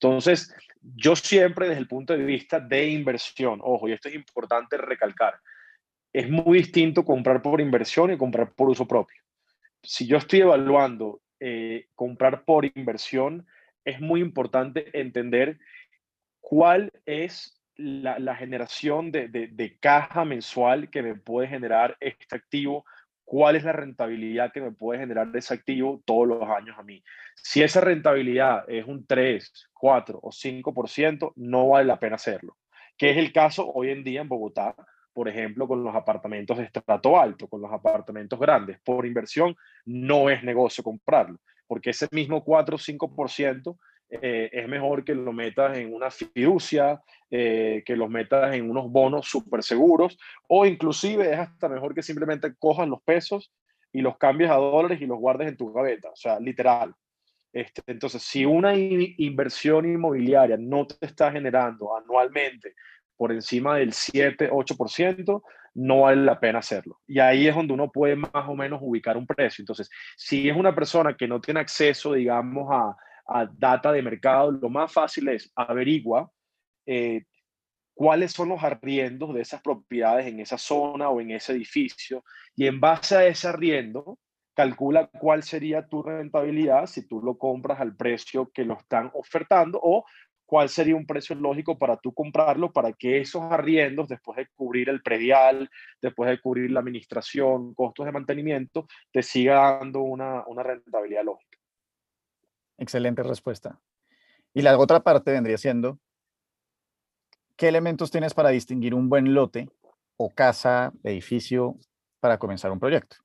Entonces, 0.01 0.55
yo 0.95 1.15
siempre 1.15 1.67
desde 1.67 1.81
el 1.81 1.88
punto 1.88 2.15
de 2.15 2.23
vista 2.23 2.59
de 2.59 2.89
inversión, 2.89 3.59
ojo, 3.62 3.89
y 3.89 3.91
esto 3.91 4.07
es 4.07 4.15
importante 4.15 4.77
recalcar, 4.77 5.35
es 6.13 6.29
muy 6.29 6.59
distinto 6.59 7.03
comprar 7.03 7.41
por 7.41 7.59
inversión 7.59 8.12
y 8.12 8.17
comprar 8.17 8.53
por 8.53 8.69
uso 8.69 8.88
propio. 8.88 9.21
Si 9.83 10.07
yo 10.07 10.17
estoy 10.17 10.39
evaluando 10.39 11.21
eh, 11.41 11.88
comprar 11.95 12.45
por 12.45 12.65
inversión, 12.65 13.45
es 13.83 13.99
muy 13.99 14.21
importante 14.21 14.89
entender 14.97 15.59
cuál 16.39 16.91
es 17.05 17.62
la, 17.75 18.35
generación 18.35 19.12
de, 19.12 19.27
de, 19.27 19.77
caja 19.79 20.25
mensual 20.25 20.89
que 20.89 21.01
me 21.01 21.15
puede 21.15 21.47
generar 21.47 21.95
este 21.99 22.35
activo 22.35 22.85
cuál 23.30 23.56
es 23.56 23.63
la 23.63 23.74
rentabilidad 23.74 24.52
que 24.52 24.60
me 24.60 24.72
puede 24.72 25.02
generar 25.02 25.30
ese 25.36 25.54
activo 25.54 26.02
todos 26.04 26.28
los 26.28 26.50
años 26.50 26.76
a 26.80 26.82
mí. 26.82 27.04
Si 27.36 27.62
esa 27.62 27.80
rentabilidad 27.80 28.63
es 28.68 28.88
un 28.88 29.06
3, 29.06 29.70
4 29.72 30.20
o 30.20 30.32
5%, 30.32 31.34
no 31.36 31.70
vale 31.70 31.86
la 31.86 32.00
pena 32.00 32.15
hacerlo. 32.15 32.58
Que 32.98 33.12
es 33.12 33.18
el 33.18 33.32
caso 33.32 33.72
hoy 33.72 33.92
en 33.92 34.04
día 34.04 34.22
en 34.22 34.30
Bogotá, 34.30 34.76
por 35.13 35.30
ejemplo, 35.30 35.68
con 35.68 35.84
los 35.84 35.94
apartamentos 35.94 36.58
de 36.58 36.63
estrato 36.63 37.20
alto, 37.20 37.48
con 37.48 37.62
los 37.62 37.72
apartamentos 37.72 38.39
grandes. 38.39 38.80
Por 38.84 39.06
inversión 39.06 39.56
no 39.86 40.32
es 40.32 40.44
negocio 40.44 40.84
comprarlo, 40.84 41.38
porque 41.68 41.92
ese 41.92 42.08
mismo 42.12 42.44
4 42.44 42.78
o 42.78 42.80
5% 42.80 43.78
eh, 44.10 44.50
es 44.52 44.67
mejor 44.67 45.04
que 45.04 45.13
lo 45.13 45.32
metas 45.32 45.78
en 45.78 45.93
una 45.93 46.10
fiducia, 46.10 47.02
eh, 47.30 47.84
que 47.86 47.95
los 47.95 48.10
metas 48.10 48.56
en 48.56 48.69
unos 48.69 48.89
bonos 48.89 49.28
súper 49.28 49.62
seguros, 49.62 50.17
o 50.48 50.65
inclusive 50.65 51.32
es 51.32 51.39
hasta 51.39 51.69
mejor 51.69 51.93
que 51.93 52.02
simplemente 52.02 52.56
cojas 52.58 52.88
los 52.88 53.02
pesos 53.04 53.54
y 53.93 54.02
los 54.02 54.17
cambies 54.17 54.50
a 54.50 54.56
dólares 54.56 55.00
y 55.02 55.06
los 55.06 55.19
guardes 55.19 55.48
en 55.48 55.58
tu 55.58 55.72
gaveta, 55.72 56.10
o 56.10 56.15
sea, 56.15 56.39
literal. 56.39 56.93
Este, 57.54 57.82
entonces, 57.88 58.22
si 58.24 58.45
una 58.45 58.76
inversión 58.76 59.86
inmobiliaria 59.86 60.58
no 60.58 60.86
te 60.88 61.06
está 61.06 61.31
generando 61.31 61.96
anualmente 61.96 62.73
por 63.15 63.31
encima 63.31 63.77
del 63.77 63.92
7-8%, 63.92 65.44
no 65.75 66.02
vale 66.02 66.23
la 66.23 66.40
pena 66.40 66.60
hacerlo. 66.60 67.00
Y 67.08 67.19
ahí 67.19 67.48
es 67.48 67.56
donde 67.56 67.73
uno 67.73 67.92
puede 67.92 68.15
más 68.15 68.31
o 68.33 68.56
menos 68.56 68.79
ubicar 68.81 69.17
un 69.17 69.27
precio. 69.27 69.62
Entonces, 69.62 69.90
si 70.15 70.50
es 70.50 70.56
una 70.56 70.73
persona 70.73 71.15
que 71.15 71.27
no 71.27 71.42
tiene 71.42 71.60
acceso, 71.60 72.13
digamos, 72.13 72.67
a, 72.71 72.96
a 73.30 73.46
data 73.46 73.92
de 73.92 74.02
mercado, 74.02 74.52
lo 74.52 74.69
más 74.69 74.92
fácil 74.92 75.30
es 75.30 75.52
averigua 75.56 76.32
eh, 76.86 77.23
cuáles 77.94 78.32
son 78.32 78.50
los 78.50 78.63
arriendos 78.63 79.34
de 79.34 79.42
esas 79.42 79.62
propiedades 79.62 80.25
en 80.25 80.40
esa 80.40 80.58
zona 80.58 81.10
o 81.10 81.21
en 81.21 81.32
ese 81.32 81.52
edificio 81.54 82.23
y 82.56 82.65
en 82.65 82.80
base 82.80 83.15
a 83.15 83.27
ese 83.27 83.48
arriendo 83.48 84.17
calcula 84.56 85.08
cuál 85.08 85.44
sería 85.44 85.88
tu 85.88 86.04
rentabilidad 86.04 86.86
si 86.86 87.08
tú 87.08 87.21
lo 87.21 87.38
compras 87.38 87.80
al 87.80 87.96
precio 87.96 88.52
que 88.54 88.65
lo 88.65 88.77
están 88.77 89.12
ofertando 89.13 89.80
o 89.82 90.06
cuál 90.50 90.67
sería 90.67 90.96
un 90.96 91.06
precio 91.06 91.36
lógico 91.36 91.77
para 91.77 91.98
tú 91.98 92.12
comprarlo, 92.12 92.71
para 92.71 92.92
que 92.94 93.19
esos 93.19 93.44
arriendos, 93.44 94.08
después 94.08 94.36
de 94.38 94.48
cubrir 94.56 94.90
el 94.90 95.04
predial, 95.04 95.69
después 96.02 96.27
de 96.30 96.42
cubrir 96.42 96.71
la 96.71 96.80
administración, 96.80 97.75
costos 97.75 98.08
de 98.08 98.12
mantenimiento, 98.12 98.88
te 99.12 99.21
siga 99.21 99.77
dando 99.77 100.02
una, 100.02 100.44
una 100.48 100.63
rentabilidad 100.63 101.23
lógica. 101.23 101.48
Excelente 102.80 103.23
respuesta. 103.23 103.77
Y 104.54 104.62
la 104.62 104.77
otra 104.77 105.02
parte 105.02 105.32
vendría 105.32 105.58
siendo, 105.58 106.00
¿qué 107.58 107.67
elementos 107.67 108.10
tienes 108.10 108.34
para 108.34 108.50
distinguir 108.50 108.96
un 108.96 109.10
buen 109.10 109.34
lote 109.34 109.69
o 110.15 110.30
casa, 110.30 110.94
edificio 111.04 111.75
para 112.21 112.40
comenzar 112.40 112.71
un 112.71 112.80
proyecto? 112.80 113.17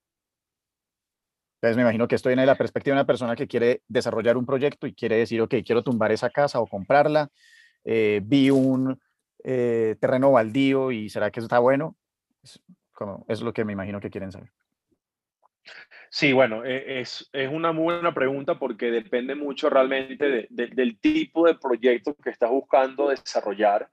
Entonces 1.57 1.77
me 1.77 1.83
imagino 1.83 2.09
que 2.09 2.17
esto 2.17 2.29
viene 2.29 2.43
de 2.43 2.47
la 2.47 2.59
perspectiva 2.59 2.95
de 2.95 3.01
una 3.01 3.07
persona 3.07 3.37
que 3.37 3.47
quiere 3.47 3.83
desarrollar 3.89 4.37
un 4.37 4.45
proyecto 4.45 4.89
y 4.89 4.95
quiere 4.95 5.17
decir, 5.17 5.41
ok, 5.41 5.55
quiero 5.65 5.83
tumbar 5.83 6.11
esa 6.11 6.31
casa 6.31 6.61
o 6.61 6.67
comprarla, 6.67 7.31
eh, 7.85 8.21
vi 8.25 8.51
un 8.51 9.01
eh, 9.45 9.97
terreno 10.01 10.33
baldío 10.33 10.91
y 10.91 11.09
será 11.09 11.31
que 11.31 11.41
está 11.41 11.61
bueno. 11.61 11.97
Es, 12.43 12.61
es 13.29 13.41
lo 13.41 13.53
que 13.55 13.65
me 13.65 13.73
imagino 13.73 14.01
que 14.01 14.11
quieren 14.11 14.33
saber. 14.33 14.53
Sí, 16.17 16.33
bueno, 16.33 16.65
e, 16.65 17.01
es, 17.01 17.29
es, 17.33 17.51
una 17.51 17.73
muy 17.73 17.95
buena 17.95 18.15
pregunta 18.15 18.57
porque 18.57 18.93
depende 18.93 19.35
mucho 19.35 19.69
realmente 19.69 20.47
del 20.49 20.99
tipo 21.01 21.45
de 21.45 21.57
proyecto 21.57 22.15
que 22.15 22.31
estás 22.31 22.51
buscando 22.51 23.09
desarrollar. 23.09 23.91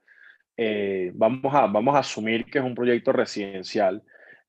Eh, 0.56 1.10
vamos, 1.14 1.52
a, 1.52 1.66
vamos 1.66 1.96
a 1.96 1.98
asumir 1.98 2.44
que 2.44 2.60
es 2.60 2.64
un 2.64 2.76
proyecto 2.76 3.10
residencial. 3.10 4.04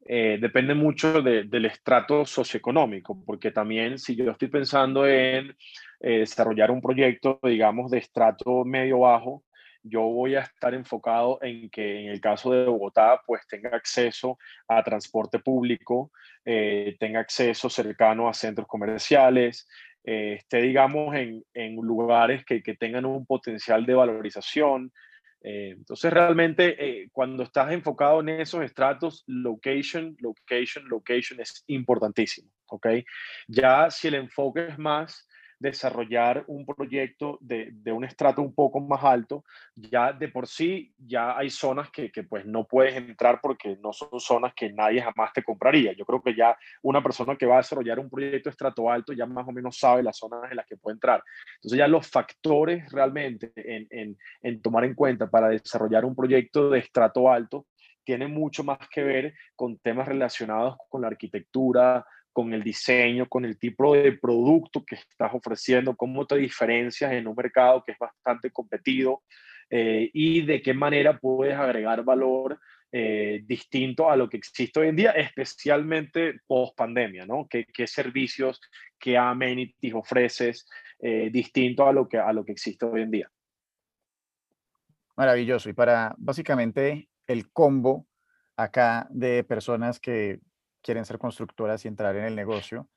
Eh, 0.06 0.38
depende 0.40 0.76
mucho 0.76 1.24
del 1.24 1.66
estrato 1.66 2.28
socioeconómico, 2.28 3.24
porque 3.26 3.50
también 3.50 3.98
si 3.98 4.16
yo 4.16 4.30
estoy 4.30 4.50
pensando 4.50 5.08
en 5.08 5.56
eh, 6.00 6.20
desarrollar 6.20 6.70
un 6.70 6.80
proyecto, 6.80 7.40
digamos, 7.42 7.90
de 7.90 7.98
estrato 7.98 8.64
medio-bajo, 8.66 9.46
yo 9.84 10.02
voy 10.02 10.36
a 10.36 10.42
estar 10.42 10.74
enfocado 10.74 11.40
en 11.42 11.70
que 11.70 12.02
en 12.02 12.10
el 12.10 12.22
caso 12.22 12.52
de 12.52 12.66
Bogotá, 12.66 13.22
pues 13.26 13.46
tenga 13.48 13.70
acceso 13.70 14.38
a 14.68 14.84
transporte 14.84 15.40
público, 15.40 16.12
eh, 16.46 16.96
tenga 17.00 17.20
acceso 17.20 17.70
cercano 17.70 18.28
a 18.28 18.34
centros 18.34 18.68
comerciales, 18.68 19.68
esté, 20.04 20.62
digamos, 20.62 21.16
en, 21.16 21.44
en 21.54 21.76
lugares 21.76 22.44
que, 22.44 22.62
que 22.62 22.76
tengan 22.76 23.06
un 23.06 23.26
potencial 23.26 23.86
de 23.86 23.94
valorización, 23.94 24.92
eh, 25.44 25.74
entonces, 25.78 26.12
realmente, 26.12 26.76
eh, 26.80 27.10
cuando 27.12 27.44
estás 27.44 27.72
enfocado 27.72 28.22
en 28.22 28.30
esos 28.30 28.64
estratos, 28.64 29.26
location, 29.28 30.16
location, 30.20 30.88
location 30.88 31.42
es 31.42 31.66
importantísimo, 31.68 32.50
¿ok? 32.68 32.88
Ya 33.48 33.92
si 33.92 34.08
el 34.08 34.16
enfoque 34.16 34.68
es 34.68 34.80
más 34.80 35.28
desarrollar 35.64 36.44
un 36.48 36.66
proyecto 36.66 37.38
de, 37.40 37.70
de, 37.72 37.92
un 37.94 38.04
estrato 38.04 38.42
un 38.42 38.54
poco 38.54 38.82
más 38.82 39.02
alto, 39.04 39.46
ya 39.76 40.12
de 40.12 40.28
por 40.28 40.46
sí 40.46 40.94
ya 40.98 41.38
hay 41.38 41.50
zonas 41.50 41.90
que, 41.90 42.12
que, 42.12 42.24
pues 42.24 42.46
no 42.46 42.66
puedes 42.66 42.96
entrar 42.96 43.40
porque 43.42 43.78
no 43.82 43.94
son 43.94 44.20
zonas 44.20 44.54
que 44.54 44.74
nadie 44.74 45.02
jamás 45.02 45.32
te 45.32 45.42
compraría. 45.42 45.94
Yo 45.94 46.06
creo 46.06 46.22
que 46.22 46.36
ya 46.36 46.58
una 46.82 47.02
persona 47.02 47.38
que 47.38 47.46
va 47.46 47.56
a 47.56 47.58
desarrollar 47.58 47.98
un 47.98 48.10
proyecto 48.10 48.50
de 48.50 48.52
estrato 48.52 48.92
alto 48.92 49.14
ya 49.14 49.26
más 49.26 49.48
o 49.48 49.54
menos 49.54 49.78
sabe 49.80 50.04
las 50.04 50.18
zonas 50.18 50.52
en 50.52 50.58
las 50.58 50.66
que 50.66 50.76
puede 50.76 50.96
entrar. 50.96 51.24
Entonces 51.56 51.80
ya 51.80 51.88
los 51.88 52.10
factores 52.10 52.92
realmente 52.92 53.54
en, 53.56 53.88
en, 53.90 54.18
en 54.42 54.62
tomar 54.62 54.84
en 54.84 54.96
cuenta 54.96 55.30
para 55.30 55.48
desarrollar 55.48 56.04
un 56.04 56.16
proyecto 56.16 56.70
de 56.70 56.80
estrato 56.80 57.32
alto 57.32 57.68
tiene 58.04 58.28
mucho 58.28 58.66
más 58.66 58.80
que 58.90 59.02
ver 59.02 59.34
con 59.56 59.78
temas 59.78 60.10
relacionados 60.10 60.76
con 60.90 61.02
la 61.02 61.08
arquitectura, 61.08 62.06
con 62.34 62.54
el 62.54 62.64
diseño, 62.64 63.30
con 63.30 63.46
el 63.46 63.58
tipo 63.58 63.94
de 63.96 64.14
producto 64.14 64.84
que 64.84 64.96
estás 64.96 65.32
ofreciendo, 65.34 65.96
cómo 65.96 66.26
te 66.26 66.36
diferencias 66.36 67.14
en 67.14 67.28
un 67.28 67.36
mercado 67.36 67.84
que 67.86 67.94
es 67.94 68.00
bastante 68.00 68.52
competido 68.52 69.22
eh, 69.70 70.10
y 70.14 70.42
de 70.42 70.62
qué 70.62 70.74
manera 70.74 71.18
puedes 71.18 71.56
agregar 71.56 72.04
valor 72.04 72.60
eh, 72.92 73.42
distinto 73.46 74.10
a 74.10 74.16
lo 74.16 74.30
que 74.30 74.38
existe 74.38 74.80
hoy 74.80 74.90
en 74.90 74.96
día, 74.96 75.12
especialmente 75.12 76.42
post 76.46 76.76
pandemia, 76.76 77.26
¿no? 77.26 77.48
¿Qué, 77.50 77.66
qué 77.66 77.88
servicios, 77.88 78.62
qué 79.00 79.18
amenities 79.18 79.94
ofreces 79.94 80.68
eh, 81.00 81.30
distinto 81.32 81.88
a 81.88 81.94
lo, 81.94 82.08
que, 82.08 82.18
a 82.18 82.32
lo 82.34 82.46
que 82.46 82.52
existe 82.52 82.86
hoy 82.86 83.02
en 83.02 83.12
día? 83.12 83.32
Maravilloso. 85.16 85.70
Y 85.70 85.74
para 85.74 86.14
básicamente 86.18 87.10
el 87.26 87.52
combo 87.52 88.08
acá 88.56 89.08
de 89.10 89.44
personas 89.44 90.00
que 90.00 90.40
quieren 90.84 91.06
ser 91.06 91.18
constructoras 91.18 91.84
y 91.84 91.88
entrar 91.88 92.16
en 92.16 92.26
el 92.26 92.36
negocio, 92.36 92.88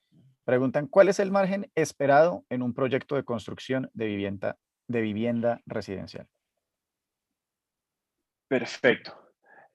preguntan, 0.44 0.86
¿cuál 0.86 1.08
es 1.08 1.18
el 1.18 1.30
margen 1.30 1.70
esperado 1.74 2.44
en 2.50 2.62
un 2.62 2.74
proyecto 2.74 3.16
de 3.16 3.24
construcción 3.24 3.90
de 3.94 4.06
vivienda, 4.06 4.58
de 4.88 5.00
vivienda 5.00 5.60
residencial? 5.66 6.26
Perfecto. 8.48 9.12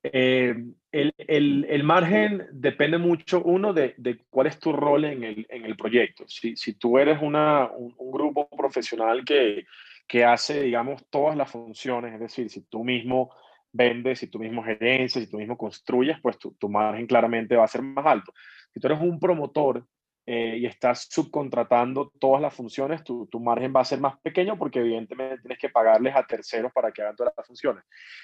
Eh, 0.03 0.55
el, 0.91 1.14
el, 1.18 1.66
el, 1.70 1.84
margen 1.84 2.47
depende 2.51 2.97
mucho, 2.97 3.43
uno, 3.43 3.72
de, 3.72 3.93
de, 3.97 4.24
cuál 4.30 4.47
es 4.47 4.59
tu 4.59 4.74
rol 4.74 5.05
en 5.05 5.24
el, 5.24 5.45
en 5.49 5.66
el 5.66 5.78
proyecto. 5.78 6.28
Si, 6.28 6.55
si 6.55 6.74
tú 6.74 6.97
eres 6.97 7.22
una, 7.22 7.70
un, 7.70 7.93
un, 7.97 8.12
grupo 8.12 8.49
profesional 8.49 9.24
que, 9.24 9.66
que 10.07 10.26
hace, 10.26 10.62
digamos, 10.64 11.05
todas 11.09 11.38
las 11.38 11.51
funciones, 11.51 12.14
es 12.16 12.20
decir, 12.20 12.49
si 12.49 12.62
tú 12.62 12.84
mismo 12.84 13.32
vendes, 13.72 14.19
si 14.19 14.28
tú 14.28 14.39
mismo 14.39 14.63
gerencias, 14.63 15.24
si 15.24 15.30
tú 15.30 15.38
mismo 15.38 15.57
construyes, 15.57 16.17
pues 16.22 16.38
tu, 16.38 16.53
tu, 16.53 16.69
margen 16.69 17.07
claramente 17.07 17.55
va 17.55 17.65
a 17.65 17.67
ser 17.67 17.82
más 17.82 18.05
alto. 18.05 18.34
Si 18.74 18.80
tú 18.80 18.88
eres 18.88 19.01
un 19.01 19.19
promotor 19.19 19.86
eh, 20.28 20.57
y 20.59 20.67
estás 20.67 21.07
subcontratando 21.09 22.11
todas 22.19 22.41
las 22.41 22.53
funciones, 22.53 23.03
tu, 23.03 23.26
tu, 23.26 23.39
margen 23.39 23.74
va 23.76 23.82
a 23.82 23.86
ser 23.86 23.99
más 23.99 24.19
pequeño 24.19 24.55
porque 24.55 24.80
evidentemente 24.80 25.39
tienes 25.39 25.57
que 25.57 25.69
pagarles 25.69 26.15
a 26.15 26.28
terceros 26.28 26.72
para 26.72 26.91
que 26.91 27.01
hagan 27.01 27.15
todas 27.15 27.34
las 27.36 27.47
funciones. 27.47 27.84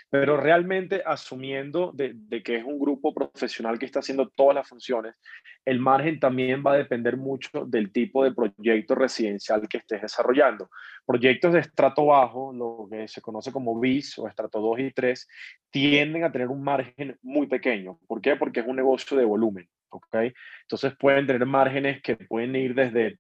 Pero 0.10 0.38
realmente 0.38 1.02
asumiendo 1.04 1.92
de, 1.94 2.16
que 2.44 2.58
es 2.58 2.64
un 2.64 2.78
grupo 2.78 3.16
profesional 3.16 3.80
que 3.80 3.88
está 3.88 4.00
haciendo 4.00 4.30
todas 4.30 4.54
las 4.54 4.70
funciones, 4.70 5.16
el 5.66 5.80
margen 5.80 6.20
también 6.20 6.64
va 6.66 6.74
a 6.74 6.78
depender 6.78 7.18
mucho 7.18 7.66
del 7.66 7.92
tipo 7.92 8.24
de 8.24 8.32
proyecto 8.32 8.94
residencial 8.94 9.68
que 9.68 9.78
estés 9.78 10.04
desarrollando. 10.04 10.70
Proyectos 11.04 11.54
de 11.54 11.62
estrato 11.62 12.06
bajo, 12.06 12.54
lo 12.54 12.88
que 12.92 13.08
se 13.08 13.22
conoce 13.22 13.52
como 13.52 13.80
BIS 13.80 14.20
o 14.20 14.28
estrato 14.28 14.62
2 14.62 14.80
y 14.80 14.92
3, 14.92 15.28
tienden 15.72 16.24
a 16.24 16.32
tener 16.32 16.50
un 16.50 16.64
margen 16.64 17.18
muy 17.24 17.48
pequeño. 17.48 17.98
¿Por 18.08 18.22
qué? 18.22 18.36
Porque 18.36 18.60
es 18.60 18.68
un 18.68 18.76
negocio 18.76 19.18
de 19.18 19.26
volumen. 19.26 19.68
¿Okay? 19.98 20.34
Entonces 20.62 20.96
pueden 20.98 21.28
tener 21.28 21.46
márgenes 21.46 22.02
que 22.02 22.16
pueden 22.16 22.56
ir 22.56 22.74
desde 22.74 23.20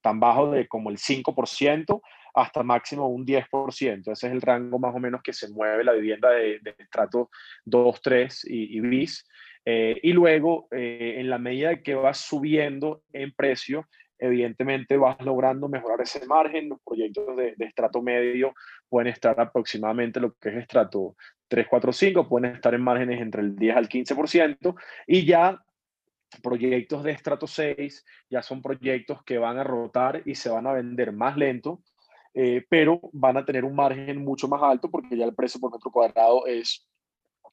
tan 0.00 0.20
bajo 0.20 0.50
de 0.50 0.68
como 0.68 0.90
el 0.90 0.98
5% 0.98 2.00
hasta 2.34 2.62
máximo 2.62 3.08
un 3.08 3.24
10%. 3.24 4.12
Ese 4.12 4.26
es 4.26 4.32
el 4.32 4.42
rango 4.42 4.78
más 4.78 4.94
o 4.94 4.98
menos 4.98 5.22
que 5.22 5.32
se 5.32 5.48
mueve 5.48 5.84
la 5.84 5.92
vivienda 5.92 6.30
de, 6.30 6.58
de 6.60 6.74
estrato 6.78 7.30
2, 7.64 8.00
3 8.02 8.44
y, 8.50 8.76
y 8.76 8.80
BIS. 8.80 9.26
Eh, 9.64 9.98
y 10.02 10.12
luego, 10.12 10.68
eh, 10.70 11.14
en 11.18 11.30
la 11.30 11.38
medida 11.38 11.82
que 11.82 11.94
vas 11.94 12.18
subiendo 12.18 13.02
en 13.12 13.32
precio, 13.32 13.88
evidentemente 14.18 14.96
vas 14.96 15.20
logrando 15.22 15.68
mejorar 15.68 16.02
ese 16.02 16.24
margen. 16.26 16.68
Los 16.68 16.80
proyectos 16.84 17.36
de, 17.36 17.54
de, 17.56 17.64
estrato 17.64 18.02
medio 18.02 18.54
pueden 18.88 19.08
estar 19.08 19.38
aproximadamente 19.40 20.20
lo 20.20 20.34
que 20.34 20.50
es 20.50 20.56
estrato 20.56 21.16
3, 21.48 21.66
4, 21.68 21.92
5, 21.92 22.28
pueden 22.28 22.54
estar 22.54 22.74
en 22.74 22.82
márgenes 22.82 23.20
entre 23.20 23.40
el 23.40 23.56
10 23.56 23.76
al 23.76 23.88
15%. 23.88 24.74
Y 25.06 25.24
ya 25.24 25.58
proyectos 26.40 27.02
de 27.04 27.12
estrato 27.12 27.46
6 27.46 28.04
ya 28.30 28.42
son 28.42 28.62
proyectos 28.62 29.22
que 29.24 29.38
van 29.38 29.58
a 29.58 29.64
rotar 29.64 30.22
y 30.24 30.34
se 30.34 30.48
van 30.48 30.66
a 30.66 30.72
vender 30.72 31.12
más 31.12 31.36
lento, 31.36 31.82
eh, 32.34 32.64
pero 32.68 33.00
van 33.12 33.36
a 33.36 33.44
tener 33.44 33.64
un 33.64 33.74
margen 33.74 34.18
mucho 34.18 34.48
más 34.48 34.62
alto 34.62 34.90
porque 34.90 35.16
ya 35.16 35.24
el 35.24 35.34
precio 35.34 35.60
por 35.60 35.72
metro 35.72 35.90
cuadrado 35.90 36.46
es, 36.46 36.86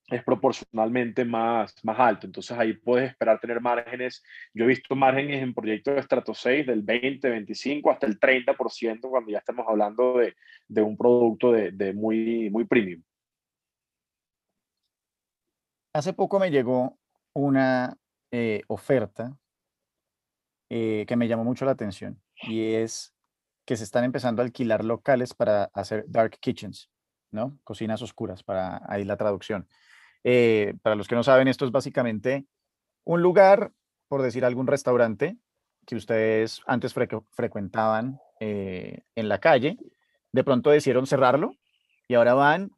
es 0.08 0.24
proporcionalmente 0.24 1.26
más, 1.26 1.74
más 1.84 2.00
alto. 2.00 2.28
Entonces 2.28 2.58
ahí 2.58 2.74
puedes 2.74 3.12
esperar 3.12 3.40
tener 3.40 3.62
márgenes. 3.62 4.24
Yo 4.54 4.66
he 4.66 4.68
visto 4.68 4.96
márgenes 4.96 5.42
en 5.42 5.54
proyectos 5.54 5.96
de 5.96 6.02
estrato 6.02 6.34
6 6.34 6.68
del 6.68 6.82
20, 6.82 7.30
25 7.30 7.92
hasta 7.92 8.08
el 8.08 8.20
30% 8.20 9.10
cuando 9.10 9.32
ya 9.32 9.38
estamos 9.38 9.66
hablando 9.68 10.18
de, 10.18 10.36
de 10.68 10.82
un 10.82 10.98
producto 10.98 11.52
de, 11.52 11.72
de 11.72 11.94
muy, 11.94 12.50
muy 12.50 12.66
premium. 12.66 13.02
Hace 15.94 16.12
poco 16.14 16.40
me 16.40 16.50
llegó 16.50 16.98
una 17.34 17.96
eh, 18.36 18.64
oferta 18.66 19.38
eh, 20.68 21.06
que 21.08 21.16
me 21.16 21.28
llamó 21.28 21.44
mucho 21.44 21.66
la 21.66 21.74
atención 21.74 22.20
y 22.42 22.74
es 22.74 23.14
que 23.64 23.78
se 23.78 23.84
están 23.84 24.06
empezando 24.06 24.42
a 24.42 24.46
alquilar 24.46 24.84
locales 24.84 25.36
para 25.36 25.66
hacer 25.66 26.06
dark 26.08 26.40
kitchens, 26.40 26.90
¿no? 27.30 27.60
Cocinas 27.64 28.02
oscuras, 28.02 28.42
para 28.42 28.82
ahí 28.88 29.04
la 29.04 29.18
traducción. 29.18 29.68
Eh, 30.24 30.74
para 30.82 30.96
los 30.96 31.08
que 31.08 31.14
no 31.14 31.22
saben, 31.22 31.48
esto 31.48 31.64
es 31.64 31.72
básicamente 31.72 32.48
un 33.04 33.22
lugar, 33.22 33.72
por 34.08 34.24
decir 34.24 34.46
algún 34.46 34.66
restaurante, 34.66 35.38
que 35.86 35.96
ustedes 35.96 36.64
antes 36.66 36.92
fre 36.92 37.08
frecuentaban 37.34 38.20
en 38.40 39.30
la 39.30 39.40
calle, 39.40 39.78
de 40.32 40.44
pronto 40.44 40.72
decidieron 40.72 41.06
cerrarlo 41.06 41.54
y 42.08 42.16
ahora 42.16 42.34
van 42.34 42.72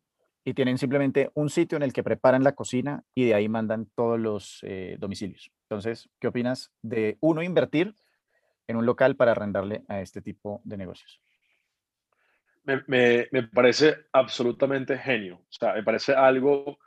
y 0.47 0.53
tienen 0.53 0.77
simplemente 0.77 1.31
un 1.33 1.49
sitio 1.49 1.75
en 1.75 1.81
el 1.81 1.91
que 1.91 2.03
preparan 2.03 2.43
la 2.43 2.53
cocina 2.53 3.03
y 3.15 3.25
de 3.25 3.33
ahí 3.33 3.49
mandan 3.49 3.89
todos 3.95 4.19
los 4.19 4.59
eh, 4.61 4.95
domicilios. 4.99 5.51
Entonces, 5.63 6.07
¿qué 6.19 6.27
opinas 6.27 6.71
de 6.83 7.17
uno 7.19 7.41
invertir 7.41 7.95
en 8.67 8.77
un 8.77 8.85
local 8.85 9.15
para 9.15 9.31
arrendarle 9.31 9.81
a 9.87 10.01
este 10.01 10.21
tipo 10.21 10.61
de 10.63 10.77
negocios? 10.77 11.19
Me, 12.63 13.27
me, 13.31 13.43
parece 13.43 14.05
absolutamente 14.11 14.97
genio. 14.99 15.37
O 15.37 15.51
sea, 15.51 15.73
me 15.73 15.83
parece 15.83 16.13
algo, 16.13 16.77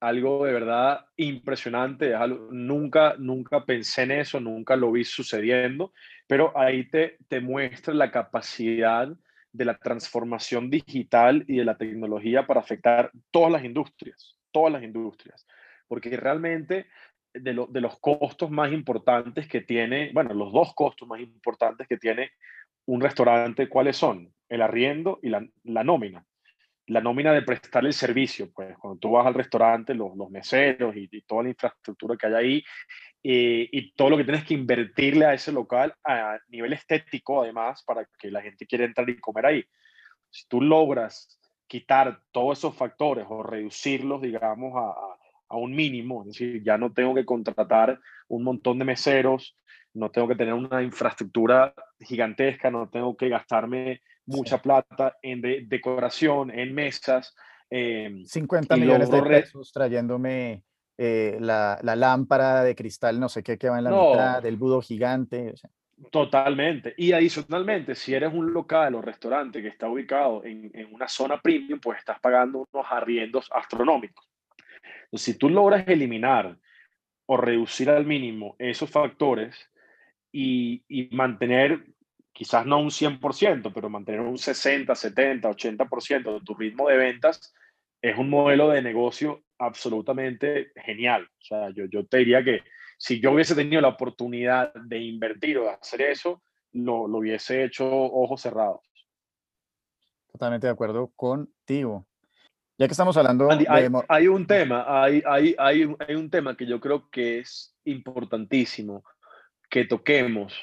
algo 0.00 0.46
de 0.46 0.52
verdad 0.54 1.04
impresionante. 1.16 2.14
nunca, 2.50 3.14
nunca 3.18 3.64
pensé 3.66 4.02
en 4.02 4.12
eso, 4.12 4.40
nunca 4.40 4.74
lo 4.74 4.90
vi 4.90 5.04
sucediendo, 5.04 5.92
pero 6.26 6.58
ahí 6.58 6.88
te, 6.88 7.18
te 7.28 7.40
muestra 7.40 7.92
la 7.92 8.10
capacidad 8.10 9.08
de 9.52 9.64
la 9.64 9.76
transformación 9.76 10.70
digital 10.70 11.44
y 11.46 11.58
de 11.58 11.64
la 11.64 11.76
tecnología 11.76 12.46
para 12.46 12.60
afectar 12.60 13.10
todas 13.30 13.52
las 13.52 13.64
industrias, 13.64 14.36
todas 14.50 14.72
las 14.72 14.82
industrias. 14.82 15.46
Porque 15.88 16.16
realmente 16.16 16.86
de, 17.34 17.52
los 17.54 17.98
costos 18.00 18.50
más 18.50 18.72
importantes 18.72 19.48
que 19.48 19.60
tiene, 19.60 20.10
bueno, 20.12 20.34
los 20.34 20.52
dos 20.52 20.74
costos 20.74 21.08
más 21.08 21.20
importantes 21.20 21.86
que 21.88 21.96
tiene 21.96 22.30
un 22.86 23.00
restaurante, 23.00 23.68
¿cuáles 23.68 23.96
son? 23.96 24.32
El 24.48 24.62
arriendo 24.62 25.18
y 25.22 25.30
la, 25.30 25.84
nómina. 25.84 26.24
La 26.86 27.00
nómina 27.00 27.32
de 27.32 27.42
prestar 27.42 27.84
el 27.86 27.92
servicio, 27.92 28.50
pues 28.52 28.76
cuando 28.78 28.98
tú 28.98 29.12
vas 29.12 29.26
al 29.26 29.34
restaurante, 29.34 29.94
los, 29.94 30.12
meseros 30.30 30.94
y, 30.96 31.08
toda 31.22 31.44
la 31.44 31.50
infraestructura 31.50 32.16
que 32.16 32.26
hay 32.26 32.34
ahí, 32.34 32.64
eh, 33.22 33.68
y 33.70 33.92
todo 33.92 34.10
lo 34.10 34.16
que 34.16 34.24
tienes 34.24 34.44
que 34.44 34.54
invertirle 34.54 35.26
a 35.26 35.34
ese 35.34 35.52
local 35.52 35.94
a 36.04 36.38
nivel 36.48 36.72
estético, 36.72 37.42
además, 37.42 37.84
para 37.84 38.06
que 38.18 38.30
la 38.30 38.42
gente 38.42 38.66
quiera 38.66 38.84
entrar 38.84 39.08
y 39.08 39.20
comer 39.20 39.46
ahí. 39.46 39.64
Si 40.30 40.46
tú 40.48 40.60
logras 40.60 41.38
quitar 41.68 42.20
todos 42.32 42.58
esos 42.58 42.74
factores 42.74 43.26
o 43.28 43.42
reducirlos, 43.42 44.20
digamos, 44.20 44.72
a 44.76 44.94
a 45.52 45.56
un 45.56 45.74
mínimo, 45.74 46.22
es 46.22 46.28
decir, 46.28 46.62
ya 46.64 46.78
no 46.78 46.92
tengo 46.94 47.14
que 47.14 47.26
contratar 47.26 48.00
un 48.28 48.42
montón 48.42 48.78
de 48.78 48.86
meseros, 48.86 49.54
no 49.92 50.10
tengo 50.10 50.26
que 50.26 50.34
tener 50.34 50.54
una 50.54 50.82
infraestructura 50.82 51.74
gigantesca, 52.00 52.70
no 52.70 52.88
tengo 52.88 53.14
que 53.18 53.28
gastarme 53.28 54.00
mucha 54.26 54.60
plata 54.60 55.16
en 55.22 55.68
decoración, 55.68 56.50
en 56.50 56.74
mesas. 56.74 57.34
50 57.70 58.74
em, 58.74 58.80
millones 58.80 59.10
de 59.10 59.22
pesos 59.22 59.72
trayéndome 59.72 60.62
eh, 60.98 61.38
la, 61.40 61.78
la, 61.82 61.96
lámpara 61.96 62.62
de 62.62 62.74
cristal, 62.74 63.18
no 63.18 63.30
sé 63.30 63.42
qué, 63.42 63.56
que 63.56 63.70
va 63.70 63.78
en 63.78 63.84
la 63.84 63.90
mitad, 63.90 64.42
del 64.42 64.56
budo 64.56 64.82
gigante. 64.82 65.54
Totalmente. 66.10 66.92
Y 66.98 67.12
adicionalmente, 67.12 67.94
si 67.94 68.12
eres 68.12 68.32
un 68.34 68.52
local 68.52 68.94
o 68.94 69.00
restaurante 69.00 69.62
que 69.62 69.68
está 69.68 69.88
ubicado 69.88 70.44
en, 70.44 70.70
en 70.74 70.92
una 70.92 71.08
zona 71.08 71.40
premium, 71.40 71.80
pues 71.80 71.98
estás 72.00 72.20
pagando 72.20 72.66
unos 72.70 72.86
arriendos 72.90 73.48
astronómicos 73.50 74.32
si 75.18 75.36
tú 75.36 75.48
logras 75.48 75.86
eliminar 75.88 76.56
o 77.26 77.36
reducir 77.36 77.90
al 77.90 78.06
mínimo 78.06 78.56
esos 78.58 78.90
factores 78.90 79.56
y, 80.32 80.82
mantener, 81.12 81.84
quizás 82.32 82.66
no 82.66 82.78
un 82.78 82.90
100%, 82.90 83.72
pero 83.74 83.88
mantener 83.88 84.20
un 84.20 84.38
60, 84.38 84.94
70, 84.94 85.50
80% 85.50 86.34
de 86.34 86.40
tu 86.40 86.54
ritmo 86.54 86.88
de 86.88 86.96
ventas, 86.96 87.54
es 88.00 88.18
un 88.18 88.30
modelo 88.30 88.70
de 88.70 88.82
negocio 88.82 89.44
absolutamente 89.58 90.72
genial. 90.84 91.24
O 91.24 91.44
sea, 91.44 91.70
yo, 91.70 91.84
yo 91.86 92.06
te 92.06 92.18
diría 92.18 92.42
que 92.42 92.62
si 92.98 93.20
yo 93.20 93.32
hubiese 93.32 93.54
tenido 93.54 93.80
la 93.80 93.88
oportunidad 93.88 94.72
de 94.74 94.98
invertir 94.98 95.58
o 95.58 95.64
de 95.64 95.70
hacer 95.70 96.02
eso, 96.02 96.42
lo, 96.72 97.06
lo 97.06 97.18
hubiese 97.18 97.64
hecho 97.64 97.86
ojos 97.86 98.40
cerrados. 98.40 98.80
Totalmente 100.32 100.66
de 100.66 100.72
acuerdo 100.72 101.12
contigo. 101.14 102.06
Ya 102.78 102.88
que 102.88 102.92
estamos 102.92 103.16
hablando 103.16 103.48
hay, 104.08 104.26
un 104.26 104.46
tema, 104.46 104.84
hay, 104.88 105.22
hay, 105.26 105.54
hay, 105.58 106.14
un 106.14 106.30
tema 106.30 106.56
que 106.56 106.66
yo 106.66 106.80
creo 106.80 107.08
que 107.10 107.38
es 107.38 107.76
importantísimo 107.84 109.04
que 109.68 109.84
toquemos, 109.84 110.54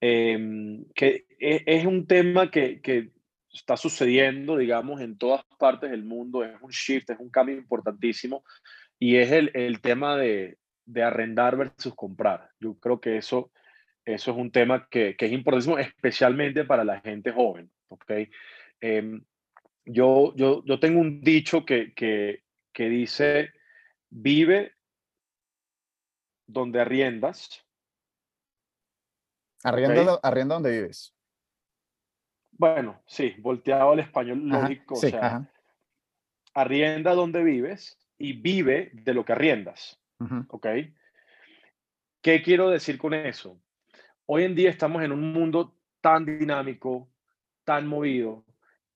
em, 0.00 0.84
que 0.94 1.26
e, 1.38 1.62
es, 1.66 1.86
un 1.86 2.06
tema 2.06 2.50
que, 2.50 2.80
que, 2.80 3.10
está 3.52 3.76
sucediendo, 3.76 4.58
digamos, 4.58 5.00
en 5.00 5.16
todas 5.16 5.42
partes 5.58 5.90
del 5.90 6.04
mundo, 6.04 6.44
es 6.44 6.60
un 6.60 6.70
shift, 6.70 7.08
es 7.10 7.18
un 7.18 7.30
cambio 7.30 7.56
importantísimo, 7.56 8.44
y 8.98 9.16
es 9.16 9.32
el, 9.32 9.50
el 9.54 9.80
tema 9.80 10.16
de, 10.16 10.58
de, 10.84 11.02
arrendar 11.02 11.56
versus 11.56 11.94
comprar. 11.94 12.50
Yo 12.60 12.74
creo 12.78 13.00
que 13.00 13.16
eso, 13.16 13.50
eso 14.04 14.30
es 14.30 14.36
un 14.36 14.50
tema 14.50 14.86
que, 14.90 15.16
que 15.16 15.26
es 15.26 15.32
importantísimo, 15.32 15.78
especialmente 15.78 16.64
para 16.64 16.84
la 16.84 17.00
gente 17.00 17.32
joven, 17.32 17.70
¿ok? 17.88 18.12
Em, 18.80 19.24
yo, 19.86 20.34
yo, 20.36 20.62
yo 20.66 20.78
tengo 20.78 21.00
un 21.00 21.20
dicho 21.22 21.64
que, 21.64 21.94
que, 21.94 22.42
que 22.72 22.88
dice, 22.90 23.52
vive 24.10 24.72
donde 26.46 26.80
arriendas. 26.80 27.65
Arrienda, 29.66 30.20
arrienda 30.22 30.54
donde 30.54 30.70
vives. 30.70 31.12
Bueno, 32.52 33.02
sí, 33.04 33.34
volteado 33.38 33.90
al 33.90 33.98
español 33.98 34.48
lógico. 34.48 34.94
o 34.94 34.96
sea, 34.96 35.50
arrienda 36.54 37.14
donde 37.14 37.42
vives 37.42 37.98
y 38.16 38.34
vive 38.34 38.90
de 38.92 39.12
lo 39.12 39.24
que 39.24 39.32
arriendas. 39.32 40.00
¿Ok? 40.48 40.66
¿Qué 42.22 42.42
quiero 42.42 42.70
decir 42.70 42.96
con 42.96 43.12
eso? 43.12 43.60
Hoy 44.24 44.44
en 44.44 44.54
día 44.54 44.70
estamos 44.70 45.02
en 45.02 45.10
un 45.10 45.32
mundo 45.32 45.74
tan 46.00 46.24
dinámico, 46.24 47.08
tan 47.64 47.88
movido, 47.88 48.44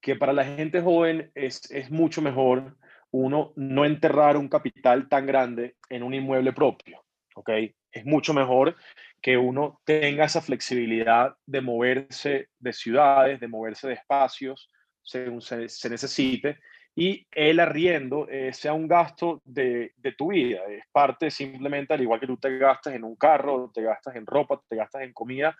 que 0.01 0.15
para 0.15 0.33
la 0.33 0.45
gente 0.45 0.81
joven 0.81 1.33
es, 1.35 1.69
es 1.73 1.91
mucho 1.91 2.23
mejor 2.23 2.77
uno 3.11 3.53
no 3.57 3.85
enterrar 3.85 4.37
un 4.37 4.49
capital 4.49 5.09
tan 5.09 5.27
grande 5.27 5.77
en 5.89 6.05
un 6.05 6.15
inmueble 6.15 6.53
propio, 6.53 7.05
¿ok? 7.35 7.51
Es 7.93 8.05
mucho 8.05 8.35
mejor 8.35 8.77
que 9.21 9.37
uno 9.37 9.81
tenga 9.85 10.25
esa 10.25 10.41
flexibilidad 10.41 11.37
de 11.47 11.61
moverse 11.61 12.49
de 12.59 12.73
ciudades, 12.73 13.41
de 13.41 13.49
moverse 13.49 13.89
de 13.89 13.95
espacios 13.95 14.71
según 15.03 15.41
se, 15.41 15.67
necesite 15.89 16.59
y 16.95 17.27
el 17.31 17.61
arriendo 17.61 18.29
eh, 18.29 18.53
sea 18.53 18.73
un 18.73 18.89
gasto 18.89 19.41
de, 19.45 19.93
de, 19.97 20.13
tu 20.13 20.33
vida, 20.33 20.61
es 20.69 20.85
parte 20.93 21.31
simplemente, 21.31 21.95
al 21.95 22.03
igual 22.03 22.21
que 22.21 22.27
tú 22.27 22.37
te 22.37 22.59
gastas 22.59 22.95
en 22.95 23.05
un 23.05 23.17
carro, 23.17 23.71
te 23.73 23.83
gastas 23.83 24.17
en 24.17 24.27
ropa, 24.27 24.61
te 24.69 24.77
gastas 24.77 25.03
en 25.03 25.13
comida, 25.13 25.57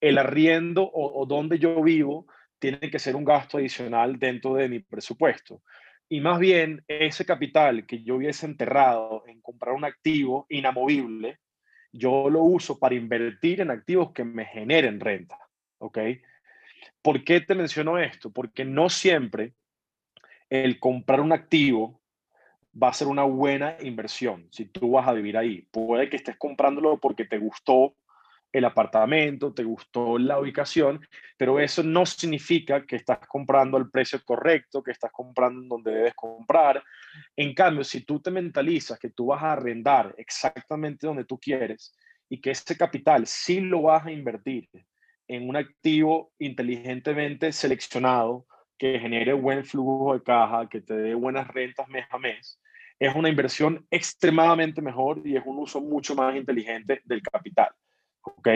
el 0.00 0.18
arriendo 0.18 0.82
o, 0.82 1.20
o 1.20 1.26
donde 1.26 1.58
yo 1.58 1.82
vivo 1.82 2.26
tiene 2.58 2.90
que 2.90 2.98
ser 2.98 3.16
un 3.16 3.24
gasto 3.24 3.58
adicional 3.58 4.18
dentro 4.18 4.54
de 4.54 4.68
mi 4.68 4.80
presupuesto. 4.80 5.62
Y 6.08 6.20
más 6.20 6.38
bien, 6.38 6.84
ese 6.86 7.24
capital 7.24 7.86
que 7.86 8.02
yo 8.02 8.16
hubiese 8.16 8.46
enterrado 8.46 9.24
en 9.26 9.40
comprar 9.40 9.74
un 9.74 9.84
activo 9.84 10.46
inamovible, 10.50 11.38
yo 11.92 12.30
lo 12.30 12.42
uso 12.42 12.78
para 12.78 12.94
invertir 12.94 13.60
en 13.60 13.70
activos 13.70 14.12
que 14.12 14.24
me 14.24 14.46
generen 14.46 15.00
renta. 15.00 15.38
¿Ok? 15.78 15.98
¿Por 17.02 17.24
qué 17.24 17.40
te 17.40 17.54
menciono 17.54 17.98
esto? 17.98 18.30
Porque 18.30 18.64
no 18.64 18.88
siempre 18.88 19.54
el 20.48 20.78
comprar 20.78 21.20
un 21.20 21.32
activo 21.32 22.00
va 22.80 22.88
a 22.88 22.94
ser 22.94 23.08
una 23.08 23.24
buena 23.24 23.76
inversión 23.80 24.48
si 24.50 24.66
tú 24.66 24.92
vas 24.92 25.06
a 25.06 25.12
vivir 25.12 25.36
ahí. 25.36 25.66
Puede 25.70 26.08
que 26.08 26.16
estés 26.16 26.36
comprándolo 26.36 26.98
porque 26.98 27.24
te 27.24 27.38
gustó 27.38 27.94
el 28.52 28.64
apartamento, 28.64 29.54
te 29.54 29.64
gustó 29.64 30.18
la 30.18 30.38
ubicación, 30.38 31.00
pero 31.36 31.58
eso 31.58 31.82
no 31.82 32.04
significa 32.04 32.84
que 32.84 32.96
estás 32.96 33.18
comprando 33.26 33.76
al 33.76 33.90
precio 33.90 34.20
correcto, 34.24 34.82
que 34.82 34.90
estás 34.90 35.10
comprando 35.10 35.76
donde 35.76 35.92
debes 35.92 36.14
comprar. 36.14 36.82
En 37.34 37.54
cambio, 37.54 37.82
si 37.82 38.04
tú 38.04 38.20
te 38.20 38.30
mentalizas 38.30 38.98
que 38.98 39.10
tú 39.10 39.26
vas 39.26 39.42
a 39.42 39.52
arrendar 39.52 40.14
exactamente 40.18 41.06
donde 41.06 41.24
tú 41.24 41.38
quieres 41.38 41.96
y 42.28 42.40
que 42.40 42.50
ese 42.50 42.76
capital 42.76 43.26
sí 43.26 43.60
lo 43.60 43.82
vas 43.82 44.06
a 44.06 44.12
invertir 44.12 44.68
en 45.26 45.48
un 45.48 45.56
activo 45.56 46.32
inteligentemente 46.38 47.52
seleccionado 47.52 48.46
que 48.76 48.98
genere 48.98 49.32
buen 49.32 49.64
flujo 49.64 50.12
de 50.14 50.22
caja, 50.22 50.68
que 50.68 50.80
te 50.80 50.94
dé 50.94 51.14
buenas 51.14 51.48
rentas 51.48 51.88
mes 51.88 52.06
a 52.10 52.18
mes, 52.18 52.60
es 52.98 53.14
una 53.14 53.28
inversión 53.28 53.86
extremadamente 53.90 54.80
mejor 54.80 55.22
y 55.24 55.36
es 55.36 55.42
un 55.44 55.58
uso 55.58 55.80
mucho 55.80 56.14
más 56.14 56.36
inteligente 56.36 57.00
del 57.04 57.20
capital. 57.20 57.70
¿Ok? 58.22 58.48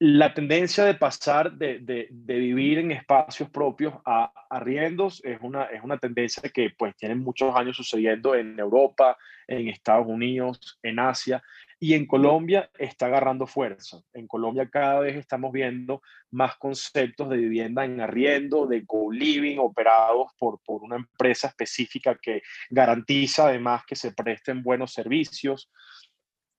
La 0.00 0.34
tendencia 0.34 0.84
de 0.84 0.94
pasar 0.94 1.52
de, 1.52 1.78
de, 1.80 2.34
vivir 2.38 2.78
en 2.78 2.90
espacios 2.90 3.48
propios 3.48 3.94
a 4.04 4.30
arriendos 4.50 5.24
es 5.24 5.38
una, 5.40 5.64
es 5.66 5.82
una 5.82 5.98
tendencia 5.98 6.42
que 6.52 6.70
pues 6.76 6.96
tiene 6.96 7.14
muchos 7.14 7.54
años 7.54 7.76
sucediendo 7.76 8.34
en 8.34 8.58
Europa, 8.58 9.16
en 9.46 9.68
Estados 9.68 10.06
Unidos, 10.06 10.78
en 10.82 10.98
Asia 10.98 11.42
y 11.78 11.94
en 11.94 12.06
Colombia 12.06 12.70
está 12.78 13.06
agarrando 13.06 13.46
fuerza. 13.46 14.00
En 14.14 14.26
Colombia 14.26 14.68
cada 14.70 15.00
vez 15.00 15.16
estamos 15.16 15.52
viendo 15.52 16.02
más 16.30 16.56
conceptos 16.56 17.28
de 17.28 17.36
vivienda 17.36 17.84
en 17.84 18.00
arriendo, 18.00 18.66
de 18.66 18.86
co-living 18.86 19.58
operados 19.58 20.32
por, 20.38 20.60
por 20.64 20.82
una 20.82 20.96
empresa 20.96 21.48
específica 21.48 22.18
que 22.20 22.42
garantiza 22.70 23.48
además 23.48 23.84
que 23.86 23.96
se 23.96 24.12
presten 24.12 24.62
buenos 24.62 24.92
servicios. 24.92 25.70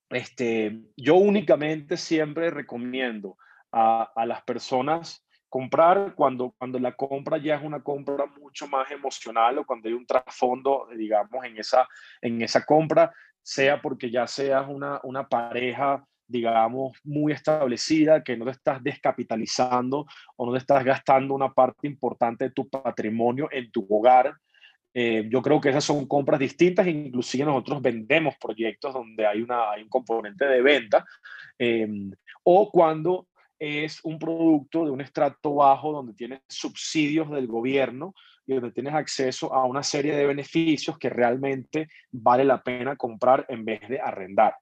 Este, 0.10 0.82
yo 0.96 1.16
únicamente 1.16 1.98
siempre 1.98 2.50
recomiendo 2.50 3.38
a, 3.72 4.26
las 4.26 4.42
personas 4.44 5.26
comprar 5.50 6.16
cuando, 6.16 6.54
cuando 6.58 6.80
la 6.80 6.96
compra 6.96 7.38
ya 7.38 7.56
es 7.56 7.64
una 7.64 7.82
compra 7.82 8.26
mucho 8.26 8.68
más 8.68 8.90
emocional 8.92 9.58
o 9.58 9.66
cuando 9.66 9.88
hay 9.90 9.94
un 9.94 10.06
trasfondo, 10.06 10.88
digamos, 10.96 11.44
en 11.44 11.58
esa, 11.58 11.88
en 12.22 12.42
esa 12.42 12.64
compra, 12.66 13.14
sea 13.42 13.82
porque 13.82 14.10
ya 14.10 14.28
seas 14.28 14.66
una, 14.68 15.00
una 15.04 15.28
pareja 15.28 16.06
digamos, 16.28 16.98
muy 17.04 17.34
establecida, 17.34 18.24
que 18.24 18.36
no 18.38 18.46
te 18.46 18.52
estás 18.52 18.84
descapitalizando 18.84 20.06
o 20.36 20.46
no 20.46 20.52
te 20.54 20.58
estás 20.58 20.84
gastando 20.84 21.34
una 21.34 21.54
parte 21.54 21.88
importante 21.88 22.46
de 22.46 22.52
tu 22.52 22.68
patrimonio 22.68 23.48
en 23.52 23.72
tu 23.72 23.86
hogar. 23.90 24.34
Eh, 24.98 25.28
yo 25.30 25.42
creo 25.42 25.60
que 25.60 25.70
esas 25.70 25.84
son 25.84 26.08
compras 26.08 26.40
distintas, 26.40 26.88
inclusive 26.88 27.44
nosotros 27.44 27.82
vendemos 27.82 28.36
proyectos 28.40 28.94
donde 28.94 29.28
hay, 29.28 29.42
un 29.42 29.90
componente 29.90 30.46
de 30.46 30.62
venta, 30.62 31.04
eh, 31.60 31.86
o 32.44 32.72
cuando 32.72 33.28
es 33.60 34.00
un 34.06 34.18
producto 34.18 34.86
de 34.86 34.92
un 34.92 35.02
estrato 35.02 35.56
bajo 35.56 35.92
donde 35.92 36.14
tienes 36.14 36.40
subsidios 36.48 37.30
del 37.30 37.46
gobierno 37.46 38.14
y 38.48 38.54
donde 38.54 38.72
tienes 38.72 38.94
acceso 38.94 39.54
a 39.54 39.66
una 39.66 39.84
serie 39.84 40.16
de 40.16 40.28
beneficios 40.28 40.98
que 40.98 41.10
realmente 41.10 41.90
vale 42.12 42.46
la 42.46 42.64
pena 42.64 42.96
comprar 42.96 43.46
en 43.50 43.66
vez 43.66 43.82
de 43.90 44.00
arrendar. 44.00 44.56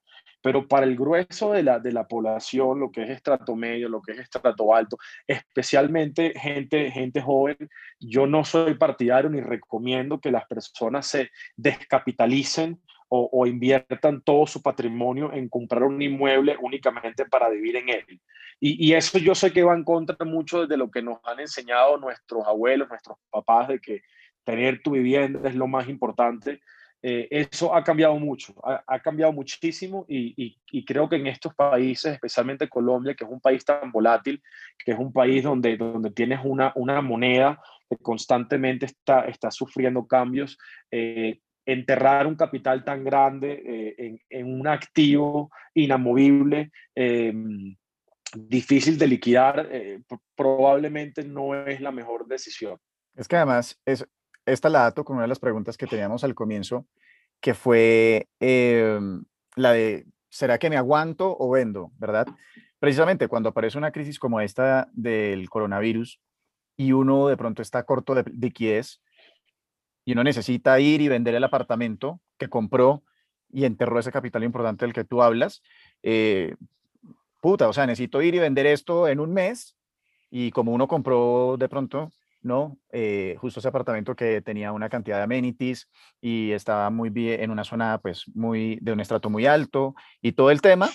Pero 0.44 0.68
para 0.68 0.84
el 0.84 0.94
grueso 0.94 1.52
de 1.52 1.62
la, 1.62 1.78
de 1.78 1.90
la 1.90 2.06
población, 2.06 2.78
lo 2.78 2.92
que 2.92 3.02
es 3.02 3.08
estrato 3.08 3.56
medio, 3.56 3.88
lo 3.88 4.02
que 4.02 4.12
es 4.12 4.18
estrato 4.18 4.74
alto, 4.74 4.98
especialmente 5.26 6.34
gente, 6.38 6.90
gente 6.90 7.22
joven, 7.22 7.56
yo 7.98 8.26
no 8.26 8.44
soy 8.44 8.74
partidario 8.74 9.30
ni 9.30 9.40
recomiendo 9.40 10.20
que 10.20 10.30
las 10.30 10.44
personas 10.44 11.06
se 11.06 11.30
descapitalicen 11.56 12.78
o, 13.08 13.46
inviertan 13.46 14.20
todo 14.22 14.46
su 14.46 14.60
patrimonio 14.60 15.32
en 15.32 15.48
comprar 15.48 15.84
un 15.84 16.02
inmueble 16.02 16.56
únicamente 16.60 17.24
para 17.24 17.48
vivir 17.48 17.76
en 17.76 17.88
él. 17.88 18.20
Y, 18.60 18.88
y, 18.88 18.92
eso 18.92 19.18
yo 19.18 19.34
sé 19.34 19.50
que 19.52 19.62
va 19.62 19.74
en 19.74 19.84
contra 19.84 20.26
mucho 20.26 20.66
de 20.66 20.76
lo 20.76 20.90
que 20.90 21.00
nos 21.00 21.20
han 21.24 21.40
enseñado 21.40 21.96
nuestros 21.96 22.44
abuelos, 22.46 22.88
nuestros 22.88 23.16
papás, 23.30 23.68
de 23.68 23.78
que 23.78 24.02
tener 24.42 24.82
tu 24.82 24.90
vivienda 24.90 25.48
es 25.48 25.54
lo 25.54 25.68
más 25.68 25.88
importante. 25.88 26.60
Eh, 27.06 27.28
eso 27.30 27.74
ha 27.74 27.84
cambiado 27.84 28.18
mucho, 28.18 28.54
ha, 28.64 28.98
cambiado 29.00 29.30
muchísimo 29.30 30.06
y, 30.08 30.56
creo 30.86 31.06
que 31.06 31.16
en 31.16 31.26
estos 31.26 31.54
países, 31.54 32.14
especialmente 32.14 32.66
Colombia, 32.66 33.14
que 33.14 33.24
es 33.24 33.30
un 33.30 33.42
país 33.42 33.62
tan 33.62 33.92
volátil, 33.92 34.42
que 34.82 34.92
es 34.92 34.98
un 34.98 35.12
país 35.12 35.42
donde, 35.42 35.76
donde 35.76 36.12
tienes 36.12 36.40
una, 36.42 36.72
una 36.76 37.02
moneda 37.02 37.60
que 37.90 37.98
constantemente 37.98 38.86
está, 38.86 39.26
está 39.26 39.50
sufriendo 39.50 40.06
cambios, 40.06 40.56
eh, 40.90 41.40
enterrar 41.66 42.26
un 42.26 42.36
capital 42.36 42.82
tan 42.84 43.04
grande 43.04 43.62
eh, 43.98 44.18
en, 44.30 44.58
un 44.58 44.66
activo 44.66 45.50
inamovible, 45.74 46.70
em, 46.94 47.76
difícil 48.34 48.96
de 48.96 49.08
liquidar, 49.08 49.68
eh, 49.70 50.00
probablemente 50.34 51.22
no 51.22 51.54
es 51.66 51.82
la 51.82 51.92
mejor 51.92 52.26
decisión. 52.26 52.78
Es 53.14 53.28
que 53.28 53.36
además, 53.36 53.78
es, 53.84 54.06
esta 54.46 54.68
la 54.68 54.80
dato 54.80 55.04
con 55.04 55.16
una 55.16 55.24
de 55.24 55.28
las 55.28 55.38
preguntas 55.38 55.76
que 55.76 55.86
teníamos 55.86 56.24
al 56.24 56.34
comienzo, 56.34 56.86
que 57.40 57.54
fue 57.54 58.28
em, 58.40 59.24
la 59.56 59.72
de, 59.72 60.06
¿será 60.28 60.58
que 60.58 60.70
me 60.70 60.76
aguanto 60.76 61.36
o 61.38 61.50
vendo? 61.50 61.90
¿Verdad? 61.98 62.26
Precisamente 62.78 63.28
cuando 63.28 63.50
aparece 63.50 63.78
una 63.78 63.92
crisis 63.92 64.18
como 64.18 64.40
esta 64.40 64.88
del 64.92 65.48
coronavirus 65.48 66.20
y 66.76 66.92
uno 66.92 67.28
de 67.28 67.36
pronto 67.36 67.62
está 67.62 67.84
corto 67.84 68.14
de 68.14 68.24
liquidez, 68.32 69.00
y 70.04 70.12
uno 70.12 70.24
necesita 70.24 70.78
ir 70.80 71.00
y 71.00 71.08
vender 71.08 71.34
el 71.34 71.44
apartamento 71.44 72.20
que 72.38 72.48
compró 72.48 73.02
y 73.50 73.64
enterró 73.64 73.98
ese 73.98 74.12
capital 74.12 74.44
importante 74.44 74.84
del 74.84 74.92
que 74.92 75.04
tú 75.04 75.22
hablas, 75.22 75.62
eh, 76.02 76.56
puta, 77.40 77.68
o 77.68 77.72
sea, 77.72 77.86
necesito 77.86 78.20
ir 78.20 78.34
y 78.34 78.38
vender 78.38 78.66
esto 78.66 79.08
en 79.08 79.20
un 79.20 79.32
mes 79.32 79.76
y 80.30 80.50
como 80.50 80.72
uno 80.72 80.88
compró 80.88 81.56
de 81.58 81.68
pronto, 81.68 82.10
¿no? 82.44 82.78
Eh, 82.92 83.36
justo 83.40 83.60
ese 83.60 83.68
apartamento 83.68 84.14
que 84.14 84.42
tenía 84.42 84.72
una 84.72 84.88
cantidad 84.88 85.16
de 85.16 85.24
amenities 85.24 85.88
y 86.20 86.52
estaba 86.52 86.90
muy 86.90 87.10
bien 87.10 87.40
en 87.40 87.50
una 87.50 87.64
zona, 87.64 87.98
pues, 87.98 88.24
muy, 88.34 88.78
de 88.80 88.92
un 88.92 89.00
estrato 89.00 89.30
muy 89.30 89.46
alto 89.46 89.94
y 90.20 90.32
todo 90.32 90.50
el 90.50 90.60
tema, 90.60 90.90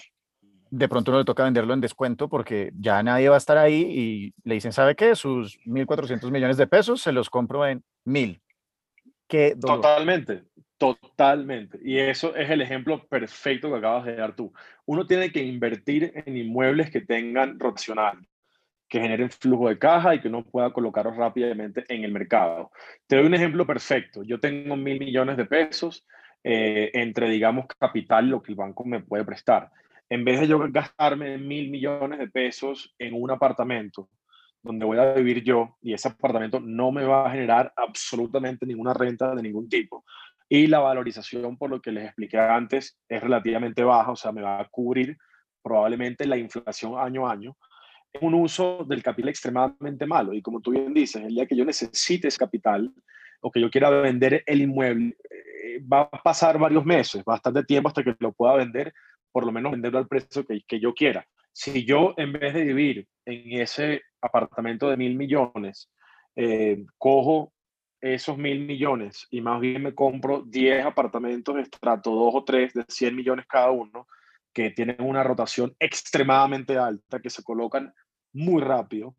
de 0.72 0.88
pronto 0.88 1.12
no 1.12 1.18
le 1.18 1.26
toca 1.26 1.44
venderlo 1.44 1.74
en 1.74 1.82
descuento 1.82 2.30
porque 2.30 2.72
ya 2.80 3.02
nadie 3.02 3.30
va 3.30 3.36
a 3.36 3.40
estar 3.40 3.58
ahí 3.58 3.82
y 3.82 4.34
le 4.44 4.56
dicen, 4.56 4.72
¿sabe 4.72 4.96
qué? 4.96 5.16
Sus 5.16 5.60
1.400 5.66 6.30
millones 6.32 6.58
de 6.58 6.68
pesos 6.68 7.02
se 7.02 7.12
los 7.12 7.30
compro 7.30 7.66
en 7.68 7.84
1.000 8.06 8.42
Totalmente, 9.60 10.44
totalmente. 10.78 11.80
Y 11.84 12.00
eso 12.00 12.36
es 12.36 12.50
el 12.50 12.62
ejemplo 12.62 13.08
perfecto 13.08 13.70
que 13.70 13.78
acabas 13.78 14.06
de 14.06 14.16
dar 14.16 14.36
tú. 14.36 14.52
Uno 14.86 15.06
tiene 15.06 15.32
que 15.32 15.44
invertir 15.44 16.12
en 16.16 16.36
inmuebles 16.36 16.90
que 16.90 17.02
tengan 17.02 17.60
rotacional, 17.60 18.18
que 18.90 19.00
generen 19.00 19.30
flujo 19.30 19.70
de 19.70 19.78
caja 19.78 20.16
y 20.16 20.20
que 20.20 20.28
uno 20.28 20.44
pueda 20.44 20.74
colocarlos 20.74 21.16
rápidamente 21.16 21.86
en 21.88 22.04
el 22.04 22.12
mercado. 22.12 22.72
Te 23.08 23.18
doy 23.18 23.28
un 23.28 23.36
ejemplo 23.36 23.66
perfecto. 23.66 24.24
Yo 24.24 24.40
tengo 24.40 24.76
mil 24.76 25.00
millones 25.00 25.38
de 25.38 25.46
pesos 25.46 26.06
eh, 26.44 26.90
entre, 26.94 27.30
digamos, 27.30 27.68
capital, 27.68 28.28
lo 28.28 28.42
que 28.42 28.52
el 28.52 28.56
banco 28.58 28.84
me 28.84 29.02
puede 29.02 29.24
prestar. 29.24 29.70
En 30.10 30.26
vez 30.26 30.40
de 30.40 30.48
yo 30.48 30.60
gastarme 30.72 31.38
mil 31.38 31.70
millones 31.70 32.18
de 32.18 32.28
pesos 32.28 32.96
en 32.98 33.14
un 33.14 33.30
apartamento 33.30 34.10
donde 34.62 34.86
voy 34.86 34.98
a 34.98 35.14
vivir 35.14 35.44
yo 35.44 35.78
y 35.82 35.94
ese 35.94 36.10
apartamento 36.10 36.60
no 36.60 36.92
me 36.92 37.04
va 37.06 37.28
a 37.28 37.32
generar 37.32 37.72
absolutamente 37.76 38.66
ninguna 38.66 38.94
renta 38.94 39.34
de 39.36 39.44
ningún 39.44 39.70
tipo. 39.70 40.04
Y 40.50 40.68
la 40.68 40.80
valorización, 40.80 41.58
por 41.58 41.70
lo 41.70 41.80
que 41.80 41.92
les 41.92 42.06
expliqué 42.06 42.40
antes, 42.40 42.98
es 43.08 43.22
relativamente 43.22 43.84
baja, 43.84 44.12
o 44.12 44.16
sea, 44.16 44.32
me 44.32 44.42
va 44.42 44.60
a 44.60 44.68
cubrir 44.68 45.16
probablemente 45.62 46.26
la 46.26 46.38
inflación 46.38 46.98
año 46.98 47.28
a 47.28 47.34
año. 47.34 47.56
Es 48.12 48.22
un 48.22 48.34
uso 48.34 48.86
del 48.88 49.04
capital 49.04 49.30
extremadamente 49.30 50.06
malo. 50.06 50.34
Y 50.34 50.42
como 50.42 50.62
tú 50.62 50.72
bien 50.72 50.94
dices, 50.94 51.24
el 51.24 51.36
día 51.36 51.46
que 51.46 51.56
yo 51.56 51.66
necesite 51.66 52.28
ese 52.28 52.38
capital 52.38 52.92
o 53.42 53.52
que 53.52 53.62
yo 53.62 53.70
quiera 53.70 53.90
vender 53.90 54.44
el 54.46 54.62
inmueble, 54.62 55.16
eh, 55.30 55.80
va 55.82 56.02
a 56.02 56.22
pasar 56.24 56.58
varios 56.58 56.86
meses, 56.86 57.24
bastante 57.24 57.64
tiempo 57.64 57.90
hasta 57.90 58.04
que 58.04 58.16
lo 58.20 58.34
pueda 58.34 58.56
vender, 58.56 58.94
por 59.32 59.46
lo 59.46 59.52
menos 59.52 59.72
venderlo 59.72 60.00
al 60.00 60.08
precio 60.08 60.46
que, 60.46 60.62
que 60.68 60.80
yo 60.80 60.94
quiera. 60.94 61.26
Si 61.54 61.86
yo, 61.86 62.14
en 62.18 62.34
vez 62.34 62.54
de 62.54 62.64
vivir 62.64 63.08
en 63.26 63.62
ese 63.62 64.02
apartamento 64.22 64.90
de 64.90 64.98
mil 64.98 65.16
millones, 65.16 65.90
eh, 66.36 66.86
cojo 66.98 67.54
esos 68.02 68.38
mil 68.38 68.66
millones 68.66 69.28
y 69.30 69.42
más 69.42 69.60
bien 69.60 69.84
me 69.84 69.94
compro 69.94 70.44
10 70.46 70.86
apartamentos 70.86 71.56
de 71.56 71.64
estrato 71.64 72.12
2 72.12 72.36
o 72.36 72.44
3 72.44 72.74
de 72.74 72.86
100 72.88 73.16
millones 73.16 73.46
cada 73.46 73.72
uno, 73.72 74.08
que 74.54 74.72
tienen 74.72 74.98
una 75.00 75.24
rotación 75.24 75.76
extremadamente 75.80 76.78
alta, 76.78 77.20
que 77.20 77.30
se 77.30 77.44
colocan 77.44 77.94
muy 78.34 78.62
rápido, 78.62 79.16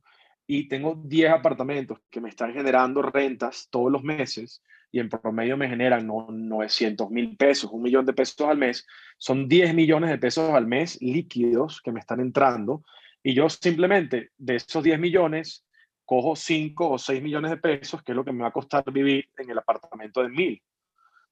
y 0.47 0.67
tengo 0.67 1.01
10 1.05 1.31
apartamentos 1.31 2.01
que 2.11 2.21
me 2.21 2.29
están 2.29 2.53
generando 2.53 3.03
rentas 3.03 3.69
todos 3.71 3.93
los 3.93 4.03
meses 4.03 4.63
y 4.91 4.99
en 4.99 5.09
promedio 5.09 5.57
me 5.57 5.69
generan 5.69 6.09
900 6.09 7.09
mil 7.11 7.37
pesos, 7.37 7.71
un 7.73 7.83
millón 7.83 8.05
de 8.05 8.13
pesos 8.13 8.49
al 8.49 8.59
mes, 8.59 8.85
son 9.19 9.47
10 9.47 9.75
millones 9.75 10.11
de 10.11 10.19
pesos 10.19 10.51
al 10.51 10.67
mes 10.67 11.01
líquidos 11.01 11.81
que 11.81 11.93
me 11.93 12.01
están 12.01 12.19
entrando. 12.19 12.83
Y 13.23 13.35
yo 13.35 13.49
simplemente 13.49 14.31
de 14.37 14.57
esos 14.57 14.83
10 14.83 14.99
millones 14.99 15.65
cojo 16.05 16.35
5 16.35 16.91
o 16.91 16.99
6 16.99 17.23
millones 17.23 17.53
de 17.53 17.57
pesos, 17.57 18.03
que 18.03 18.11
es 18.11 18.17
lo 18.17 18.25
que 18.25 18.33
me 18.33 18.43
va 18.43 18.49
a 18.49 18.53
costar 18.53 18.83
vivir 18.93 19.29
en 19.39 19.51
el 19.51 19.59
apartamento 19.59 20.23
de 20.23 20.31
mil. 20.31 20.63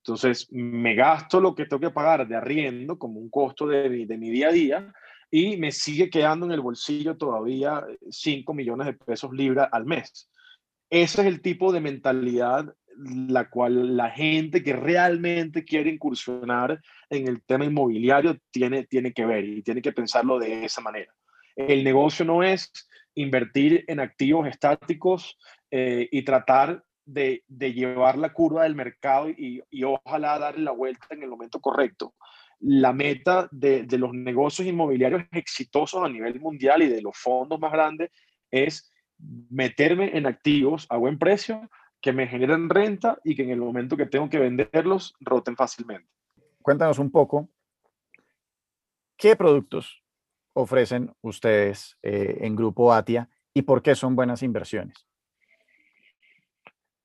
Entonces, 0.03 0.49
me 0.51 0.95
gasto 0.95 1.41
lo 1.41 1.55
que 1.55 1.67
tengo 1.67 1.81
que 1.81 1.91
pagar 1.91 2.27
de 2.27 2.37
arriendo 2.37 2.99
como 2.99 3.21
un 3.21 3.29
costo 3.29 3.67
de, 3.67 3.89
mi 3.91 4.31
día 4.31 4.49
a 4.49 4.53
día 4.53 4.93
y 5.31 5.57
me 5.57 5.73
sigue 5.73 6.09
quedando 6.09 6.47
en 6.47 6.53
el 6.53 6.61
bolsillo 6.61 7.17
todavía 7.17 7.85
5 8.11 8.55
millones 8.55 8.87
de 8.87 8.95
pesos 8.95 9.33
libra 9.33 9.65
al 9.65 9.85
mes. 9.85 10.31
Ese 10.91 11.21
es 11.21 11.27
el 11.27 11.43
tipo 11.43 11.73
de 11.73 11.81
mentalidad 11.81 12.75
la 12.99 13.49
cual 13.49 13.97
la 13.97 14.11
gente 14.11 14.63
que 14.63 14.73
realmente 14.75 15.65
quiere 15.65 15.91
incursionar 15.91 16.81
en 17.09 17.29
el 17.29 17.43
tema 17.43 17.65
inmobiliario 17.65 18.39
tiene, 18.51 18.85
tiene 18.85 19.13
que 19.13 19.25
ver 19.25 19.45
y 19.45 19.63
tiene 19.63 19.83
que 19.83 19.93
pensarlo 19.93 20.39
de 20.39 20.65
esa 20.65 20.81
manera. 20.81 21.15
El 21.55 21.85
negocio 21.85 22.25
no 22.25 22.43
es 22.43 22.71
invertir 23.15 23.85
en 23.89 24.01
activos 24.01 24.49
estáticos 24.49 25.39
eh, 25.71 26.09
y 26.11 26.23
tratar 26.23 26.83
de, 27.09 27.73
llevar 27.73 28.19
la 28.19 28.33
curva 28.33 28.65
del 28.65 28.75
mercado 28.75 29.29
y, 29.31 29.63
ojalá 29.83 30.39
darle 30.39 30.65
la 30.65 30.73
vuelta 30.73 31.07
en 31.11 31.23
el 31.23 31.31
momento 31.31 31.61
correcto. 31.61 32.15
La 32.61 32.93
meta 32.93 33.49
de, 33.51 33.87
los 33.99 34.13
negocios 34.13 34.69
inmobiliarios 34.69 35.23
exitosos 35.33 36.05
a 36.05 36.09
nivel 36.09 36.41
mundial 36.41 36.83
y 36.83 36.89
de 36.89 37.03
los 37.03 37.17
fondos 37.17 37.59
más 37.59 37.73
grandes 37.73 38.11
es 38.51 38.93
meterme 39.51 40.17
en 40.17 40.27
activos 40.27 40.87
a 40.91 40.97
buen 40.97 41.19
precio 41.19 41.69
que 42.01 42.13
me 42.13 42.29
generen 42.29 42.69
renta 42.69 43.19
y 43.25 43.35
que 43.35 43.43
en 43.43 43.51
el 43.51 43.61
momento 43.61 43.97
que 43.97 44.07
tengo 44.07 44.29
que 44.29 44.39
venderlos 44.39 45.15
roten 45.19 45.57
fácilmente. 45.57 46.09
Cuéntanos 46.63 46.99
un 46.99 47.11
poco, 47.11 47.49
¿qué 49.17 49.35
productos 49.35 50.05
ofrecen 50.53 51.13
ustedes 51.23 51.99
eh, 52.03 52.39
en 52.43 52.55
Grupo 52.55 52.93
Atia 52.93 53.29
y 53.55 53.63
por 53.63 53.83
qué 53.83 53.95
son 53.95 54.15
buenas 54.15 54.43
inversiones? 54.43 55.08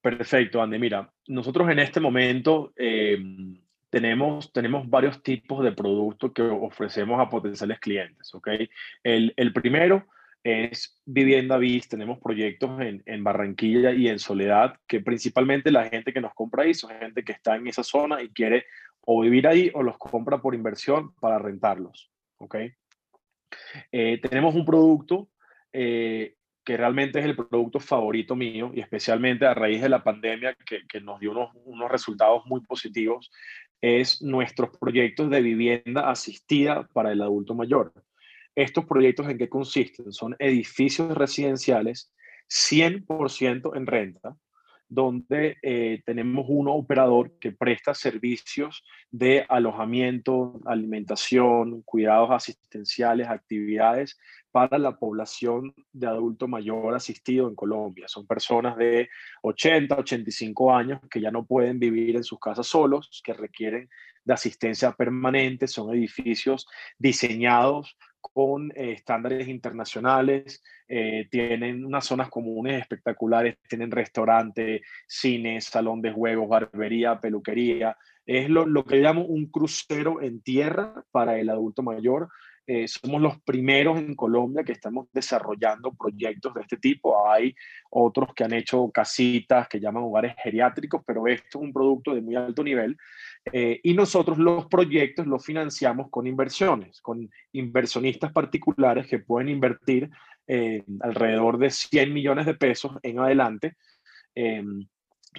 Perfecto, 0.04 0.62
Andy. 0.62 0.78
Mira, 0.80 1.10
nosotros 1.28 1.70
en 1.70 1.80
este 1.80 2.01
momento 2.01 2.74
eh, 2.76 3.18
tenemos, 3.89 4.51
tenemos 4.51 4.89
varios 4.89 5.24
tipos 5.24 5.64
de 5.64 5.72
productos 5.72 6.34
que 6.34 6.41
ofrecemos 6.41 7.22
a 7.22 7.30
potenciales 7.30 7.80
clientes. 7.80 8.30
El, 9.01 9.34
el 9.38 9.54
primero 9.54 10.06
es 10.43 11.01
Vivienda 11.06 11.56
Biz. 11.56 11.88
Tenemos 11.88 12.20
proyectos 12.20 12.82
en, 12.82 13.01
en, 13.06 13.24
Barranquilla 13.24 13.93
y 13.93 14.10
en 14.10 14.20
Soledad, 14.20 14.76
que 14.88 14.99
principalmente 14.99 15.72
la 15.72 15.88
gente 15.88 16.12
que 16.12 16.20
nos 16.20 16.34
compra 16.34 16.64
ahí 16.64 16.74
son 16.74 16.89
gente 16.99 17.24
que 17.24 17.32
está 17.32 17.56
en 17.56 17.68
esa 17.68 17.84
zona 17.84 18.22
y 18.22 18.28
quiere 18.28 18.66
o 19.06 19.22
vivir 19.22 19.47
ahí 19.47 19.72
o 19.74 19.84
los 19.84 19.97
compra 19.97 20.41
por 20.41 20.54
inversión 20.54 21.16
para 21.16 21.39
rentarlos. 21.39 22.12
Eh, 23.89 24.20
tenemos 24.22 24.54
un 24.54 24.66
producto 24.66 25.30
eh, 25.72 26.36
que 26.64 26.78
realmente 26.78 27.20
es 27.20 27.26
el 27.26 27.36
producto 27.36 27.80
favorito 27.80 28.36
mío 28.36 28.72
y 28.74 28.80
especialmente 28.80 29.45
a 29.45 29.53
raíz 29.53 29.82
de 29.82 29.89
la 29.89 30.03
pandemia 30.03 30.55
que, 30.66 30.88
que 30.88 31.01
nos 31.01 31.20
dio 31.20 31.32
unos, 31.32 31.51
unos, 31.66 31.91
resultados 31.91 32.43
muy 32.45 32.61
positivos, 32.61 33.32
es 33.82 34.22
nuestros 34.22 34.78
proyectos 34.78 35.30
de 35.30 35.41
vivienda 35.41 36.09
asistida 36.09 36.88
para 36.93 37.11
el 37.11 37.22
adulto 37.22 37.53
mayor. 37.53 37.93
¿Estos 38.55 38.86
proyectos 38.86 39.28
en 39.28 39.38
qué 39.38 39.49
consisten? 39.49 40.14
Son 40.14 40.36
edificios 40.39 41.14
residenciales 41.16 42.14
100% 42.49 43.76
en 43.76 43.88
renta, 43.88 44.38
donde 44.93 45.57
eh, 45.63 46.01
tenemos 46.05 46.45
un 46.47 46.67
operador 46.67 47.31
que 47.39 47.51
presta 47.51 47.93
servicios 47.93 48.83
de 49.09 49.45
alojamiento, 49.49 50.59
alimentación, 50.65 51.81
cuidados 51.81 52.29
asistenciales, 52.31 53.27
actividades 53.27 54.19
para 54.51 54.77
la 54.77 54.97
población 54.97 55.73
de 55.91 56.05
adulto 56.05 56.47
mayor 56.47 56.93
asistido 56.93 57.47
en 57.47 57.55
Colombia. 57.55 58.07
Son 58.07 58.27
personas 58.27 58.77
de 58.77 59.09
80, 59.41 59.95
85 59.97 60.75
años 60.75 61.01
que 61.09 61.19
ya 61.19 61.31
no 61.31 61.43
pueden 61.43 61.79
vivir 61.79 62.15
en 62.15 62.23
sus 62.23 62.39
casas 62.39 62.67
solos, 62.67 63.21
que 63.23 63.33
requieren 63.33 63.89
de 64.23 64.33
asistencia 64.33 64.91
permanente, 64.91 65.67
son 65.67 65.93
edificios 65.93 66.67
diseñados 66.99 67.97
con 68.32 68.71
eh, 68.71 68.93
estándares 68.93 69.47
internacionales, 69.47 70.63
eh, 70.88 71.28
tienen 71.30 71.86
unas 71.86 72.05
zonas 72.05 72.30
comunes 72.30 72.82
espectaculares, 72.82 73.57
tienen 73.67 73.91
restaurante, 73.91 74.82
cine, 75.07 75.59
salón 75.61 76.01
de 76.01 76.11
juegos, 76.11 76.47
barbería, 76.47 77.19
peluquería. 77.19 77.97
Es 78.26 78.49
lo, 78.49 78.65
lo 78.65 78.86
que 78.86 78.97
llamo 78.97 79.26
un 79.26 79.47
crucero 79.47 80.21
en 80.21 80.41
tierra 80.41 81.03
para 81.11 81.38
el 81.38 81.49
adulto 81.49 81.84
mayor, 81.84 82.30
eh, 82.66 82.88
somos 82.88 83.22
los 83.22 83.41
primeros 83.41 83.99
en 83.99 84.16
Colombia 84.16 84.64
que 84.64 84.72
estamos 84.72 85.07
desarrollando 85.11 85.93
proyectos 85.93 86.53
de 86.53 86.61
este 86.61 86.78
tipo. 86.78 87.30
Hay 87.30 87.53
otros 87.89 88.34
que 88.34 88.45
han 88.45 88.53
hecho 88.53 88.89
casitas 88.89 89.68
que 89.68 89.82
llaman 89.82 90.03
hogares 90.03 90.36
geriátricos, 90.41 91.01
pero 91.05 91.28
esto 91.28 91.59
es 91.59 91.64
un 91.64 91.74
producto 91.74 92.16
de 92.16 92.22
muy 92.22 92.36
alto 92.36 92.64
nivel. 92.64 92.97
Eh, 93.51 93.82
y 93.84 93.93
nosotros 93.93 94.38
los 94.38 94.68
proyectos 94.68 95.28
los 95.28 95.45
financiamos 95.45 96.09
con 96.09 96.26
inversiones, 96.26 97.01
con 97.01 97.30
inversionistas 97.51 98.32
particulares 98.32 99.07
que 99.07 99.20
pueden 99.20 99.49
invertir 99.49 100.09
eh, 100.47 100.84
alrededor 101.01 101.57
de 101.57 101.70
100 101.70 102.14
millones 102.14 102.45
de 102.45 102.53
pesos 102.53 102.93
en 103.01 103.20
adelante 103.20 103.76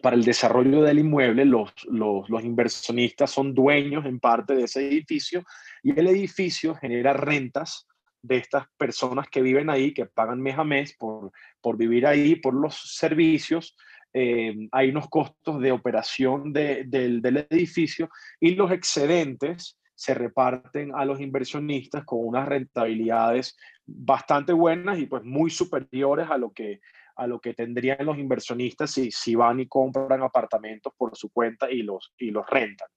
para 0.02 0.16
el 0.16 0.24
desarrollo 0.24 0.82
del 0.82 0.98
inmueble, 0.98 1.44
los, 1.44 1.72
los, 1.88 2.44
inversionistas 2.44 3.30
son 3.30 3.54
dueños 3.54 4.04
en 4.06 4.20
parte 4.20 4.54
de 4.54 4.64
ese 4.64 4.86
edificio 4.86 5.44
y 5.82 5.98
el 5.98 6.08
edificio 6.08 6.74
genera 6.74 7.12
rentas 7.12 7.86
de 8.22 8.36
estas 8.36 8.66
personas 8.76 9.28
que 9.28 9.42
viven 9.42 9.70
ahí, 9.70 9.92
que 9.92 10.06
pagan 10.06 10.40
mes 10.40 10.58
a 10.58 10.64
mes 10.64 10.96
por, 10.98 11.30
por 11.60 11.76
vivir 11.76 12.06
ahí, 12.06 12.36
por 12.36 12.54
los 12.54 12.96
servicios. 12.96 13.76
Eh, 14.12 14.54
hay 14.72 14.90
unos 14.90 15.08
costos 15.08 15.60
de 15.60 15.72
operación 15.72 16.52
de, 16.52 16.84
del, 16.84 17.20
del 17.20 17.46
edificio 17.50 18.08
y 18.40 18.54
los 18.54 18.70
excedentes 18.70 19.78
se 19.94 20.14
reparten 20.14 20.92
a 20.94 21.04
los 21.04 21.20
inversionistas 21.20 22.04
con 22.04 22.20
unas 22.26 22.48
rentabilidades 22.48 23.56
bastante 23.86 24.52
buenas 24.52 24.98
y 24.98 25.06
pues 25.06 25.22
muy 25.24 25.50
superiores 25.50 26.28
a 26.30 26.38
lo 26.38 26.52
que 26.52 26.80
a 27.16 27.26
lo 27.26 27.40
que 27.40 27.54
tendrían 27.54 28.04
los 28.04 28.18
inversionistas 28.18 28.90
si, 28.90 29.10
si 29.10 29.34
van 29.34 29.60
y 29.60 29.66
compran 29.66 30.22
apartamentos 30.22 30.92
por 30.96 31.16
su 31.16 31.30
cuenta 31.30 31.70
y 31.70 31.82
los, 31.82 32.12
y 32.18 32.30
los 32.30 32.48
rentan. 32.48 32.88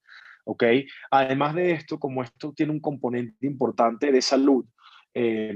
¿ok? 0.45 0.63
Además 1.11 1.55
de 1.55 1.71
esto, 1.71 1.99
como 1.99 2.23
esto 2.23 2.53
tiene 2.53 2.71
un 2.71 2.79
componente 2.79 3.45
importante 3.45 4.11
de 4.11 4.21
salud, 4.21 4.65
eh, 5.13 5.53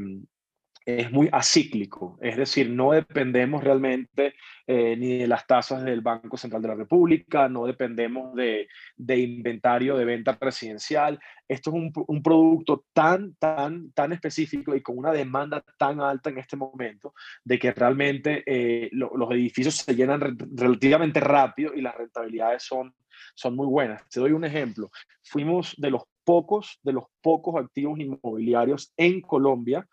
es 0.85 1.11
muy 1.11 1.29
acíclico, 1.31 2.17
es 2.21 2.37
decir, 2.37 2.69
no 2.69 2.91
dependemos 2.91 3.63
realmente 3.63 4.33
eh, 4.65 4.95
ni 4.97 5.19
de 5.19 5.27
las 5.27 5.45
tasas 5.45 5.83
del 5.83 6.01
Banco 6.01 6.37
Central 6.37 6.61
de 6.61 6.69
la 6.69 6.75
República, 6.75 7.47
no 7.47 7.65
dependemos 7.65 8.33
de, 8.35 8.67
de 8.95 9.17
inventario 9.17 9.95
de 9.95 10.05
venta 10.05 10.37
residencial. 10.39 11.19
Esto 11.47 11.69
es 11.69 11.75
un, 11.75 11.91
un, 12.07 12.23
producto 12.23 12.85
tan, 12.93 13.35
tan, 13.35 13.91
tan 13.91 14.11
específico 14.13 14.75
y 14.75 14.81
con 14.81 14.97
una 14.97 15.11
demanda 15.11 15.63
tan 15.77 15.99
alta 15.99 16.29
en 16.31 16.39
este 16.39 16.57
momento 16.57 17.13
de 17.43 17.59
que 17.59 17.71
realmente 17.73 18.43
eh, 18.45 18.89
lo, 18.93 19.11
los 19.15 19.31
edificios 19.31 19.75
se 19.75 19.95
llenan 19.95 20.21
relativamente 20.55 21.19
rápido 21.19 21.73
y 21.75 21.81
las 21.81 21.95
rentabilidades 21.95 22.63
son, 22.63 22.95
son 23.35 23.55
muy 23.55 23.67
buenas. 23.67 24.07
Te 24.09 24.19
doy 24.19 24.31
un 24.31 24.45
ejemplo. 24.45 24.89
Fuimos 25.21 25.75
de 25.77 25.91
los 25.91 26.03
pocos, 26.23 26.79
de 26.81 26.93
los 26.93 27.05
pocos 27.21 27.61
activos 27.61 27.99
inmobiliarios 27.99 28.93
en 28.97 29.21
Colombia 29.21 29.87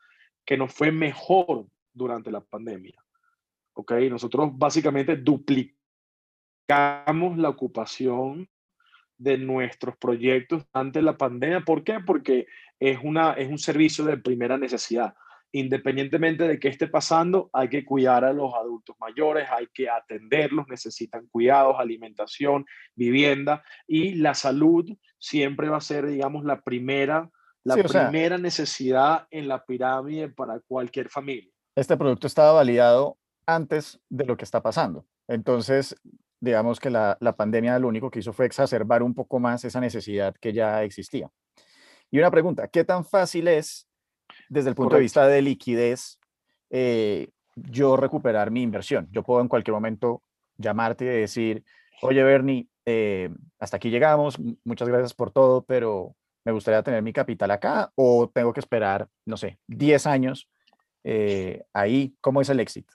que 0.49 0.57
nos 0.57 0.73
fue 0.73 0.91
mejor 0.91 1.67
durante 1.93 2.31
la 2.31 2.41
pandemia. 2.41 3.05
¿Ok? 3.75 3.93
Nosotros 4.09 4.49
básicamente 4.55 5.15
duplicamos 5.15 5.77
la 7.37 7.51
ocupación 7.51 8.49
de 9.19 9.37
nuestros 9.37 9.99
proyectos 9.99 10.65
ante 10.73 11.03
la 11.03 11.19
pandemia. 11.19 11.61
¿Por 11.67 11.85
qué? 11.85 12.01
Porque 12.01 12.47
es, 12.81 12.99
una, 13.03 13.35
es 13.35 13.47
un 13.51 13.59
servicio 13.59 14.07
de 14.07 14.17
primera 14.17 14.57
necesidad. 14.57 15.13
Independientemente 15.53 16.49
de 16.49 16.59
qué 16.59 16.69
esté 16.69 16.87
pasando, 16.87 17.51
hay 17.53 17.69
que 17.69 17.85
cuidar 17.85 18.25
a 18.25 18.33
los 18.33 18.55
adultos 18.55 18.97
mayores, 18.99 19.51
hay 19.51 19.67
que 19.75 19.91
atenderlos, 19.91 20.67
necesitan 20.69 21.27
cuidados, 21.27 21.77
alimentación, 21.79 22.65
vivienda 22.95 23.63
y 23.87 24.15
la 24.15 24.33
salud 24.33 24.91
siempre 25.19 25.69
va 25.69 25.77
a 25.77 25.83
ser, 25.83 26.07
digamos, 26.07 26.43
la 26.47 26.63
primera 26.63 27.31
la 27.65 27.77
primera 27.77 28.39
necesidad 28.39 29.27
en 29.31 29.49
la 29.49 29.65
pirámide 29.65 30.29
para 30.29 30.61
cualquier 30.61 31.09
familia. 31.09 31.51
Este 31.75 31.97
producto 31.97 32.27
estaba 32.27 32.53
validado 32.53 33.19
antes 33.47 34.01
de 34.09 34.25
lo 34.25 34.37
que 34.37 34.45
está 34.45 34.63
pasando. 34.63 35.07
Entonces, 35.27 35.97
digamos 36.41 36.81
que 36.81 36.91
la, 36.91 37.17
la, 37.21 37.37
pandemia 37.37 37.79
lo 37.79 37.89
único 37.89 38.11
que 38.11 38.21
hizo 38.21 38.33
fue 38.33 38.47
exacerbar 38.47 39.03
un 39.03 39.15
poco 39.15 39.39
más 39.39 39.65
esa 39.65 39.81
necesidad 39.81 40.35
que 40.41 40.53
ya 40.53 40.83
existía. 40.83 41.31
Y 42.11 42.19
una 42.19 42.31
pregunta, 42.31 42.69
¿qué 42.69 42.85
tan 42.85 43.05
fácil 43.05 43.49
es, 43.49 43.87
desde 44.49 44.71
el 44.71 44.75
punto 44.75 44.91
Correcto. 44.91 44.99
de 44.99 45.03
vista 45.03 45.27
de 45.29 45.43
liquidez, 45.43 46.19
eh, 46.71 47.29
yo 47.55 47.97
recuperar 47.97 48.51
mi 48.51 48.63
inversión? 48.63 49.09
Yo 49.11 49.23
puedo 49.23 49.41
en 49.41 49.49
cualquier 49.49 49.75
momento 49.75 50.23
llamarte 50.57 51.05
y 51.05 51.21
decir, 51.21 51.65
oye, 52.03 52.23
Bernie, 52.23 52.69
eh, 52.87 53.31
hasta 53.59 53.77
aquí 53.77 53.91
llegamos, 53.91 54.39
muchas 54.65 54.89
gracias 54.89 55.13
por 55.13 55.31
todo, 55.31 55.63
pero 55.63 56.17
me 56.45 56.53
gustaría 56.53 56.83
tener 56.83 57.03
mi 57.03 57.13
capital 57.13 57.51
acá 57.51 57.93
o 57.95 58.31
tengo 58.33 58.53
que 58.53 58.61
esperar, 58.61 59.09
no 59.27 59.37
sé, 59.37 59.59
10 59.67 60.07
años 60.07 60.49
eh, 61.05 61.65
ahí. 61.73 62.15
¿Cómo 62.21 62.41
es 62.41 62.49
el 62.49 62.61
éxito? 62.61 62.95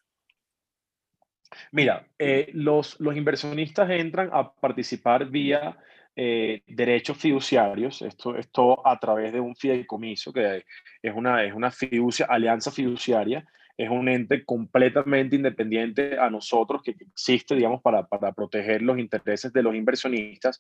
Mira, 1.72 2.08
eh, 2.18 2.50
los, 2.54 3.00
los 3.00 3.16
inversionistas 3.16 3.90
entran 3.90 4.30
a 4.34 4.54
participar 4.54 5.28
vía 5.30 5.78
eh, 6.16 6.62
derechos 6.68 7.18
fiduciarios, 7.18 8.04
esto, 8.04 8.36
esto 8.38 8.88
a 8.88 9.00
través 9.00 9.34
de 9.34 9.40
un 9.40 9.56
fideicomiso, 9.56 10.32
que 10.32 10.64
es 11.02 11.14
una, 11.16 11.44
es 11.44 11.54
una 11.54 11.72
fiducia, 11.72 12.28
alianza 12.30 12.72
fiduciaria, 12.72 13.46
es 13.76 13.90
un 13.90 14.08
ente 14.08 14.46
completamente 14.46 15.36
independiente 15.36 16.20
a 16.20 16.30
nosotros, 16.30 16.84
que 16.84 16.92
existe, 16.92 17.56
digamos, 17.56 17.82
para, 17.82 18.06
para 18.06 18.32
proteger 18.32 18.84
los 18.84 19.00
intereses 19.00 19.52
de 19.52 19.64
los 19.64 19.74
inversionistas. 19.74 20.60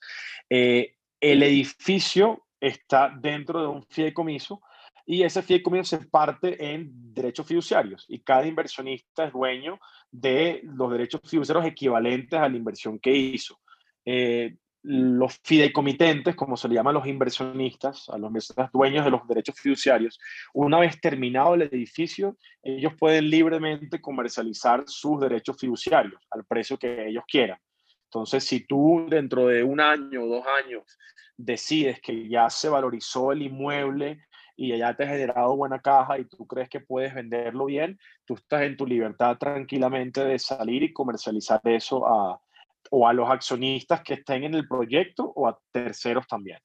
Eh, 0.49 0.95
el 1.19 1.43
edificio 1.43 2.42
está 2.63 3.13
dentro 3.19 3.61
de 3.61 3.67
un 3.67 3.83
fideicomiso 3.83 4.61
y 5.05 5.23
ese 5.23 5.41
fideicomiso 5.41 5.97
se 5.97 6.05
parte 6.05 6.73
en 6.73 6.89
derechos 7.13 7.45
fiduciarios 7.45 8.05
y 8.07 8.19
cada 8.19 8.47
inversionista 8.47 9.25
es 9.25 9.33
dueño 9.33 9.79
de 10.09 10.61
los 10.63 10.89
derechos 10.89 11.21
fiduciarios 11.29 11.65
equivalentes 11.65 12.39
a 12.39 12.47
la 12.47 12.55
inversión 12.55 12.99
que 12.99 13.13
hizo. 13.13 13.59
Eh, 14.05 14.55
los 14.83 15.39
fideicomitentes, 15.43 16.35
como 16.35 16.57
se 16.57 16.67
le 16.67 16.75
llama 16.75 16.89
a 16.91 16.93
los 16.93 17.07
inversionistas, 17.07 18.09
a 18.09 18.17
los 18.17 18.31
dueños 18.73 19.05
de 19.05 19.11
los 19.11 19.27
derechos 19.27 19.55
fiduciarios, 19.59 20.19
una 20.53 20.79
vez 20.79 20.99
terminado 20.99 21.55
el 21.55 21.63
edificio, 21.63 22.37
ellos 22.61 22.93
pueden 22.97 23.29
libremente 23.29 24.01
comercializar 24.01 24.83
sus 24.87 25.21
derechos 25.21 25.57
fiduciarios 25.57 26.21
al 26.31 26.45
precio 26.45 26.77
que 26.77 27.07
ellos 27.07 27.23
quieran. 27.27 27.57
Entonces, 28.13 28.43
si 28.43 28.59
tú 28.67 29.07
dentro 29.09 29.47
de 29.47 29.63
un 29.63 29.81
año 29.81 30.23
o 30.23 30.27
dos 30.27 30.45
años 30.63 30.83
decides 31.35 31.99
que 31.99 32.29
ya 32.29 32.47
se 32.47 32.69
valorizó 32.69 33.31
el 33.31 33.41
inmueble 33.41 34.19
y 34.55 34.77
ya 34.77 34.95
te 34.95 35.03
ha 35.03 35.07
generado 35.07 35.55
buena 35.55 35.79
caja 35.79 36.19
y 36.19 36.25
tú 36.25 36.45
crees 36.45 36.69
que 36.69 36.79
puedes 36.79 37.15
venderlo 37.15 37.65
bien, 37.65 37.99
tú 38.23 38.35
estás 38.35 38.61
en 38.61 38.77
tu 38.77 38.85
libertad 38.85 39.35
tranquilamente 39.39 40.23
de 40.23 40.37
salir 40.37 40.83
y 40.83 40.93
comercializar 40.93 41.59
eso 41.63 42.05
a, 42.05 42.39
o 42.91 43.07
a 43.07 43.13
los 43.13 43.27
accionistas 43.27 44.03
que 44.03 44.13
estén 44.13 44.43
en 44.43 44.53
el 44.53 44.67
proyecto 44.67 45.33
o 45.35 45.47
a 45.47 45.59
terceros 45.71 46.27
también. 46.27 46.59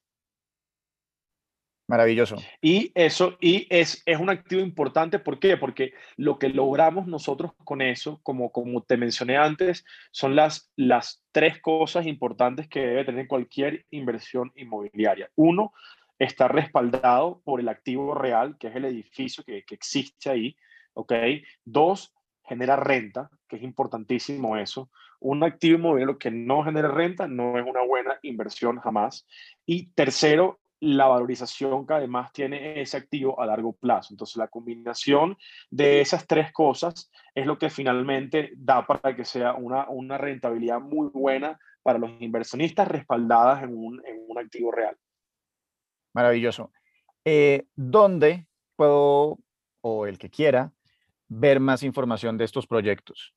Maravilloso. 1.89 2.35
Y 2.61 2.91
eso, 2.93 3.35
y 3.41 3.65
es, 3.71 4.03
es 4.05 4.19
un 4.19 4.29
activo 4.29 4.61
importante, 4.61 5.17
¿por 5.17 5.39
qué? 5.39 5.57
Porque 5.57 5.93
lo 6.17 6.37
que 6.37 6.49
logramos 6.49 7.07
nosotros 7.07 7.53
con 7.63 7.81
eso, 7.81 8.19
como, 8.21 8.51
como 8.51 8.83
te 8.83 8.95
mencioné 8.95 9.37
antes, 9.37 9.83
son 10.11 10.35
las, 10.35 10.71
las 10.75 11.23
tres 11.31 11.59
cosas 11.59 12.05
importantes 12.05 12.67
que 12.67 12.81
debe 12.81 13.05
tener 13.05 13.27
cualquier 13.27 13.87
inversión 13.89 14.51
inmobiliaria. 14.55 15.31
Uno, 15.33 15.73
está 16.19 16.47
respaldado 16.47 17.41
por 17.43 17.59
el 17.59 17.69
activo 17.69 18.13
real, 18.13 18.55
que 18.59 18.67
es 18.67 18.75
el 18.75 18.85
edificio 18.85 19.43
que, 19.43 19.63
que 19.63 19.73
existe 19.73 20.29
ahí, 20.29 20.55
¿ok? 20.93 21.13
Dos, 21.65 22.13
genera 22.43 22.75
renta, 22.75 23.31
que 23.47 23.55
es 23.55 23.63
importantísimo 23.63 24.57
eso. 24.57 24.91
Un 25.19 25.43
activo 25.43 25.79
inmobiliario 25.79 26.19
que 26.19 26.29
no 26.29 26.63
genere 26.63 26.89
renta 26.89 27.27
no 27.27 27.57
es 27.57 27.65
una 27.65 27.81
buena 27.81 28.19
inversión 28.21 28.77
jamás. 28.77 29.25
Y 29.65 29.87
tercero, 29.93 30.59
la 30.81 31.07
valorización 31.07 31.85
que 31.85 31.93
además 31.93 32.31
tiene 32.31 32.81
ese 32.81 32.97
activo 32.97 33.39
a 33.39 33.45
largo 33.45 33.73
plazo. 33.73 34.13
Entonces, 34.13 34.37
la 34.37 34.47
combinación 34.47 35.37
de 35.69 36.01
esas 36.01 36.25
tres 36.25 36.51
cosas 36.51 37.11
es 37.35 37.45
lo 37.45 37.57
que 37.57 37.69
finalmente 37.69 38.51
da 38.55 38.85
para 38.85 39.15
que 39.15 39.25
sea 39.25 39.53
una, 39.53 39.89
una 39.89 40.17
rentabilidad 40.17 40.79
muy 40.79 41.09
buena 41.09 41.59
para 41.83 41.99
los 41.99 42.11
inversionistas 42.21 42.87
respaldadas 42.87 43.63
en 43.63 43.75
un, 43.75 44.01
en 44.05 44.23
un 44.27 44.37
activo 44.37 44.71
real. 44.71 44.95
Maravilloso. 46.13 46.71
Eh, 47.25 47.65
¿Dónde 47.75 48.47
puedo, 48.75 49.37
o 49.81 50.07
el 50.07 50.17
que 50.17 50.29
quiera, 50.29 50.71
ver 51.27 51.59
más 51.59 51.83
información 51.83 52.37
de 52.37 52.45
estos 52.45 52.65
proyectos? 52.65 53.33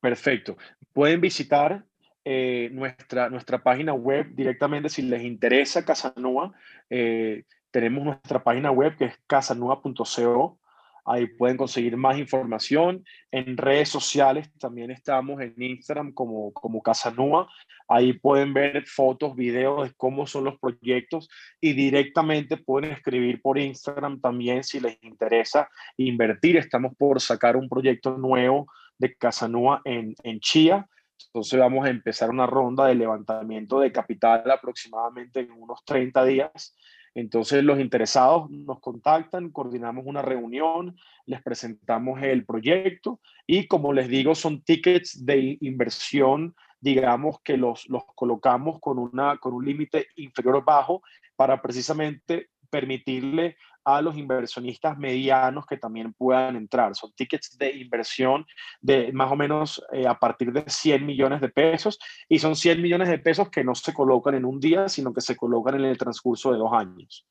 Perfecto. 0.00 0.56
Pueden 0.92 1.20
visitar 1.20 1.84
eh, 2.28 2.70
nuestra, 2.72 3.30
nuestra 3.30 3.62
página 3.62 3.94
web 3.94 4.26
directamente 4.34 4.88
si 4.88 5.02
les 5.02 5.22
interesa 5.22 5.84
Casanua. 5.84 6.52
Eh, 6.90 7.44
tenemos 7.70 8.04
nuestra 8.04 8.42
página 8.42 8.72
web 8.72 8.96
que 8.96 9.04
es 9.04 9.14
casanua.co. 9.28 10.58
Ahí 11.04 11.28
pueden 11.28 11.56
conseguir 11.56 11.96
más 11.96 12.18
información. 12.18 13.04
En 13.30 13.56
redes 13.56 13.90
sociales 13.90 14.50
también 14.58 14.90
estamos 14.90 15.40
en 15.40 15.54
Instagram 15.56 16.12
como, 16.12 16.52
como 16.52 16.82
Casanua. 16.82 17.48
Ahí 17.86 18.14
pueden 18.14 18.52
ver 18.52 18.84
fotos, 18.86 19.36
videos 19.36 19.88
de 19.88 19.94
cómo 19.94 20.26
son 20.26 20.42
los 20.46 20.58
proyectos 20.58 21.28
y 21.60 21.74
directamente 21.74 22.56
pueden 22.56 22.90
escribir 22.90 23.40
por 23.40 23.56
Instagram 23.56 24.20
también 24.20 24.64
si 24.64 24.80
les 24.80 24.98
interesa 25.04 25.68
invertir. 25.96 26.56
Estamos 26.56 26.92
por 26.96 27.20
sacar 27.20 27.56
un 27.56 27.68
proyecto 27.68 28.18
nuevo 28.18 28.66
de 28.98 29.14
Casanua 29.14 29.80
en, 29.84 30.16
en 30.24 30.40
Chía 30.40 30.88
entonces 31.36 31.58
vamos 31.58 31.86
a 31.86 31.90
empezar 31.90 32.30
una 32.30 32.46
ronda 32.46 32.86
de 32.86 32.94
levantamiento 32.94 33.80
de 33.80 33.92
capital 33.92 34.50
aproximadamente 34.50 35.40
en 35.40 35.52
unos 35.52 35.84
30 35.84 36.24
días. 36.24 36.76
Entonces 37.14 37.64
los 37.64 37.80
interesados 37.80 38.50
nos 38.50 38.80
contactan, 38.80 39.50
coordinamos 39.50 40.04
una 40.06 40.22
reunión, 40.22 40.96
les 41.24 41.42
presentamos 41.42 42.22
el 42.22 42.44
proyecto 42.44 43.20
y 43.46 43.66
como 43.66 43.92
les 43.92 44.08
digo, 44.08 44.34
son 44.34 44.62
tickets 44.62 45.24
de 45.24 45.56
inversión, 45.60 46.54
digamos 46.80 47.40
que 47.40 47.56
los, 47.56 47.88
los 47.88 48.04
colocamos 48.14 48.80
con, 48.80 48.98
una, 48.98 49.38
con 49.38 49.54
un 49.54 49.64
límite 49.64 50.08
inferior 50.16 50.56
o 50.56 50.62
bajo 50.62 51.02
para 51.36 51.62
precisamente 51.62 52.50
permitirle 52.68 53.56
a 53.86 54.02
los 54.02 54.16
inversionistas 54.16 54.98
medianos 54.98 55.64
que 55.64 55.76
también 55.76 56.12
puedan 56.12 56.56
entrar. 56.56 56.96
Son 56.96 57.12
tickets 57.12 57.56
de 57.56 57.70
inversión 57.70 58.44
de 58.80 59.12
más 59.12 59.30
o 59.30 59.36
menos 59.36 59.80
eh, 59.92 60.08
a 60.08 60.18
partir 60.18 60.52
de 60.52 60.64
100 60.66 61.06
millones 61.06 61.40
de 61.40 61.50
pesos 61.50 61.96
y 62.28 62.40
son 62.40 62.56
100 62.56 62.82
millones 62.82 63.08
de 63.08 63.20
pesos 63.20 63.48
que 63.48 63.62
no 63.62 63.76
se 63.76 63.94
colocan 63.94 64.34
en 64.34 64.44
un 64.44 64.58
día, 64.58 64.88
sino 64.88 65.14
que 65.14 65.20
se 65.20 65.36
colocan 65.36 65.76
en 65.76 65.84
el 65.84 65.96
transcurso 65.96 66.52
de 66.52 66.58
dos 66.58 66.72
años. 66.72 67.28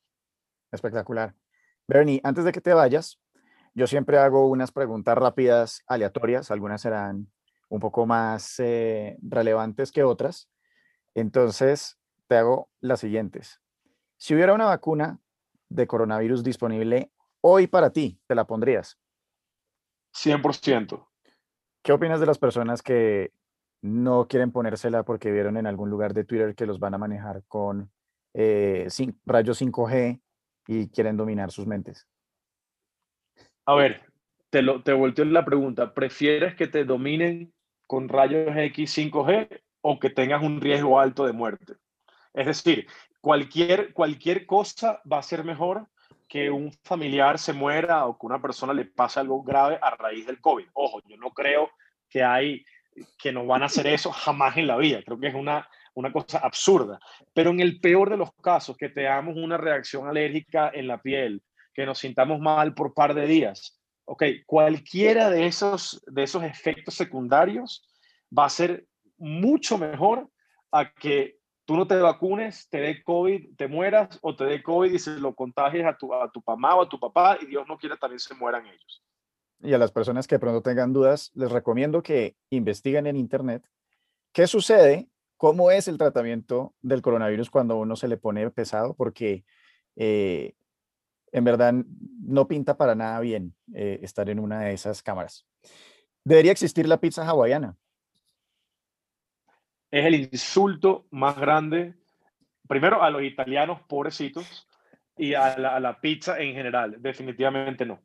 Espectacular. 0.72 1.34
Bernie, 1.86 2.22
antes 2.24 2.44
de 2.44 2.52
que 2.52 2.62
te 2.62 2.72
vayas, 2.72 3.20
yo 3.74 3.86
siempre 3.86 4.16
hago 4.16 4.48
unas 4.48 4.72
preguntas 4.72 5.16
rápidas, 5.18 5.82
aleatorias, 5.86 6.50
algunas 6.50 6.80
serán 6.80 7.30
un 7.68 7.80
poco 7.80 8.06
más 8.06 8.54
eh, 8.60 9.18
relevantes 9.20 9.92
que 9.92 10.04
otras. 10.04 10.48
Entonces, 11.14 11.98
te 12.28 12.36
hago 12.38 12.70
las 12.80 13.00
siguientes. 13.00 13.60
Si 14.16 14.34
hubiera 14.34 14.54
una 14.54 14.64
vacuna 14.64 15.20
de 15.68 15.86
coronavirus 15.86 16.42
disponible 16.42 17.10
hoy 17.40 17.66
para 17.66 17.90
ti, 17.90 18.20
¿te 18.26 18.34
la 18.34 18.46
pondrías? 18.46 18.98
100%. 20.14 21.06
¿Qué 21.82 21.92
opinas 21.92 22.20
de 22.20 22.26
las 22.26 22.38
personas 22.38 22.82
que 22.82 23.32
no 23.82 24.26
quieren 24.26 24.50
ponérsela 24.50 25.04
porque 25.04 25.30
vieron 25.30 25.56
en 25.56 25.66
algún 25.66 25.90
lugar 25.90 26.14
de 26.14 26.24
Twitter 26.24 26.54
que 26.54 26.66
los 26.66 26.80
van 26.80 26.94
a 26.94 26.98
manejar 26.98 27.44
con 27.46 27.92
eh, 28.34 28.88
rayos 29.24 29.60
5G 29.60 30.20
y 30.66 30.88
quieren 30.88 31.16
dominar 31.16 31.52
sus 31.52 31.66
mentes? 31.66 32.08
A 33.66 33.74
ver, 33.74 34.02
te, 34.50 34.62
lo, 34.62 34.82
te 34.82 34.92
volteo 34.92 35.24
la 35.26 35.44
pregunta. 35.44 35.94
¿Prefieres 35.94 36.54
que 36.54 36.66
te 36.66 36.84
dominen 36.84 37.52
con 37.86 38.08
rayos 38.08 38.56
X 38.56 38.96
5G 38.98 39.62
o 39.82 40.00
que 40.00 40.10
tengas 40.10 40.42
un 40.42 40.60
riesgo 40.60 40.98
alto 40.98 41.26
de 41.26 41.32
muerte? 41.32 41.74
Es 42.34 42.46
decir, 42.46 42.86
cualquier, 43.20 43.92
cualquier 43.92 44.46
cosa 44.46 45.00
va 45.10 45.18
a 45.18 45.22
ser 45.22 45.44
mejor 45.44 45.86
que 46.28 46.50
un 46.50 46.72
familiar 46.82 47.38
se 47.38 47.52
muera 47.52 48.06
o 48.06 48.18
que 48.18 48.26
una 48.26 48.40
persona 48.40 48.72
le 48.72 48.84
pase 48.84 49.20
algo 49.20 49.42
grave 49.42 49.78
a 49.80 49.90
raíz 49.90 50.26
del 50.26 50.40
COVID. 50.40 50.66
Ojo, 50.74 51.00
yo 51.06 51.16
no 51.16 51.30
creo 51.30 51.70
que 52.08 52.22
hay 52.22 52.64
que 53.18 53.32
nos 53.32 53.46
van 53.46 53.62
a 53.62 53.66
hacer 53.66 53.86
eso 53.86 54.10
jamás 54.10 54.56
en 54.56 54.66
la 54.66 54.76
vida. 54.76 55.02
Creo 55.04 55.18
que 55.18 55.28
es 55.28 55.34
una, 55.34 55.68
una 55.94 56.12
cosa 56.12 56.38
absurda. 56.38 56.98
Pero 57.34 57.50
en 57.50 57.60
el 57.60 57.80
peor 57.80 58.10
de 58.10 58.16
los 58.16 58.32
casos, 58.42 58.76
que 58.76 58.88
tengamos 58.88 59.36
una 59.36 59.56
reacción 59.56 60.08
alérgica 60.08 60.70
en 60.72 60.86
la 60.86 61.00
piel, 61.00 61.42
que 61.74 61.86
nos 61.86 61.98
sintamos 61.98 62.40
mal 62.40 62.74
por 62.74 62.94
par 62.94 63.14
de 63.14 63.26
días, 63.26 63.78
ok, 64.06 64.24
cualquiera 64.46 65.30
de 65.30 65.46
esos, 65.46 66.02
de 66.06 66.22
esos 66.22 66.42
efectos 66.42 66.94
secundarios 66.94 67.86
va 68.36 68.46
a 68.46 68.50
ser 68.50 68.86
mucho 69.18 69.78
mejor 69.78 70.30
a 70.72 70.90
que 70.90 71.35
tú 71.66 71.76
no 71.76 71.86
te 71.86 71.96
vacunes, 71.96 72.68
te 72.70 72.78
dé 72.78 73.02
COVID, 73.02 73.56
te 73.56 73.68
mueras, 73.68 74.18
o 74.22 74.34
te 74.34 74.44
dé 74.44 74.62
COVID 74.62 74.90
y 74.90 74.98
se 74.98 75.18
lo 75.18 75.34
contagies 75.34 75.84
a 75.84 75.96
tu, 75.96 76.14
a 76.14 76.30
tu 76.30 76.42
mamá 76.46 76.76
o 76.76 76.82
a 76.82 76.88
tu 76.88 76.98
papá 76.98 77.36
y 77.40 77.46
Dios 77.46 77.66
no 77.68 77.76
quiera 77.76 77.96
también 77.96 78.20
se 78.20 78.34
mueran 78.34 78.66
ellos. 78.66 79.04
Y 79.60 79.74
a 79.74 79.78
las 79.78 79.90
personas 79.90 80.26
que 80.26 80.36
de 80.36 80.38
pronto 80.38 80.62
tengan 80.62 80.92
dudas, 80.92 81.32
les 81.34 81.50
recomiendo 81.50 82.02
que 82.02 82.36
investiguen 82.50 83.06
en 83.06 83.16
Internet 83.16 83.68
qué 84.32 84.46
sucede, 84.46 85.08
cómo 85.36 85.70
es 85.70 85.88
el 85.88 85.98
tratamiento 85.98 86.74
del 86.82 87.02
coronavirus 87.02 87.50
cuando 87.50 87.76
uno 87.76 87.96
se 87.96 88.08
le 88.08 88.16
pone 88.16 88.48
pesado, 88.50 88.94
porque 88.94 89.44
eh, 89.96 90.54
en 91.32 91.44
verdad 91.44 91.74
no 92.22 92.46
pinta 92.46 92.76
para 92.76 92.94
nada 92.94 93.18
bien 93.20 93.56
eh, 93.74 93.98
estar 94.02 94.30
en 94.30 94.38
una 94.38 94.60
de 94.60 94.72
esas 94.72 95.02
cámaras. 95.02 95.46
Debería 96.22 96.52
existir 96.52 96.86
la 96.86 97.00
pizza 97.00 97.26
hawaiana 97.26 97.76
es 99.90 100.04
el 100.04 100.14
insulto 100.14 101.06
más 101.10 101.38
grande, 101.38 101.94
primero 102.68 103.02
a 103.02 103.10
los 103.10 103.22
italianos 103.22 103.80
pobrecitos 103.82 104.66
y 105.16 105.34
a 105.34 105.56
la, 105.56 106.00
pizza 106.00 106.38
en 106.38 106.54
general. 106.54 106.96
Definitivamente 106.98 107.86
no. 107.86 108.00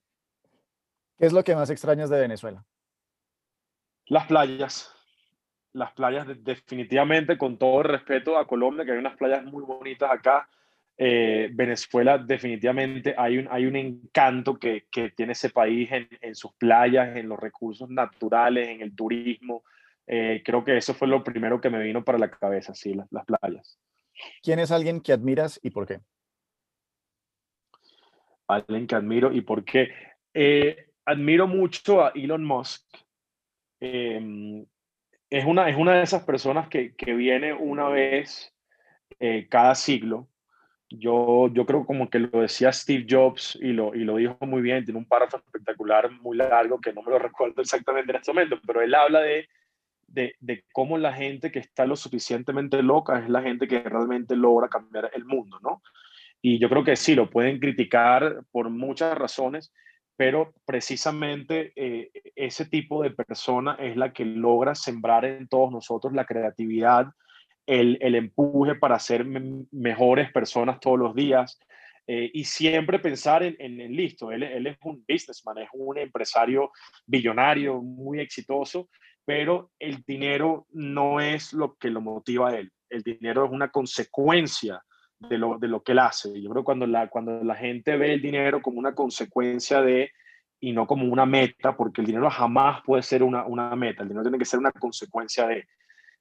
¿Qué 1.18 1.26
es 1.26 1.34
lo 1.34 1.44
que 1.44 1.56
más 1.56 1.70
extrañas 1.70 2.10
de 2.10 2.20
Venezuela? 2.20 2.64
Las 4.08 4.28
playas. 4.28 4.96
Las 5.74 5.92
playas, 5.94 6.28
definitivamente, 6.44 7.38
con 7.38 7.58
todo 7.58 7.82
el 7.82 7.90
respeto 7.90 8.38
a 8.38 8.48
Colombia, 8.48 8.86
que 8.86 8.92
hay 8.92 8.98
unas 8.98 9.18
playas 9.18 9.44
muy 9.46 9.64
bonitas 9.64 10.12
acá. 10.12 10.50
Eh, 10.98 11.50
Venezuela, 11.54 12.18
definitivamente, 12.18 13.16
hay 13.18 13.38
un, 13.38 13.48
hay 13.50 13.66
un 13.66 13.76
encanto 13.76 14.60
que, 14.60 14.86
tiene 15.16 15.32
ese 15.32 15.50
país 15.50 15.92
en, 15.92 16.08
en, 16.20 16.36
sus 16.36 16.54
playas, 16.54 17.16
en 17.16 17.30
los 17.30 17.40
recursos 17.40 17.90
naturales, 17.90 18.68
en 18.68 18.82
el 18.82 18.96
turismo. 18.96 19.64
Eh, 20.08 20.42
creo 20.44 20.64
que 20.64 20.78
eso 20.78 20.94
fue 20.94 21.08
lo 21.08 21.24
primero 21.24 21.62
que 21.62 21.70
me 21.70 21.84
vino 21.84 22.04
para 22.04 22.18
la 22.18 22.30
cabeza, 22.30 22.74
sí, 22.74 22.94
las, 22.94 23.08
las 23.12 23.26
playas. 23.26 23.80
¿Quién 24.42 24.60
es 24.60 24.72
alguien 24.72 25.02
que 25.02 25.14
admiras 25.14 25.60
y 25.64 25.70
por 25.70 25.88
qué? 25.88 26.00
Alguien 28.48 28.88
que 28.88 28.96
admiro 28.96 29.32
y 29.32 29.42
por 29.42 29.64
qué. 29.64 29.90
Eh, 30.34 30.92
admiro 31.06 31.48
mucho 31.48 32.04
a 32.04 32.12
Elon 32.16 32.44
Musk. 32.44 32.86
Em, 33.80 34.66
es, 35.30 35.46
una, 35.46 35.70
es 35.70 35.78
una 35.78 35.94
de 35.94 36.04
esas 36.04 36.24
personas 36.24 36.68
que, 36.68 36.94
que 36.96 37.14
viene 37.14 37.54
una 37.54 37.88
vez 37.90 38.54
eh, 39.20 39.48
cada 39.50 39.76
siglo. 39.76 40.28
Yo, 40.90 41.48
yo 41.54 41.66
creo 41.66 41.86
como 41.86 42.10
que 42.10 42.20
lo 42.20 42.42
decía 42.42 42.74
Steve 42.74 43.06
Jobs 43.10 43.58
y 43.62 43.72
lo, 43.72 43.96
y 43.96 44.04
lo 44.04 44.18
dijo 44.18 44.38
muy 44.42 44.62
bien, 44.62 44.84
tiene 44.84 45.00
un 45.00 45.06
párrafo 45.06 45.38
espectacular 45.38 46.12
muy 46.12 46.36
largo 46.36 46.82
que 46.82 46.92
no 46.92 47.02
me 47.02 47.12
lo 47.12 47.20
recuerdo 47.20 47.62
exactamente 47.62 48.12
en 48.12 48.18
este 48.18 48.34
momento, 48.34 48.60
pero 48.66 48.82
él 48.82 48.94
habla 48.94 49.22
de 49.22 49.48
de, 50.14 50.36
de, 50.40 50.66
cómo 50.74 50.98
la 50.98 51.14
gente 51.14 51.52
que 51.52 51.60
está 51.60 51.86
lo 51.86 51.96
suficientemente 51.96 52.82
loca 52.82 53.20
es 53.20 53.30
la 53.30 53.42
gente 53.42 53.68
que 53.68 53.80
realmente 53.82 54.36
logra 54.36 54.68
cambiar 54.68 55.12
el 55.14 55.26
mundo, 55.26 55.60
¿no? 55.62 55.82
Y 56.42 56.60
yo 56.60 56.70
creo 56.70 56.84
que 56.84 56.96
sí, 56.96 57.16
lo 57.16 57.30
pueden 57.30 57.60
criticar 57.60 58.44
por 58.52 58.70
muchas 58.70 59.18
razones, 59.18 59.72
pero 60.18 60.54
precisamente 60.66 61.74
eh, 61.76 62.12
ese 62.36 62.66
tipo 62.66 63.04
de 63.04 63.12
persona 63.12 63.76
es 63.80 63.96
la 63.96 64.12
que 64.12 64.26
logra 64.26 64.76
sembrar 64.76 65.26
en 65.26 65.48
todos 65.48 65.72
nosotros 65.72 66.14
la 66.14 66.26
creatividad, 66.26 67.08
el, 67.66 67.98
el 68.02 68.16
empuje 68.16 68.76
para 68.76 69.00
ser 69.00 69.26
mejores 69.26 70.32
personas 70.32 70.80
todos 70.80 71.00
los 71.00 71.16
días, 71.16 71.60
eh, 72.08 72.30
y 72.34 72.44
siempre 72.44 73.00
pensar 73.00 73.44
en, 73.44 73.56
en, 73.60 73.96
listo, 73.96 74.32
él, 74.32 74.44
él, 74.44 74.68
es 74.68 74.78
un 74.84 75.06
businessman, 75.08 75.60
es 75.60 75.70
un 75.74 75.98
empresario 75.98 76.72
billonario, 77.06 77.82
muy 77.82 78.20
exitoso, 78.20 78.90
pero 79.26 79.72
el 79.80 80.04
dinero 80.06 80.66
no 80.72 81.20
es 81.20 81.54
lo 81.54 81.76
que 81.76 81.90
lo 81.90 82.02
motiva 82.02 82.50
a 82.50 82.58
él. 82.58 82.72
El 82.90 83.04
dinero 83.04 83.46
es 83.46 83.52
una 83.52 83.70
consecuencia 83.70 84.82
de 85.20 85.38
lo, 85.38 85.58
de 85.60 85.68
lo 85.68 85.84
que 85.84 85.92
él 85.92 86.00
hace. 86.00 86.42
Yo 86.42 86.50
creo 86.50 86.64
que 86.64 86.66
cuando 86.66 86.88
la, 86.88 87.08
cuando 87.08 87.44
la 87.44 87.56
gente 87.56 87.96
ve 87.96 88.14
el 88.14 88.22
dinero 88.22 88.62
como 88.62 88.80
una 88.80 88.96
consecuencia 88.96 89.82
de 89.82 90.12
y 90.60 90.74
no 90.74 90.86
como 90.86 91.12
una 91.12 91.26
meta, 91.26 91.76
porque 91.76 92.02
el 92.02 92.08
dinero 92.08 92.30
jamás 92.30 92.82
puede 92.86 93.02
ser 93.02 93.24
una, 93.24 93.46
una 93.46 93.76
meta, 93.76 94.04
el 94.04 94.10
dinero 94.10 94.24
tiene 94.24 94.38
que 94.38 94.46
ser 94.46 94.60
una 94.60 94.72
consecuencia 94.72 95.48
de, 95.48 95.66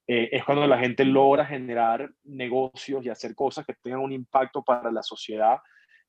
eh, 0.07 0.29
es 0.33 0.45
cuando 0.45 0.67
la 0.67 0.79
gente 0.79 1.05
logra 1.05 1.45
generar 1.45 2.11
negocios 2.25 3.05
y 3.05 3.11
hacer 3.11 3.35
cosas 3.35 3.67
que 3.67 3.75
tengan 3.75 4.01
un 4.01 4.13
impacto 4.13 4.63
para 4.63 4.91
la 4.91 5.03
sociedad 5.03 5.59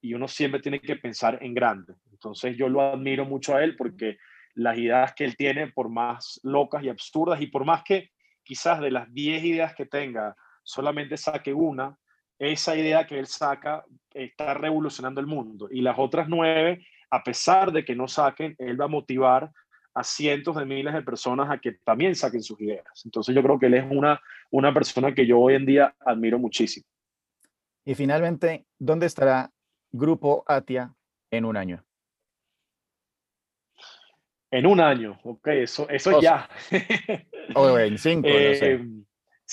y 0.01 0.13
uno 0.13 0.27
siempre 0.27 0.61
tiene 0.61 0.79
que 0.79 0.95
pensar 0.95 1.37
en 1.41 1.53
grande. 1.53 1.93
Entonces 2.11 2.57
yo 2.57 2.67
lo 2.67 2.81
admiro 2.81 3.25
mucho 3.25 3.55
a 3.55 3.63
él 3.63 3.75
porque 3.75 4.17
las 4.55 4.77
ideas 4.77 5.13
que 5.13 5.25
él 5.25 5.35
tiene, 5.35 5.67
por 5.67 5.89
más 5.89 6.39
locas 6.43 6.83
y 6.83 6.89
absurdas 6.89 7.41
y 7.41 7.47
por 7.47 7.65
más 7.65 7.83
que 7.83 8.11
quizás 8.43 8.79
de 8.81 8.91
las 8.91 9.11
10 9.13 9.43
ideas 9.43 9.75
que 9.75 9.85
tenga, 9.85 10.35
solamente 10.63 11.17
saque 11.17 11.53
una, 11.53 11.97
esa 12.39 12.75
idea 12.75 13.05
que 13.05 13.19
él 13.19 13.27
saca 13.27 13.83
está 14.13 14.53
revolucionando 14.53 15.21
el 15.21 15.27
mundo. 15.27 15.67
Y 15.71 15.81
las 15.81 15.97
otras 15.97 16.27
nueve 16.27 16.85
a 17.11 17.23
pesar 17.23 17.71
de 17.71 17.83
que 17.85 17.95
no 17.95 18.07
saquen, 18.07 18.55
él 18.57 18.79
va 18.79 18.85
a 18.85 18.87
motivar 18.87 19.51
a 19.93 20.03
cientos 20.03 20.55
de 20.55 20.65
miles 20.65 20.93
de 20.93 21.01
personas 21.01 21.51
a 21.51 21.59
que 21.59 21.73
también 21.83 22.15
saquen 22.15 22.41
sus 22.41 22.59
ideas. 22.61 22.85
Entonces 23.03 23.35
yo 23.35 23.43
creo 23.43 23.59
que 23.59 23.65
él 23.65 23.73
es 23.73 23.85
una, 23.89 24.19
una 24.49 24.73
persona 24.73 25.13
que 25.13 25.27
yo 25.27 25.37
hoy 25.39 25.55
en 25.55 25.65
día 25.65 25.93
admiro 25.99 26.39
muchísimo. 26.39 26.85
Y 27.83 27.95
finalmente, 27.95 28.65
¿dónde 28.79 29.07
estará 29.07 29.51
Grupo 29.91 30.45
Atia 30.47 30.95
en 31.29 31.43
un 31.43 31.57
año? 31.57 31.83
En 34.51 34.65
un 34.65 34.81
año, 34.81 35.17
ok, 35.23 35.47
eso, 35.47 35.89
eso 35.89 36.21
ya. 36.21 36.49
o 37.55 37.79
en 37.79 37.97
cinco, 37.97 38.27
no 38.27 38.53
sé. 38.53 38.73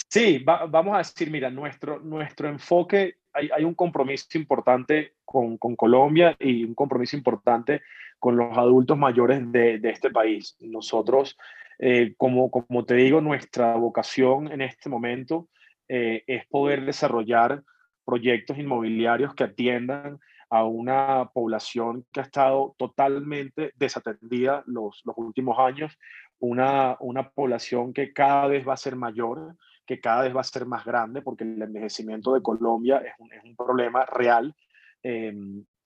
Eh, 0.00 0.04
sí, 0.10 0.44
vamos 0.44 0.94
a 0.94 0.98
decir, 0.98 1.30
mira, 1.30 1.50
nuestro, 1.50 2.00
nuestro 2.00 2.48
enfoque 2.48 3.16
hay, 3.32 3.64
un 3.64 3.74
compromiso 3.74 4.26
importante 4.34 5.14
con, 5.24 5.56
Colombia 5.56 6.36
y 6.38 6.64
un 6.64 6.74
compromiso 6.74 7.16
importante 7.16 7.82
con 8.18 8.36
los 8.36 8.56
adultos 8.56 8.98
mayores 8.98 9.50
de, 9.52 9.80
este 9.84 10.10
país. 10.10 10.56
Nosotros, 10.60 11.36
eh, 11.78 12.14
como, 12.16 12.50
como 12.50 12.84
te 12.84 12.94
digo, 12.94 13.20
nuestra 13.20 13.74
vocación 13.76 14.50
en 14.50 14.62
este 14.62 14.88
momento 14.88 15.48
eh, 15.88 16.24
es 16.26 16.46
poder 16.46 16.84
desarrollar 16.84 17.62
proyectos 18.04 18.58
inmobiliarios 18.58 19.34
que 19.34 19.44
atiendan 19.44 20.18
a 20.50 20.64
una 20.64 21.30
población 21.32 22.06
que 22.12 22.20
ha 22.20 22.22
estado 22.24 22.74
totalmente 22.78 23.72
desatendida 23.76 24.62
los, 24.66 25.02
los 25.04 25.16
últimos 25.18 25.58
años, 25.58 25.98
una, 26.38 26.96
una 27.00 27.30
población 27.30 27.92
que 27.92 28.12
cada 28.12 28.46
vez 28.46 28.66
va 28.66 28.74
a 28.74 28.78
ser 28.78 28.96
mayor, 28.96 29.56
que 29.86 30.00
cada 30.00 30.22
vez 30.22 30.34
va 30.34 30.40
a 30.40 30.44
ser 30.44 30.66
más 30.66 30.84
grande 30.84 31.22
porque 31.22 31.44
el 31.44 31.60
envejecimiento 31.60 32.34
de 32.34 32.42
Colombia 32.42 32.98
es 32.98 33.12
un, 33.18 33.32
es 33.32 33.42
un 33.44 33.56
problema 33.56 34.04
real. 34.06 34.54
Eh, 35.02 35.34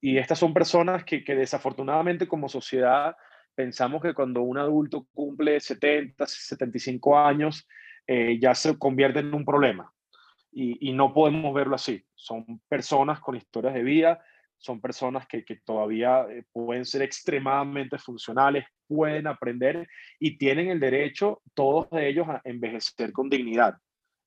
y 0.00 0.18
estas 0.18 0.38
son 0.38 0.52
personas 0.52 1.04
que, 1.04 1.22
que, 1.24 1.34
desafortunadamente 1.34 2.26
como 2.26 2.48
sociedad 2.48 3.16
pensamos 3.54 4.02
que 4.02 4.14
cuando 4.14 4.42
un 4.42 4.58
adulto 4.58 5.06
cumple 5.12 5.60
70, 5.60 6.26
75 6.26 7.18
años, 7.18 7.68
eh, 8.06 8.38
ya 8.40 8.54
se 8.54 8.78
convierte 8.78 9.20
en 9.20 9.32
un 9.34 9.44
problema. 9.44 9.92
Y, 10.50 10.88
y, 10.88 10.92
no 10.92 11.14
podemos 11.14 11.54
verlo 11.54 11.76
así. 11.76 12.04
Son 12.14 12.44
personas 12.68 13.20
con 13.20 13.36
historias 13.36 13.74
de 13.74 13.82
vida, 13.82 14.22
son 14.62 14.80
personas 14.80 15.26
que, 15.26 15.44
que 15.44 15.56
todavía 15.56 16.24
eh, 16.30 16.44
pueden 16.52 16.84
ser 16.84 17.02
extremadamente 17.02 17.98
funcionales, 17.98 18.64
pueden 18.86 19.26
aprender 19.26 19.88
y 20.20 20.38
tienen 20.38 20.68
el 20.68 20.78
derecho, 20.78 21.42
todos 21.52 21.88
ellos, 21.92 22.28
a 22.28 22.40
envejecer 22.44 23.12
con 23.12 23.28
dignidad 23.28 23.74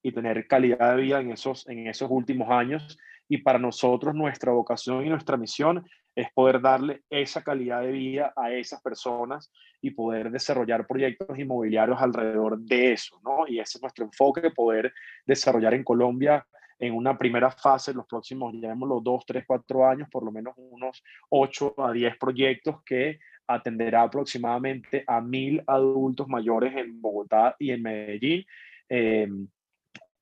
y 0.04 0.12
tener 0.12 0.46
calidad 0.46 0.96
de 0.96 1.02
vida 1.02 1.22
en 1.22 1.32
esos, 1.32 1.68
en 1.68 1.88
esos 1.88 2.10
últimos 2.12 2.50
años. 2.50 2.98
Y 3.28 3.40
para 3.40 3.58
nosotros 3.58 4.14
nuestra 4.14 4.52
vocación 4.52 5.06
y 5.06 5.10
nuestra 5.10 5.38
misión 5.38 5.84
es 6.14 6.28
poder 6.34 6.62
darle 6.62 7.02
esa 7.10 7.42
calidad 7.42 7.82
de 7.82 7.92
vida 7.92 8.34
a 8.36 8.52
esas 8.52 8.82
personas 8.82 9.52
y 9.82 9.92
poder 9.92 10.32
desarrollar 10.32 10.86
proyectos 10.86 11.40
inmobiliarios 11.40 12.02
alrededor 12.02 12.60
de 12.60 12.94
eso, 12.94 13.20
¿no? 13.24 13.48
Y 13.48 13.60
ese 13.60 13.78
es 13.78 13.82
nuestro 13.82 14.06
enfoque, 14.06 14.52
poder 14.52 14.94
desarrollar 15.26 15.74
en 15.74 15.84
Colombia 15.84 16.46
en 16.80 16.94
una 16.94 17.18
primera 17.18 17.52
fase, 17.52 17.94
los 17.94 18.06
próximos, 18.06 18.54
los 18.54 19.04
dos, 19.04 19.26
tres, 19.26 19.46
cuatro 19.48 19.88
años, 19.88 20.10
por 20.10 20.24
lo 20.24 20.32
menos 20.32 20.54
unos 20.58 21.04
8 21.30 21.76
a 21.78 21.92
10 21.92 22.18
proyectos 22.18 22.84
que 22.84 23.20
atenderá 23.48 24.04
aproximadamente 24.04 25.04
a 25.08 25.22
mil 25.22 25.64
adultos 25.68 26.28
mayores 26.28 26.76
en 26.76 27.02
Bogotá 27.02 27.56
y 27.60 27.72
en 27.72 27.82
Medellín. 27.82 28.46
Eh, 28.90 29.28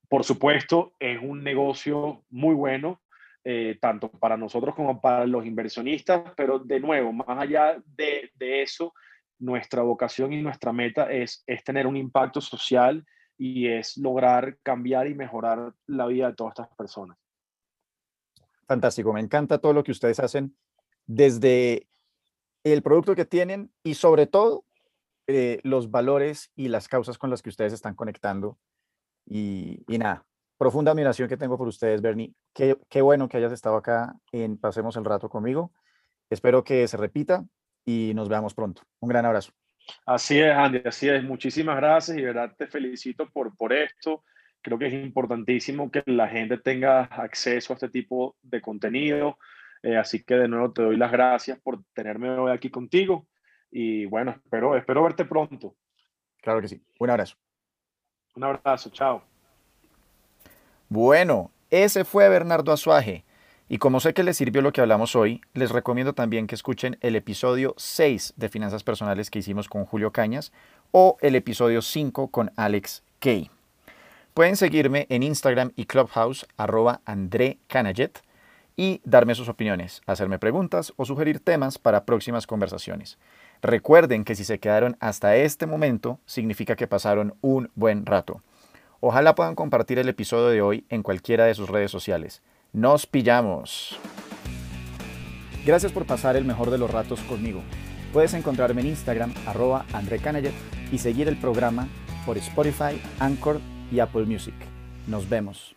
por 0.07 0.23
supuesto, 0.23 0.93
es 0.99 1.19
un 1.21 1.43
negocio 1.43 2.23
muy 2.29 2.53
bueno, 2.53 3.01
eh, 3.43 3.77
tanto 3.81 4.11
para 4.11 4.37
nosotros 4.37 4.75
como 4.75 5.01
para 5.01 5.25
los 5.25 5.45
inversionistas, 5.45 6.33
pero 6.37 6.59
de 6.59 6.79
nuevo, 6.79 7.11
más 7.11 7.39
allá 7.39 7.81
de, 7.85 8.29
eso, 8.61 8.93
nuestra 9.39 9.81
vocación 9.81 10.31
y 10.31 10.41
nuestra 10.41 10.71
meta 10.71 11.11
es, 11.11 11.43
es 11.47 11.63
tener 11.63 11.87
un 11.87 11.97
impacto 11.97 12.41
social 12.41 13.03
y 13.37 13.67
es 13.67 13.97
lograr 13.97 14.57
cambiar 14.63 15.07
y 15.07 15.15
mejorar 15.15 15.73
la 15.87 16.05
vida 16.07 16.27
de 16.27 16.35
todas 16.35 16.51
estas 16.51 16.75
personas. 16.75 17.17
Fantástico, 18.67 19.11
me 19.13 19.19
encanta 19.19 19.57
todo 19.57 19.73
lo 19.73 19.83
que 19.83 19.91
ustedes 19.91 20.19
hacen 20.19 20.55
desde 21.05 21.87
el 22.63 22.81
producto 22.81 23.15
que 23.15 23.25
tienen 23.25 23.71
y 23.83 23.95
sobre 23.95 24.25
todo 24.25 24.65
eh, 25.27 25.59
los 25.63 25.91
valores 25.91 26.51
y 26.55 26.69
las 26.69 26.87
causas 26.87 27.17
con 27.17 27.29
las 27.29 27.41
que 27.41 27.49
ustedes 27.49 27.73
están 27.73 27.95
conectando 27.95 28.57
y, 29.25 29.83
nada, 29.87 30.25
profunda 30.57 30.91
admiración 30.91 31.29
que 31.29 31.37
tengo 31.37 31.57
por 31.57 31.67
ustedes, 31.67 32.01
Bernie. 32.01 32.33
Qué, 32.53 32.77
qué 32.89 33.01
bueno 33.01 33.29
que 33.29 33.37
hayas 33.37 33.53
estado 33.53 33.75
acá 33.75 34.15
en 34.31 34.57
Pasemos 34.57 34.95
el 34.97 35.05
Rato 35.05 35.29
conmigo. 35.29 35.71
Espero 36.29 36.63
que 36.63 36.87
se 36.87 36.97
repita 36.97 37.45
y 37.85 38.13
nos 38.15 38.29
veamos 38.29 38.53
pronto. 38.53 38.81
Un 38.99 39.09
gran 39.09 39.25
abrazo. 39.25 39.53
Así 40.05 40.39
es, 40.39 40.55
Andy, 40.55 40.81
así 40.85 41.09
es. 41.09 41.23
Muchísimas 41.23 41.75
gracias 41.77 42.17
y 42.17 42.21
de 42.21 42.27
verdad 42.27 42.53
te 42.57 42.67
felicito 42.67 43.29
por, 43.29 43.55
por 43.55 43.73
esto. 43.73 44.23
Creo 44.61 44.79
que 44.79 44.87
es 44.87 44.93
importantísimo 44.93 45.91
que 45.91 46.03
la 46.05 46.27
gente 46.27 46.57
tenga 46.57 47.03
acceso 47.03 47.73
a 47.73 47.75
este 47.75 47.89
tipo 47.89 48.35
de 48.41 48.61
contenido. 48.61 49.37
Eh, 49.81 49.97
así 49.97 50.23
que 50.23 50.35
de 50.35 50.47
nuevo 50.47 50.71
te 50.71 50.81
doy 50.81 50.95
las 50.95 51.11
gracias 51.11 51.59
por 51.59 51.83
tenerme 51.93 52.29
hoy 52.29 52.51
aquí 52.51 52.69
contigo. 52.69 53.27
Y 53.69 54.05
bueno, 54.05 54.31
espero, 54.31 54.77
espero 54.77 55.03
verte 55.03 55.25
pronto. 55.25 55.75
Claro 56.41 56.61
que 56.61 56.69
sí. 56.69 56.81
Un 56.99 57.09
abrazo. 57.09 57.35
Un 58.35 58.43
abrazo, 58.45 58.89
chao. 58.89 59.23
Bueno, 60.87 61.51
ese 61.69 62.05
fue 62.05 62.29
Bernardo 62.29 62.71
Azuaje. 62.71 63.25
Y 63.69 63.77
como 63.77 63.99
sé 63.99 64.13
que 64.13 64.23
les 64.23 64.37
sirvió 64.37 64.61
lo 64.61 64.73
que 64.73 64.81
hablamos 64.81 65.15
hoy, 65.15 65.41
les 65.53 65.71
recomiendo 65.71 66.13
también 66.13 66.47
que 66.47 66.55
escuchen 66.55 66.97
el 67.01 67.15
episodio 67.15 67.73
6 67.77 68.33
de 68.35 68.49
Finanzas 68.49 68.83
Personales 68.83 69.31
que 69.31 69.39
hicimos 69.39 69.69
con 69.69 69.85
Julio 69.85 70.11
Cañas 70.11 70.51
o 70.91 71.17
el 71.21 71.35
episodio 71.35 71.81
5 71.81 72.27
con 72.27 72.51
Alex 72.57 73.03
Kay. 73.19 73.49
Pueden 74.33 74.57
seguirme 74.57 75.07
en 75.09 75.23
Instagram 75.23 75.71
y 75.75 75.85
Clubhouse 75.85 76.45
arroba 76.57 77.01
André 77.05 77.57
y 78.75 79.01
darme 79.05 79.35
sus 79.35 79.47
opiniones, 79.47 80.01
hacerme 80.07 80.39
preguntas 80.39 80.91
o 80.97 81.05
sugerir 81.05 81.39
temas 81.39 81.77
para 81.77 82.05
próximas 82.05 82.47
conversaciones. 82.47 83.17
Recuerden 83.61 84.25
que 84.25 84.35
si 84.35 84.43
se 84.43 84.59
quedaron 84.59 84.97
hasta 84.99 85.35
este 85.37 85.67
momento, 85.67 86.19
significa 86.25 86.75
que 86.75 86.87
pasaron 86.87 87.35
un 87.41 87.69
buen 87.75 88.05
rato. 88.05 88.41
Ojalá 88.99 89.35
puedan 89.35 89.55
compartir 89.55 89.99
el 89.99 90.09
episodio 90.09 90.47
de 90.47 90.61
hoy 90.61 90.85
en 90.89 91.03
cualquiera 91.03 91.45
de 91.45 91.55
sus 91.55 91.69
redes 91.69 91.91
sociales. 91.91 92.41
Nos 92.73 93.05
pillamos. 93.05 93.99
Gracias 95.63 95.91
por 95.91 96.07
pasar 96.07 96.35
el 96.35 96.43
mejor 96.43 96.71
de 96.71 96.79
los 96.79 96.89
ratos 96.89 97.19
conmigo. 97.21 97.61
Puedes 98.11 98.33
encontrarme 98.33 98.81
en 98.81 98.87
Instagram, 98.87 99.31
arroba 99.45 99.85
André 99.93 100.19
y 100.91 100.97
seguir 100.97 101.27
el 101.27 101.37
programa 101.37 101.87
por 102.25 102.35
Spotify, 102.39 102.99
Anchor 103.19 103.59
y 103.91 103.99
Apple 103.99 104.25
Music. 104.25 104.55
Nos 105.05 105.29
vemos. 105.29 105.75